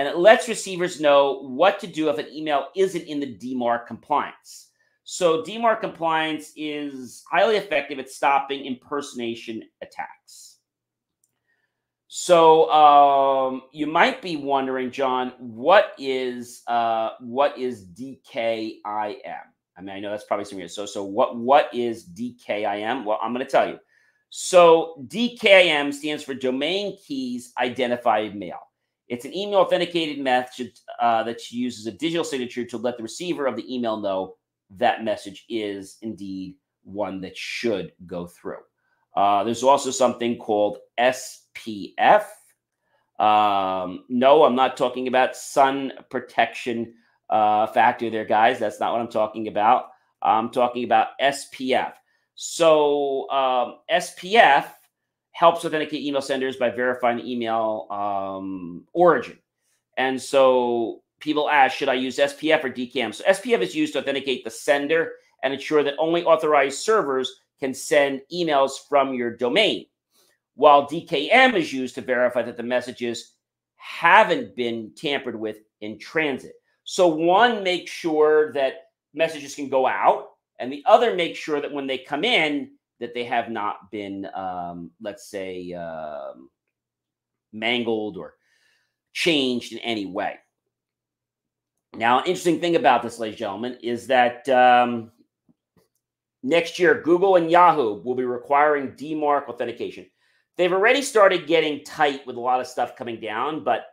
And 0.00 0.08
it 0.08 0.16
lets 0.16 0.48
receivers 0.48 0.98
know 0.98 1.42
what 1.42 1.78
to 1.80 1.86
do 1.86 2.08
if 2.08 2.16
an 2.16 2.26
email 2.32 2.68
isn't 2.74 3.02
in 3.02 3.20
the 3.20 3.36
DMARC 3.36 3.86
compliance. 3.86 4.68
So 5.04 5.42
DMARC 5.42 5.82
compliance 5.82 6.52
is 6.56 7.22
highly 7.30 7.56
effective 7.56 7.98
at 7.98 8.08
stopping 8.08 8.64
impersonation 8.64 9.62
attacks. 9.82 10.56
So 12.08 12.72
um, 12.72 13.64
you 13.72 13.86
might 13.86 14.22
be 14.22 14.36
wondering, 14.36 14.90
John, 14.90 15.34
what 15.36 15.92
is 15.98 16.62
uh, 16.66 17.10
what 17.20 17.58
is 17.58 17.84
DKIM? 17.84 18.80
I 18.86 19.82
mean, 19.82 19.90
I 19.90 20.00
know 20.00 20.10
that's 20.10 20.24
probably 20.24 20.46
some 20.46 20.58
years. 20.58 20.74
So, 20.74 20.86
so 20.86 21.04
what 21.04 21.36
what 21.36 21.68
is 21.74 22.08
DKIM? 22.08 23.04
Well, 23.04 23.18
I'm 23.22 23.34
going 23.34 23.44
to 23.44 23.52
tell 23.52 23.68
you. 23.68 23.78
So 24.30 25.04
DKIM 25.08 25.92
stands 25.92 26.24
for 26.24 26.32
Domain 26.32 26.96
Keys 27.06 27.52
Identified 27.60 28.34
Mail. 28.34 28.60
It's 29.10 29.24
an 29.24 29.36
email 29.36 29.58
authenticated 29.58 30.22
method 30.22 30.70
uh, 31.00 31.24
that 31.24 31.50
uses 31.50 31.88
a 31.88 31.90
digital 31.90 32.22
signature 32.22 32.64
to 32.64 32.78
let 32.78 32.96
the 32.96 33.02
receiver 33.02 33.46
of 33.46 33.56
the 33.56 33.74
email 33.74 33.96
know 33.96 34.36
that 34.76 35.02
message 35.02 35.44
is 35.48 35.98
indeed 36.00 36.54
one 36.84 37.20
that 37.22 37.36
should 37.36 37.90
go 38.06 38.28
through. 38.28 38.60
Uh, 39.16 39.42
there's 39.42 39.64
also 39.64 39.90
something 39.90 40.38
called 40.38 40.78
SPF. 40.96 42.24
Um, 43.18 44.04
no, 44.08 44.44
I'm 44.44 44.54
not 44.54 44.76
talking 44.76 45.08
about 45.08 45.34
sun 45.34 45.92
protection 46.08 46.94
uh, 47.28 47.66
factor 47.66 48.10
there, 48.10 48.24
guys. 48.24 48.60
That's 48.60 48.78
not 48.78 48.92
what 48.92 49.00
I'm 49.00 49.10
talking 49.10 49.48
about. 49.48 49.86
I'm 50.22 50.50
talking 50.50 50.84
about 50.84 51.18
SPF. 51.20 51.94
So 52.36 53.28
um, 53.28 53.78
SPF 53.90 54.66
helps 55.32 55.64
authenticate 55.64 56.02
email 56.02 56.22
senders 56.22 56.56
by 56.56 56.70
verifying 56.70 57.18
the 57.18 57.30
email 57.30 57.86
um, 57.90 58.84
origin. 58.92 59.38
And 59.96 60.20
so 60.20 61.02
people 61.20 61.48
ask, 61.48 61.76
should 61.76 61.88
I 61.88 61.94
use 61.94 62.18
SPF 62.18 62.64
or 62.64 62.70
DKIM? 62.70 63.14
So 63.14 63.24
SPF 63.24 63.60
is 63.60 63.74
used 63.74 63.92
to 63.92 64.00
authenticate 64.00 64.44
the 64.44 64.50
sender 64.50 65.12
and 65.42 65.52
ensure 65.52 65.82
that 65.82 65.94
only 65.98 66.24
authorized 66.24 66.78
servers 66.78 67.40
can 67.60 67.74
send 67.74 68.22
emails 68.32 68.72
from 68.88 69.14
your 69.14 69.36
domain, 69.36 69.86
while 70.54 70.88
DKIM 70.88 71.54
is 71.54 71.72
used 71.72 71.94
to 71.94 72.00
verify 72.00 72.42
that 72.42 72.56
the 72.56 72.62
messages 72.62 73.34
haven't 73.76 74.56
been 74.56 74.92
tampered 74.96 75.38
with 75.38 75.58
in 75.80 75.98
transit. 75.98 76.52
So 76.84 77.06
one 77.06 77.62
makes 77.62 77.90
sure 77.90 78.52
that 78.54 78.88
messages 79.14 79.54
can 79.54 79.68
go 79.68 79.86
out, 79.86 80.30
and 80.58 80.72
the 80.72 80.82
other 80.86 81.14
makes 81.14 81.38
sure 81.38 81.60
that 81.60 81.72
when 81.72 81.86
they 81.86 81.98
come 81.98 82.24
in, 82.24 82.72
that 83.00 83.14
they 83.14 83.24
have 83.24 83.50
not 83.50 83.90
been, 83.90 84.28
um, 84.34 84.90
let's 85.00 85.28
say, 85.28 85.72
um, 85.72 86.50
mangled 87.52 88.16
or 88.16 88.34
changed 89.12 89.72
in 89.72 89.78
any 89.78 90.06
way. 90.06 90.36
Now, 91.96 92.18
interesting 92.18 92.60
thing 92.60 92.76
about 92.76 93.02
this, 93.02 93.18
ladies 93.18 93.34
and 93.34 93.38
gentlemen, 93.38 93.78
is 93.82 94.06
that 94.06 94.48
um, 94.48 95.10
next 96.42 96.78
year, 96.78 97.02
Google 97.02 97.36
and 97.36 97.50
Yahoo 97.50 98.00
will 98.02 98.14
be 98.14 98.24
requiring 98.24 98.92
DMARC 98.92 99.48
authentication. 99.48 100.06
They've 100.56 100.72
already 100.72 101.02
started 101.02 101.46
getting 101.46 101.82
tight 101.84 102.26
with 102.26 102.36
a 102.36 102.40
lot 102.40 102.60
of 102.60 102.66
stuff 102.66 102.94
coming 102.94 103.18
down, 103.18 103.64
but 103.64 103.86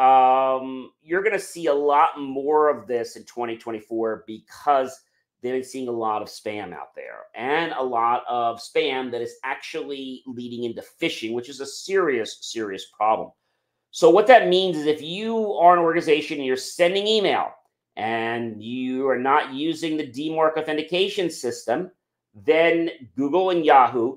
um, 0.00 0.90
you're 1.02 1.22
going 1.22 1.34
to 1.34 1.38
see 1.38 1.66
a 1.66 1.74
lot 1.74 2.18
more 2.18 2.70
of 2.70 2.86
this 2.86 3.16
in 3.16 3.24
2024 3.24 4.24
because 4.26 5.00
they've 5.42 5.52
been 5.52 5.64
seeing 5.64 5.88
a 5.88 5.92
lot 5.92 6.22
of 6.22 6.28
spam 6.28 6.72
out 6.72 6.94
there 6.94 7.26
and 7.34 7.72
a 7.72 7.82
lot 7.82 8.24
of 8.28 8.60
spam 8.60 9.10
that 9.12 9.22
is 9.22 9.34
actually 9.44 10.22
leading 10.26 10.64
into 10.64 10.82
phishing, 11.00 11.32
which 11.32 11.48
is 11.48 11.60
a 11.60 11.66
serious, 11.66 12.38
serious 12.40 12.86
problem. 12.96 13.30
So, 13.90 14.10
what 14.10 14.26
that 14.26 14.48
means 14.48 14.76
is 14.76 14.86
if 14.86 15.00
you 15.00 15.52
are 15.54 15.74
an 15.74 15.82
organization 15.82 16.38
and 16.38 16.46
you're 16.46 16.56
sending 16.56 17.06
email 17.06 17.52
and 17.96 18.62
you 18.62 19.08
are 19.08 19.18
not 19.18 19.54
using 19.54 19.96
the 19.96 20.06
DMARC 20.06 20.56
authentication 20.56 21.30
system, 21.30 21.90
then 22.34 22.90
Google 23.16 23.50
and 23.50 23.64
Yahoo 23.64 24.16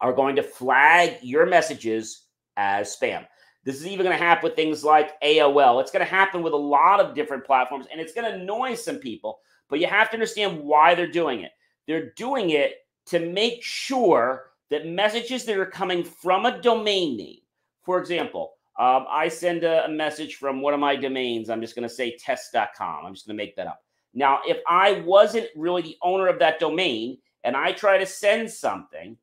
are 0.00 0.12
going 0.12 0.36
to 0.36 0.42
flag 0.42 1.18
your 1.22 1.46
messages 1.46 2.26
as 2.56 2.96
spam. 2.96 3.26
This 3.64 3.76
is 3.76 3.86
even 3.86 4.04
going 4.04 4.16
to 4.16 4.22
happen 4.22 4.44
with 4.44 4.56
things 4.56 4.84
like 4.84 5.20
AOL. 5.22 5.80
It's 5.80 5.92
going 5.92 6.04
to 6.04 6.10
happen 6.10 6.42
with 6.42 6.52
a 6.52 6.56
lot 6.56 7.00
of 7.00 7.14
different 7.14 7.44
platforms 7.44 7.86
and 7.90 8.00
it's 8.00 8.12
going 8.12 8.30
to 8.30 8.38
annoy 8.38 8.74
some 8.74 8.96
people 8.96 9.38
but 9.72 9.80
you 9.80 9.86
have 9.86 10.10
to 10.10 10.16
understand 10.16 10.62
why 10.62 10.94
they're 10.94 11.10
doing 11.10 11.40
it. 11.40 11.52
They're 11.86 12.10
doing 12.10 12.50
it 12.50 12.74
to 13.06 13.18
make 13.18 13.62
sure 13.62 14.50
that 14.68 14.86
messages 14.86 15.46
that 15.46 15.56
are 15.56 15.64
coming 15.64 16.04
from 16.04 16.44
a 16.44 16.60
domain 16.60 17.16
name, 17.16 17.38
for 17.82 17.98
example, 17.98 18.52
um, 18.78 19.06
I 19.08 19.28
send 19.28 19.64
a, 19.64 19.86
a, 19.86 19.88
message 19.88 20.36
from 20.36 20.60
one 20.60 20.74
of 20.74 20.80
my 20.80 20.94
domains. 20.94 21.48
I'm 21.48 21.62
just 21.62 21.74
going 21.74 21.88
to 21.88 21.94
say 21.94 22.18
test.com. 22.18 23.06
I'm 23.06 23.14
just 23.14 23.26
going 23.26 23.34
to 23.34 23.42
make 23.42 23.56
that 23.56 23.66
up. 23.66 23.80
Now, 24.12 24.40
if 24.46 24.58
I 24.68 25.00
wasn't 25.06 25.46
really 25.56 25.80
the 25.80 25.96
owner 26.02 26.26
of 26.26 26.38
that 26.40 26.60
domain 26.60 27.16
and 27.42 27.56
I 27.56 27.72
try 27.72 27.96
to 27.96 28.04
send 28.04 28.50
something, 28.50 29.16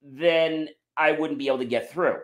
then 0.00 0.68
I 0.96 1.10
wouldn't 1.10 1.40
be 1.40 1.48
able 1.48 1.58
to 1.58 1.64
get 1.64 1.90
through. 1.90 2.18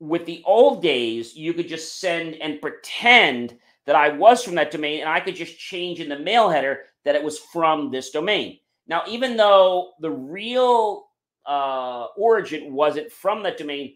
With 0.00 0.26
the 0.26 0.42
old 0.44 0.82
days, 0.82 1.36
you 1.36 1.54
could 1.54 1.68
just 1.68 2.00
send 2.00 2.34
and 2.34 2.60
pretend 2.60 3.58
that 3.86 3.96
I 3.96 4.10
was 4.10 4.44
from 4.44 4.54
that 4.56 4.70
domain, 4.70 5.00
and 5.00 5.08
I 5.08 5.20
could 5.20 5.34
just 5.34 5.58
change 5.58 6.00
in 6.00 6.08
the 6.08 6.18
mail 6.18 6.48
header 6.48 6.84
that 7.04 7.14
it 7.14 7.22
was 7.22 7.38
from 7.38 7.90
this 7.90 8.10
domain. 8.10 8.58
Now, 8.86 9.02
even 9.08 9.36
though 9.36 9.92
the 10.00 10.10
real 10.10 11.06
uh, 11.46 12.06
origin 12.16 12.72
wasn't 12.72 13.10
from 13.10 13.42
that 13.42 13.58
domain, 13.58 13.94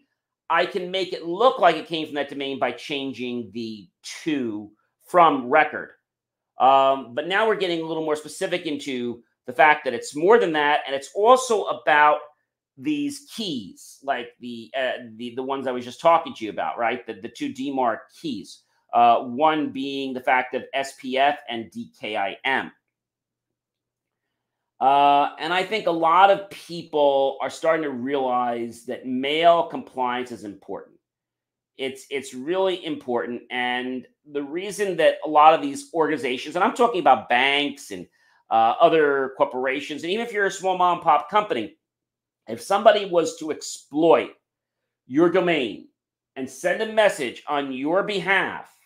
I 0.49 0.65
can 0.65 0.91
make 0.91 1.13
it 1.13 1.25
look 1.25 1.59
like 1.59 1.75
it 1.75 1.87
came 1.87 2.05
from 2.05 2.15
that 2.15 2.29
domain 2.29 2.59
by 2.59 2.71
changing 2.71 3.51
the 3.53 3.87
to 4.23 4.71
from 5.05 5.49
record. 5.49 5.91
Um, 6.59 7.13
but 7.13 7.27
now 7.27 7.47
we're 7.47 7.55
getting 7.55 7.81
a 7.81 7.85
little 7.85 8.03
more 8.05 8.15
specific 8.15 8.65
into 8.65 9.21
the 9.45 9.53
fact 9.53 9.85
that 9.85 9.93
it's 9.93 10.15
more 10.15 10.39
than 10.39 10.51
that, 10.53 10.81
and 10.85 10.95
it's 10.95 11.11
also 11.15 11.63
about 11.65 12.19
these 12.77 13.25
keys, 13.33 13.99
like 14.03 14.29
the 14.39 14.71
uh, 14.77 14.91
the 15.15 15.33
the 15.35 15.43
ones 15.43 15.67
I 15.67 15.71
was 15.71 15.85
just 15.85 16.01
talking 16.01 16.33
to 16.35 16.45
you 16.45 16.51
about, 16.51 16.77
right? 16.77 17.05
The 17.05 17.13
the 17.13 17.29
two 17.29 17.53
DMARC 17.53 17.99
keys. 18.21 18.63
Uh, 18.93 19.19
one 19.19 19.71
being 19.71 20.13
the 20.13 20.21
fact 20.21 20.55
of 20.55 20.63
SPF 20.73 21.37
and 21.49 21.71
DKIM. 21.71 22.71
Uh, 24.79 25.29
and 25.39 25.53
I 25.53 25.63
think 25.63 25.87
a 25.87 25.91
lot 25.91 26.29
of 26.29 26.49
people 26.49 27.37
are 27.41 27.49
starting 27.49 27.83
to 27.83 27.89
realize 27.89 28.85
that 28.85 29.07
mail 29.07 29.63
compliance 29.63 30.31
is 30.31 30.43
important. 30.43 30.97
It's 31.77 32.05
it's 32.09 32.33
really 32.33 32.83
important, 32.85 33.43
and 33.51 34.07
the 34.31 34.41
reason 34.41 34.97
that 34.97 35.17
a 35.25 35.29
lot 35.29 35.53
of 35.53 35.61
these 35.61 35.91
organizations, 35.93 36.55
and 36.55 36.63
I'm 36.63 36.75
talking 36.75 37.01
about 37.01 37.29
banks 37.29 37.91
and 37.91 38.07
uh, 38.49 38.75
other 38.79 39.33
corporations, 39.37 40.03
and 40.03 40.11
even 40.11 40.25
if 40.25 40.33
you're 40.33 40.45
a 40.45 40.51
small 40.51 40.77
mom 40.77 40.97
and 40.97 41.03
pop 41.03 41.29
company, 41.29 41.75
if 42.47 42.61
somebody 42.61 43.05
was 43.05 43.37
to 43.37 43.51
exploit 43.51 44.31
your 45.05 45.29
domain 45.29 45.89
and 46.35 46.49
send 46.49 46.81
a 46.81 46.93
message 46.93 47.43
on 47.47 47.71
your 47.71 48.03
behalf 48.03 48.76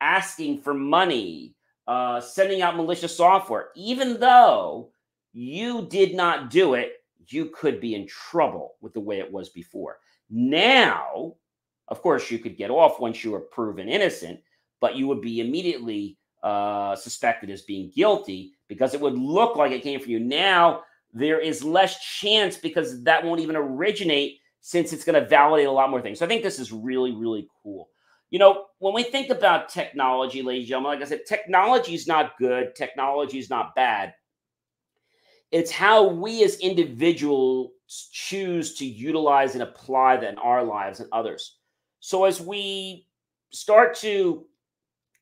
asking 0.00 0.62
for 0.62 0.74
money, 0.74 1.54
uh, 1.86 2.20
sending 2.20 2.62
out 2.62 2.76
malicious 2.76 3.16
software, 3.16 3.68
even 3.74 4.18
though 4.20 4.90
you 5.32 5.86
did 5.86 6.14
not 6.14 6.50
do 6.50 6.74
it, 6.74 6.92
you 7.28 7.46
could 7.46 7.80
be 7.80 7.94
in 7.94 8.06
trouble 8.06 8.74
with 8.80 8.92
the 8.94 9.00
way 9.00 9.18
it 9.18 9.30
was 9.30 9.50
before. 9.50 9.98
Now, 10.30 11.34
of 11.88 12.02
course, 12.02 12.30
you 12.30 12.38
could 12.38 12.56
get 12.56 12.70
off 12.70 13.00
once 13.00 13.24
you 13.24 13.30
were 13.30 13.40
proven 13.40 13.88
innocent, 13.88 14.40
but 14.80 14.96
you 14.96 15.06
would 15.08 15.20
be 15.20 15.40
immediately 15.40 16.16
uh, 16.42 16.94
suspected 16.96 17.50
as 17.50 17.62
being 17.62 17.90
guilty 17.94 18.52
because 18.68 18.94
it 18.94 19.00
would 19.00 19.18
look 19.18 19.56
like 19.56 19.72
it 19.72 19.82
came 19.82 20.00
from 20.00 20.12
you. 20.12 20.20
Now, 20.20 20.82
there 21.12 21.40
is 21.40 21.64
less 21.64 21.98
chance 22.20 22.56
because 22.56 23.02
that 23.04 23.24
won't 23.24 23.40
even 23.40 23.56
originate 23.56 24.40
since 24.60 24.92
it's 24.92 25.04
going 25.04 25.20
to 25.20 25.28
validate 25.28 25.66
a 25.66 25.72
lot 25.72 25.90
more 25.90 26.02
things. 26.02 26.18
So 26.18 26.26
I 26.26 26.28
think 26.28 26.42
this 26.42 26.58
is 26.58 26.72
really, 26.72 27.12
really 27.12 27.48
cool. 27.62 27.88
You 28.30 28.38
know, 28.38 28.66
when 28.78 28.94
we 28.94 29.04
think 29.04 29.30
about 29.30 29.70
technology, 29.70 30.42
ladies 30.42 30.64
and 30.64 30.68
gentlemen, 30.68 30.98
like 30.98 31.06
I 31.06 31.08
said, 31.08 31.26
technology 31.26 31.94
is 31.94 32.06
not 32.06 32.36
good, 32.38 32.74
technology 32.74 33.38
is 33.38 33.48
not 33.48 33.74
bad. 33.74 34.12
It's 35.50 35.70
how 35.70 36.06
we 36.06 36.44
as 36.44 36.58
individuals 36.58 37.70
choose 38.12 38.74
to 38.74 38.84
utilize 38.84 39.54
and 39.54 39.62
apply 39.62 40.18
that 40.18 40.32
in 40.32 40.38
our 40.38 40.62
lives 40.62 41.00
and 41.00 41.08
others. 41.10 41.56
So 42.00 42.24
as 42.24 42.38
we 42.40 43.06
start 43.50 43.96
to 44.00 44.44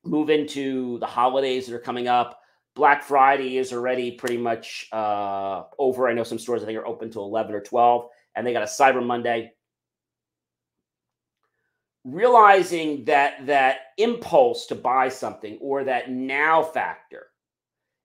move 0.05 0.31
into 0.31 0.99
the 0.99 1.07
holidays 1.07 1.67
that 1.67 1.77
are 1.77 1.81
coming 1.81 2.09
up, 2.09 2.41
Black 2.75 3.05
Friday 3.05 3.57
is 3.57 3.73
already 3.73 4.13
pretty 4.13 4.37
much 4.37 4.89
uh, 4.93 5.63
over. 5.79 6.09
I 6.09 6.13
know 6.13 6.25
some 6.25 6.39
stores 6.39 6.63
I 6.63 6.67
think 6.67 6.79
are 6.79 6.87
open 6.87 7.11
to 7.13 7.21
11 7.21 7.55
or 7.55 7.61
12, 7.61 8.09
and 8.35 8.47
they 8.47 8.53
got 8.53 8.63
a 8.63 8.67
Cyber 8.67 9.05
Monday 9.05 9.53
realizing 12.07 13.05
that 13.05 13.45
that 13.47 13.79
impulse 13.99 14.67
to 14.67 14.75
buy 14.75 15.09
something 15.09 15.59
or 15.61 15.85
that 15.85 16.11
now 16.11 16.63
factor. 16.63 17.27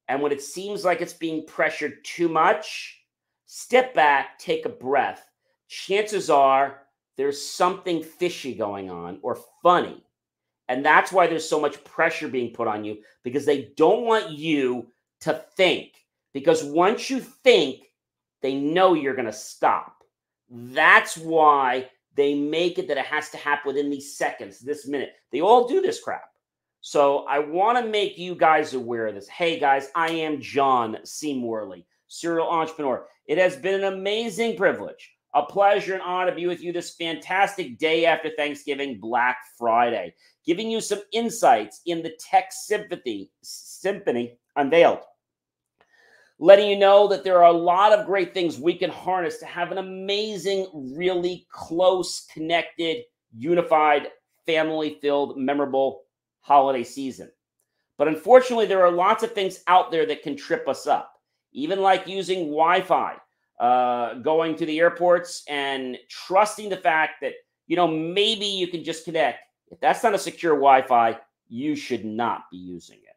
And 0.07 0.21
when 0.21 0.31
it 0.31 0.41
seems 0.41 0.83
like 0.83 1.01
it's 1.01 1.13
being 1.13 1.45
pressured 1.45 2.03
too 2.03 2.27
much 2.27 2.97
step 3.45 3.93
back 3.93 4.39
take 4.39 4.65
a 4.65 4.69
breath. 4.69 5.27
Chances 5.67 6.29
are 6.29 6.83
there's 7.17 7.45
something 7.45 8.01
fishy 8.01 8.55
going 8.55 8.89
on 8.89 9.19
or 9.21 9.37
funny. 9.61 10.03
And 10.69 10.85
that's 10.85 11.11
why 11.11 11.27
there's 11.27 11.47
so 11.47 11.59
much 11.59 11.83
pressure 11.83 12.29
being 12.29 12.53
put 12.53 12.67
on 12.69 12.85
you 12.85 12.99
because 13.23 13.45
they 13.45 13.73
don't 13.75 14.05
want 14.05 14.31
you 14.31 14.87
to 15.21 15.33
think. 15.57 15.91
Because 16.33 16.63
once 16.63 17.09
you 17.09 17.19
think 17.19 17.91
they 18.41 18.55
know 18.55 18.93
you're 18.93 19.15
going 19.15 19.25
to 19.25 19.33
stop. 19.33 20.03
That's 20.49 21.17
why 21.17 21.89
they 22.15 22.35
make 22.35 22.77
it 22.77 22.87
that 22.87 22.97
it 22.97 23.05
has 23.05 23.29
to 23.29 23.37
happen 23.37 23.73
within 23.73 23.89
these 23.89 24.17
seconds, 24.17 24.59
this 24.59 24.87
minute. 24.87 25.13
They 25.31 25.41
all 25.41 25.67
do 25.67 25.81
this 25.81 26.01
crap. 26.01 26.25
So 26.81 27.25
I 27.25 27.39
want 27.39 27.77
to 27.77 27.89
make 27.89 28.17
you 28.17 28.35
guys 28.35 28.73
aware 28.73 29.07
of 29.07 29.15
this. 29.15 29.27
Hey 29.27 29.59
guys, 29.59 29.89
I 29.95 30.09
am 30.11 30.41
John 30.41 30.97
C. 31.03 31.37
Morley, 31.37 31.85
serial 32.07 32.49
entrepreneur. 32.49 33.05
It 33.27 33.37
has 33.37 33.55
been 33.55 33.75
an 33.83 33.93
amazing 33.93 34.57
privilege, 34.57 35.11
a 35.35 35.43
pleasure 35.43 35.93
and 35.93 36.01
honor 36.01 36.31
to 36.31 36.35
be 36.35 36.47
with 36.47 36.61
you 36.61 36.73
this 36.73 36.95
fantastic 36.95 37.77
day 37.77 38.05
after 38.05 38.31
Thanksgiving, 38.35 38.99
Black 38.99 39.37
Friday, 39.57 40.13
giving 40.45 40.71
you 40.71 40.81
some 40.81 41.01
insights 41.13 41.81
in 41.85 42.01
the 42.01 42.15
tech 42.19 42.51
symphony, 42.51 43.29
symphony 43.43 44.37
unveiled 44.55 44.99
letting 46.41 46.67
you 46.67 46.75
know 46.75 47.07
that 47.07 47.23
there 47.23 47.37
are 47.37 47.53
a 47.53 47.57
lot 47.57 47.93
of 47.93 48.07
great 48.07 48.33
things 48.33 48.59
we 48.59 48.75
can 48.75 48.89
harness 48.89 49.37
to 49.37 49.45
have 49.45 49.71
an 49.71 49.77
amazing, 49.77 50.67
really 50.97 51.45
close, 51.51 52.25
connected, 52.33 53.03
unified, 53.37 54.07
family 54.47 54.97
filled, 55.01 55.37
memorable 55.37 56.01
holiday 56.39 56.83
season. 56.83 57.29
But 57.99 58.07
unfortunately, 58.07 58.65
there 58.65 58.83
are 58.83 58.91
lots 58.91 59.21
of 59.21 59.33
things 59.33 59.63
out 59.67 59.91
there 59.91 60.07
that 60.07 60.23
can 60.23 60.35
trip 60.35 60.67
us 60.67 60.87
up, 60.87 61.13
even 61.53 61.79
like 61.79 62.07
using 62.07 62.47
Wi 62.47 62.81
Fi, 62.81 63.17
uh, 63.59 64.15
going 64.15 64.55
to 64.55 64.65
the 64.65 64.79
airports 64.79 65.43
and 65.47 65.95
trusting 66.09 66.69
the 66.69 66.77
fact 66.77 67.21
that, 67.21 67.33
you 67.67 67.75
know, 67.75 67.87
maybe 67.87 68.47
you 68.47 68.65
can 68.67 68.83
just 68.83 69.05
connect. 69.05 69.41
If 69.69 69.79
that's 69.79 70.01
not 70.01 70.15
a 70.15 70.17
secure 70.17 70.55
Wi 70.55 70.81
Fi, 70.81 71.19
you 71.47 71.75
should 71.75 72.03
not 72.03 72.49
be 72.49 72.57
using 72.57 72.97
it. 72.97 73.10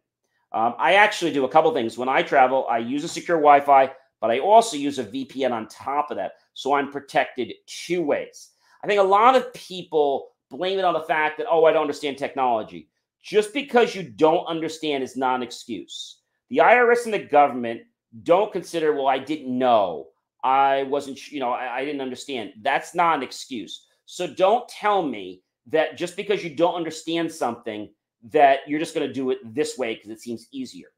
Um, 0.55 0.77
I 0.79 0.95
actually 0.95 1.33
do 1.33 1.45
a 1.45 1.49
couple 1.49 1.75
things. 1.75 1.99
When 1.99 2.09
I 2.09 2.23
travel, 2.23 2.67
I 2.71 2.79
use 2.79 3.03
a 3.03 3.09
secure 3.09 3.39
Wi 3.39 3.61
Fi, 3.61 3.91
but 4.21 4.31
I 4.31 4.39
also 4.39 4.77
use 4.77 5.01
a 5.01 5.05
VPN 5.05 5.51
on 5.51 5.67
top 5.67 6.13
of 6.13 6.17
that. 6.17 6.33
So 6.55 6.75
I'm 6.75 6.93
protected 6.93 7.53
two 7.67 8.03
ways. 8.03 8.51
I 8.83 8.87
think 8.87 9.01
a 9.01 9.05
lot 9.05 9.35
of 9.35 9.53
people 9.53 10.29
blame 10.51 10.79
it 10.79 10.85
on 10.85 10.95
the 10.95 11.01
fact 11.01 11.39
that, 11.39 11.47
oh, 11.51 11.65
I 11.65 11.73
don't 11.73 11.83
understand 11.83 12.19
technology. 12.19 12.89
Just 13.21 13.53
because 13.53 13.97
you 13.97 14.05
don't 14.05 14.47
understand 14.47 15.03
is 15.03 15.17
not 15.17 15.37
an 15.37 15.43
excuse. 15.43 16.21
The 16.51 16.59
IRS 16.59 17.07
and 17.07 17.15
the 17.15 17.19
government 17.19 17.81
don't 18.23 18.53
consider, 18.53 18.93
well, 18.93 19.09
I 19.09 19.19
didn't 19.19 19.59
know. 19.59 20.09
I 20.45 20.85
wasn't, 20.85 21.33
you 21.33 21.41
know, 21.41 21.51
I, 21.51 21.79
I 21.79 21.85
didn't 21.85 22.03
understand. 22.03 22.53
That's 22.63 22.95
not 22.95 23.17
an 23.17 23.23
excuse. 23.25 23.87
So 24.05 24.27
don't 24.27 24.69
tell 24.69 25.03
me 25.03 25.43
that 25.69 25.97
just 25.97 26.15
because 26.15 26.45
you 26.45 26.55
don't 26.55 26.75
understand 26.75 27.33
something, 27.33 27.89
that 28.31 28.61
you're 28.67 28.81
just 28.81 28.95
going 28.95 29.07
to 29.07 29.13
do 29.13 29.31
it 29.31 29.39
this 29.55 29.77
way 29.77 29.95
because 29.95 30.11
it 30.11 30.21
seems 30.21 30.47
easier. 30.51 30.89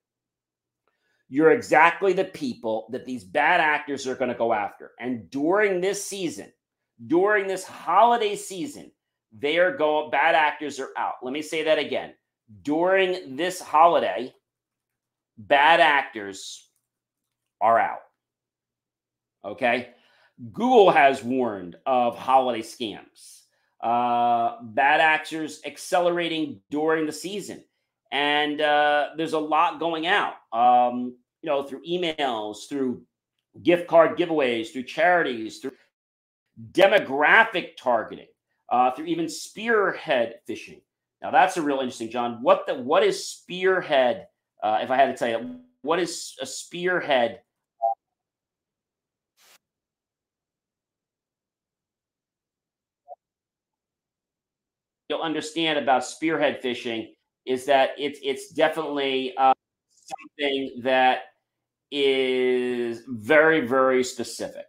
You're 1.28 1.50
exactly 1.50 2.12
the 2.12 2.24
people 2.24 2.86
that 2.92 3.04
these 3.04 3.24
bad 3.24 3.60
actors 3.60 4.06
are 4.06 4.14
going 4.14 4.30
to 4.30 4.36
go 4.36 4.52
after. 4.52 4.92
And 5.00 5.28
during 5.30 5.80
this 5.80 6.04
season, 6.04 6.52
during 7.08 7.48
this 7.48 7.64
holiday 7.64 8.36
season, 8.36 8.92
they 9.36 9.58
are 9.58 9.76
going, 9.76 10.10
bad 10.10 10.36
actors 10.36 10.78
are 10.78 10.90
out. 10.96 11.14
Let 11.22 11.32
me 11.32 11.42
say 11.42 11.64
that 11.64 11.78
again. 11.78 12.14
During 12.62 13.34
this 13.34 13.60
holiday, 13.60 14.32
bad 15.36 15.80
actors 15.80 16.70
are 17.60 17.78
out. 17.78 17.98
Okay. 19.44 19.90
Google 20.52 20.90
has 20.90 21.24
warned 21.24 21.76
of 21.86 22.16
holiday 22.16 22.62
scams 22.62 23.35
uh, 23.86 24.56
bad 24.62 25.00
actors 25.00 25.60
accelerating 25.64 26.60
during 26.70 27.06
the 27.06 27.12
season. 27.12 27.62
And 28.10 28.60
uh, 28.60 29.10
there's 29.16 29.32
a 29.32 29.38
lot 29.38 29.78
going 29.78 30.08
out, 30.08 30.34
um, 30.52 31.14
you 31.40 31.48
know, 31.48 31.62
through 31.62 31.82
emails, 31.88 32.68
through 32.68 33.02
gift 33.62 33.86
card 33.86 34.18
giveaways, 34.18 34.72
through 34.72 34.82
charities, 34.82 35.58
through 35.58 35.70
demographic 36.72 37.76
targeting, 37.76 38.26
uh, 38.72 38.90
through 38.90 39.06
even 39.06 39.28
spearhead 39.28 40.40
phishing. 40.48 40.80
Now 41.22 41.30
that's 41.30 41.56
a 41.56 41.62
real 41.62 41.78
interesting, 41.78 42.10
John. 42.10 42.42
What 42.42 42.66
the 42.66 42.74
what 42.74 43.04
is 43.04 43.28
spearhead? 43.28 44.26
Uh, 44.64 44.80
if 44.82 44.90
I 44.90 44.96
had 44.96 45.06
to 45.06 45.16
tell 45.16 45.28
you, 45.28 45.60
what 45.82 46.00
is 46.00 46.34
a 46.40 46.46
spearhead 46.46 47.40
you'll 55.08 55.20
understand 55.20 55.78
about 55.78 56.04
spearhead 56.04 56.62
phishing 56.62 57.08
is 57.46 57.64
that 57.66 57.90
it's 57.98 58.18
it's 58.22 58.52
definitely 58.52 59.36
uh, 59.36 59.52
something 59.90 60.80
that 60.82 61.18
is 61.90 63.02
very 63.08 63.66
very 63.66 64.02
specific. 64.02 64.66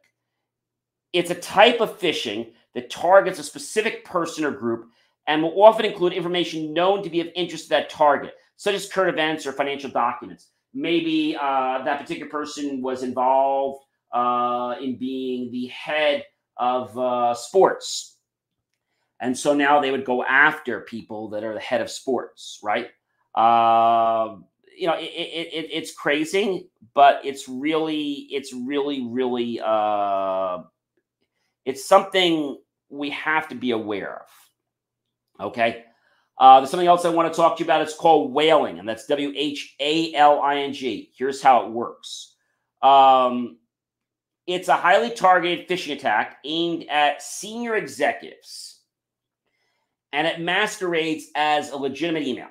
It's 1.14 1.32
a 1.32 1.36
type 1.36 1.82
of 1.82 2.00
phishing 2.00 2.52
that 2.76 2.90
targets 2.90 3.40
a 3.40 3.44
specific 3.44 4.06
person 4.06 4.46
or 4.46 4.52
group 4.52 4.90
and 5.26 5.42
will 5.42 5.62
often 5.62 5.86
include 5.86 6.14
information 6.14 6.74
known 6.74 7.04
to 7.04 7.10
be 7.10 7.22
of 7.22 7.28
interest 7.36 7.66
to 7.66 7.70
that 7.70 7.90
target, 7.90 8.34
such 8.56 8.76
as 8.76 8.88
current 8.88 9.10
events 9.10 9.46
or 9.46 9.52
financial 9.52 9.90
documents. 9.90 10.52
Maybe 10.74 11.36
uh, 11.36 11.84
that 11.84 12.00
particular 12.00 12.30
person 12.30 12.82
was 12.82 13.04
involved 13.04 13.84
uh, 14.14 14.76
in 14.82 14.98
being 14.98 15.52
the 15.52 15.68
head 15.68 16.24
of 16.58 16.98
uh, 16.98 17.34
sports 17.34 18.16
and 19.20 19.38
so 19.38 19.53
now 19.53 19.80
they 19.80 19.91
would 19.91 20.05
go 20.05 20.24
after 20.24 20.82
people 20.82 21.30
that 21.30 21.43
are 21.43 21.53
the 21.53 21.59
head 21.59 21.82
of 21.82 21.89
sports, 21.89 22.59
right? 22.63 22.89
Uh, 23.36 24.38
you 24.78 24.88
know, 24.88 24.93
it, 24.95 25.03
it, 25.03 25.53
it, 25.53 25.70
it's 25.72 25.93
crazy, 25.93 26.70
but 26.93 27.22
it's 27.24 27.47
really, 27.49 28.28
it's 28.30 28.53
really, 28.53 29.05
really, 29.07 29.59
uh, 29.63 30.59
it's 31.65 31.86
something 31.86 32.57
we 32.89 33.09
have 33.09 33.47
to 33.49 33.55
be 33.55 33.72
aware 33.72 34.24
of. 35.39 35.47
Okay. 35.47 35.84
Uh, 36.39 36.59
there's 36.59 36.70
something 36.70 36.88
else 36.88 37.03
I 37.03 37.09
want 37.09 37.32
to 37.34 37.36
talk 37.36 37.57
to 37.57 37.63
you 37.63 37.65
about. 37.65 37.82
It's 37.82 37.95
called 37.95 38.32
whaling, 38.32 38.78
and 38.78 38.88
that's 38.88 39.07
W 39.07 39.34
H 39.36 39.76
A 39.80 40.13
L 40.13 40.39
I 40.39 40.57
N 40.57 40.74
G. 40.74 41.11
Here's 41.18 41.41
how 41.41 41.65
it 41.65 41.72
works. 41.72 42.36
Um, 42.84 43.57
it's 44.45 44.68
a 44.68 44.76
highly 44.76 45.09
targeted 45.09 45.68
phishing 45.68 45.93
attack 45.93 46.38
aimed 46.45 46.86
at 46.89 47.24
senior 47.24 47.76
executives 47.76 48.76
and 50.14 50.28
it 50.28 50.39
masquerades 50.39 51.28
as 51.36 51.72
a 51.72 51.78
legitimate 51.78 52.24
email. 52.24 52.47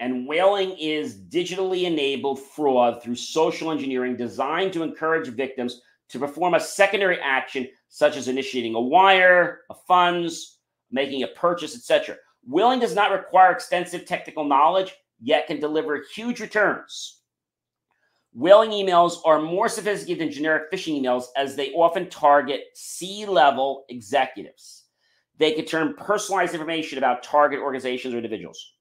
And 0.00 0.26
whaling 0.28 0.76
is 0.78 1.16
digitally 1.16 1.84
enabled 1.84 2.40
fraud 2.40 3.02
through 3.02 3.14
social 3.14 3.70
engineering 3.70 4.16
designed 4.16 4.72
to 4.74 4.82
encourage 4.82 5.28
victims 5.28 5.80
to 6.08 6.18
perform 6.18 6.54
a 6.54 6.60
secondary 6.60 7.18
action, 7.20 7.68
such 7.88 8.16
as 8.16 8.28
initiating 8.28 8.74
a 8.74 8.80
wire 8.80 9.62
of 9.70 9.80
funds, 9.88 10.58
making 10.90 11.22
a 11.22 11.28
purchase, 11.28 11.74
etc. 11.74 12.16
Whaling 12.46 12.78
does 12.78 12.94
not 12.94 13.10
require 13.10 13.50
extensive 13.50 14.04
technical 14.04 14.44
knowledge, 14.44 14.94
yet 15.20 15.46
can 15.46 15.58
deliver 15.58 16.04
huge 16.14 16.40
returns. 16.40 17.20
Whaling 18.32 18.70
emails 18.70 19.16
are 19.24 19.40
more 19.40 19.68
sophisticated 19.68 20.20
than 20.20 20.30
generic 20.30 20.70
phishing 20.70 21.00
emails 21.00 21.24
as 21.36 21.56
they 21.56 21.72
often 21.72 22.10
target 22.10 22.64
C 22.74 23.24
level 23.24 23.84
executives. 23.88 24.85
They 25.38 25.52
could 25.52 25.66
turn 25.66 25.94
personalized 25.94 26.54
information 26.54 26.98
about 26.98 27.22
target 27.22 27.60
organizations 27.60 28.14
or 28.14 28.18
individuals. 28.18 28.74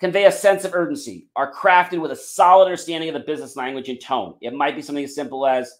Convey 0.00 0.26
a 0.26 0.32
sense 0.32 0.64
of 0.64 0.74
urgency, 0.74 1.26
are 1.34 1.52
crafted 1.52 2.00
with 2.00 2.12
a 2.12 2.16
solid 2.16 2.66
understanding 2.66 3.08
of 3.08 3.14
the 3.14 3.26
business 3.26 3.56
language 3.56 3.88
and 3.88 4.00
tone. 4.00 4.34
It 4.40 4.54
might 4.54 4.76
be 4.76 4.82
something 4.82 5.04
as 5.04 5.14
simple 5.14 5.46
as 5.46 5.72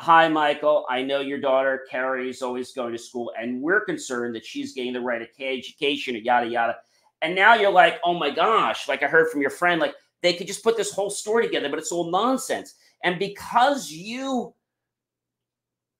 Hi, 0.00 0.28
Michael. 0.28 0.86
I 0.88 1.02
know 1.02 1.18
your 1.18 1.40
daughter, 1.40 1.84
Carrie, 1.90 2.30
is 2.30 2.40
always 2.40 2.70
going 2.72 2.92
to 2.92 2.98
school, 2.98 3.32
and 3.36 3.60
we're 3.60 3.84
concerned 3.84 4.32
that 4.36 4.46
she's 4.46 4.72
getting 4.72 4.92
the 4.92 5.00
right 5.00 5.28
education, 5.40 6.14
or 6.14 6.18
yada, 6.18 6.46
yada. 6.46 6.76
And 7.20 7.34
now 7.34 7.54
you're 7.54 7.72
like, 7.72 7.98
oh 8.04 8.14
my 8.14 8.30
gosh, 8.30 8.86
like 8.86 9.02
I 9.02 9.08
heard 9.08 9.28
from 9.28 9.40
your 9.40 9.50
friend, 9.50 9.80
like 9.80 9.96
they 10.22 10.34
could 10.34 10.46
just 10.46 10.62
put 10.62 10.76
this 10.76 10.92
whole 10.92 11.10
story 11.10 11.46
together, 11.46 11.68
but 11.68 11.80
it's 11.80 11.90
all 11.90 12.12
nonsense. 12.12 12.76
And 13.02 13.18
because 13.18 13.90
you 13.90 14.54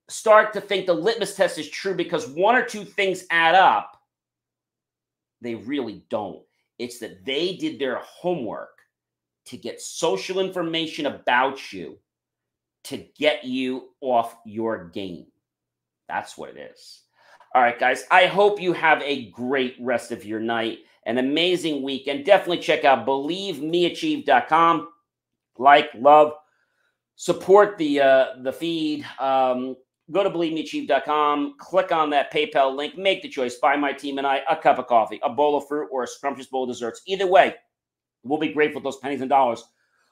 start 0.08 0.52
to 0.54 0.60
think 0.60 0.86
the 0.86 0.94
litmus 0.94 1.34
test 1.34 1.58
is 1.58 1.68
true 1.68 1.94
because 1.94 2.28
one 2.28 2.56
or 2.56 2.64
two 2.64 2.84
things 2.84 3.24
add 3.30 3.54
up, 3.54 4.00
they 5.40 5.54
really 5.54 6.04
don't. 6.08 6.42
It's 6.78 6.98
that 7.00 7.24
they 7.24 7.56
did 7.56 7.78
their 7.78 7.96
homework 7.96 8.78
to 9.46 9.56
get 9.56 9.80
social 9.80 10.40
information 10.40 11.06
about 11.06 11.72
you 11.72 11.98
to 12.84 13.04
get 13.18 13.44
you 13.44 13.90
off 14.00 14.36
your 14.44 14.88
game. 14.88 15.26
That's 16.08 16.38
what 16.38 16.50
it 16.50 16.70
is. 16.72 17.02
All 17.54 17.62
right, 17.62 17.78
guys, 17.78 18.04
I 18.10 18.26
hope 18.26 18.60
you 18.60 18.72
have 18.72 19.02
a 19.02 19.30
great 19.30 19.76
rest 19.80 20.12
of 20.12 20.24
your 20.24 20.40
night, 20.40 20.78
an 21.06 21.18
amazing 21.18 21.82
weekend. 21.82 22.24
Definitely 22.24 22.58
check 22.58 22.84
out 22.84 23.06
believemeachieve.com. 23.06 24.88
Like, 25.58 25.90
love, 25.94 26.32
support 27.16 27.78
the 27.78 28.00
uh, 28.00 28.26
the 28.42 28.52
feed. 28.52 29.04
Um, 29.18 29.76
go 30.10 30.22
to 30.22 30.30
believemeachieve.com, 30.30 31.56
click 31.58 31.92
on 31.92 32.10
that 32.10 32.32
PayPal 32.32 32.74
link, 32.74 32.96
make 32.96 33.22
the 33.22 33.28
choice, 33.28 33.56
buy 33.56 33.76
my 33.76 33.92
team 33.92 34.18
and 34.18 34.26
I 34.26 34.42
a 34.48 34.56
cup 34.56 34.78
of 34.78 34.86
coffee, 34.86 35.20
a 35.22 35.30
bowl 35.30 35.56
of 35.56 35.68
fruit, 35.68 35.88
or 35.90 36.04
a 36.04 36.08
scrumptious 36.08 36.46
bowl 36.46 36.64
of 36.64 36.70
desserts. 36.70 37.02
Either 37.06 37.26
way, 37.26 37.54
we'll 38.22 38.38
be 38.38 38.52
grateful 38.52 38.80
those 38.80 38.98
pennies 38.98 39.20
and 39.20 39.30
dollars. 39.30 39.64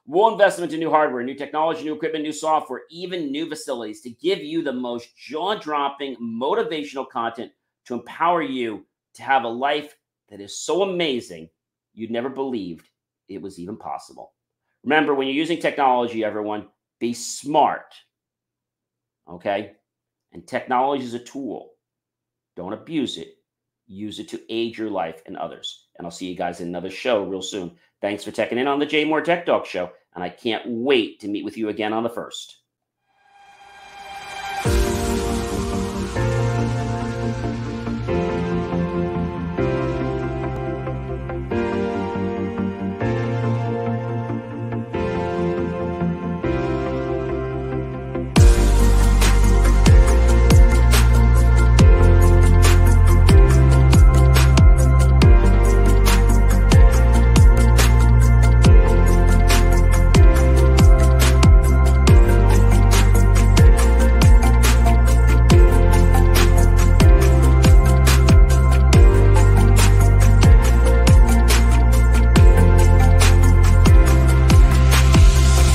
We'll 0.07 0.33
invest 0.33 0.57
them 0.57 0.65
into 0.65 0.77
new 0.77 0.91
hardware, 0.91 1.25
new 1.25 1.35
technology, 1.35 1.83
new 1.83 1.95
equipment, 1.95 2.23
new 2.23 2.33
software, 2.33 2.83
even 2.91 3.33
new 3.33 3.49
facilities 3.49 4.03
to 4.03 4.11
give 4.11 4.39
you 4.39 4.63
the 4.63 4.73
most 4.73 5.17
jaw 5.17 5.57
dropping 5.57 6.17
motivational 6.17 7.09
content 7.09 7.51
to 7.87 7.95
empower 7.95 8.43
you 8.43 8.87
to 9.15 9.23
have 9.23 9.45
a 9.45 9.49
life 9.49 9.97
that 10.29 10.41
is 10.41 10.59
so 10.59 10.83
amazing 10.83 11.49
you'd 11.95 12.11
never 12.11 12.29
believed 12.29 12.89
it 13.29 13.43
was 13.43 13.59
even 13.59 13.77
possible. 13.77 14.33
Remember, 14.85 15.15
when 15.15 15.27
you're 15.27 15.35
using 15.35 15.59
technology, 15.59 16.23
everyone, 16.23 16.69
be 17.01 17.13
smart 17.13 17.95
Okay. 19.29 19.73
And 20.37 20.47
technology 20.47 21.03
is 21.03 21.14
a 21.14 21.18
tool. 21.18 21.70
Don't 22.57 22.74
abuse 22.74 23.16
it. 23.16 23.39
Use 23.87 24.18
it 24.18 24.28
to 24.28 24.53
aid 24.53 24.76
your 24.76 24.91
life 24.91 25.22
and 25.24 25.34
others. 25.34 25.87
And 25.97 26.07
I'll 26.07 26.11
see 26.11 26.28
you 26.28 26.37
guys 26.37 26.61
in 26.61 26.68
another 26.68 26.91
show 26.91 27.24
real 27.24 27.41
soon. 27.41 27.74
Thanks 28.03 28.22
for 28.22 28.32
checking 28.32 28.59
in 28.59 28.68
on 28.68 28.78
the 28.78 28.84
JMOR 28.84 29.24
Tech 29.24 29.47
Talk 29.47 29.64
Show. 29.64 29.93
And 30.14 30.22
I 30.22 30.28
can't 30.28 30.62
wait 30.66 31.20
to 31.20 31.28
meet 31.28 31.43
with 31.43 31.57
you 31.57 31.70
again 31.70 31.95
on 31.95 32.03
the 32.03 32.11
first. 32.11 32.59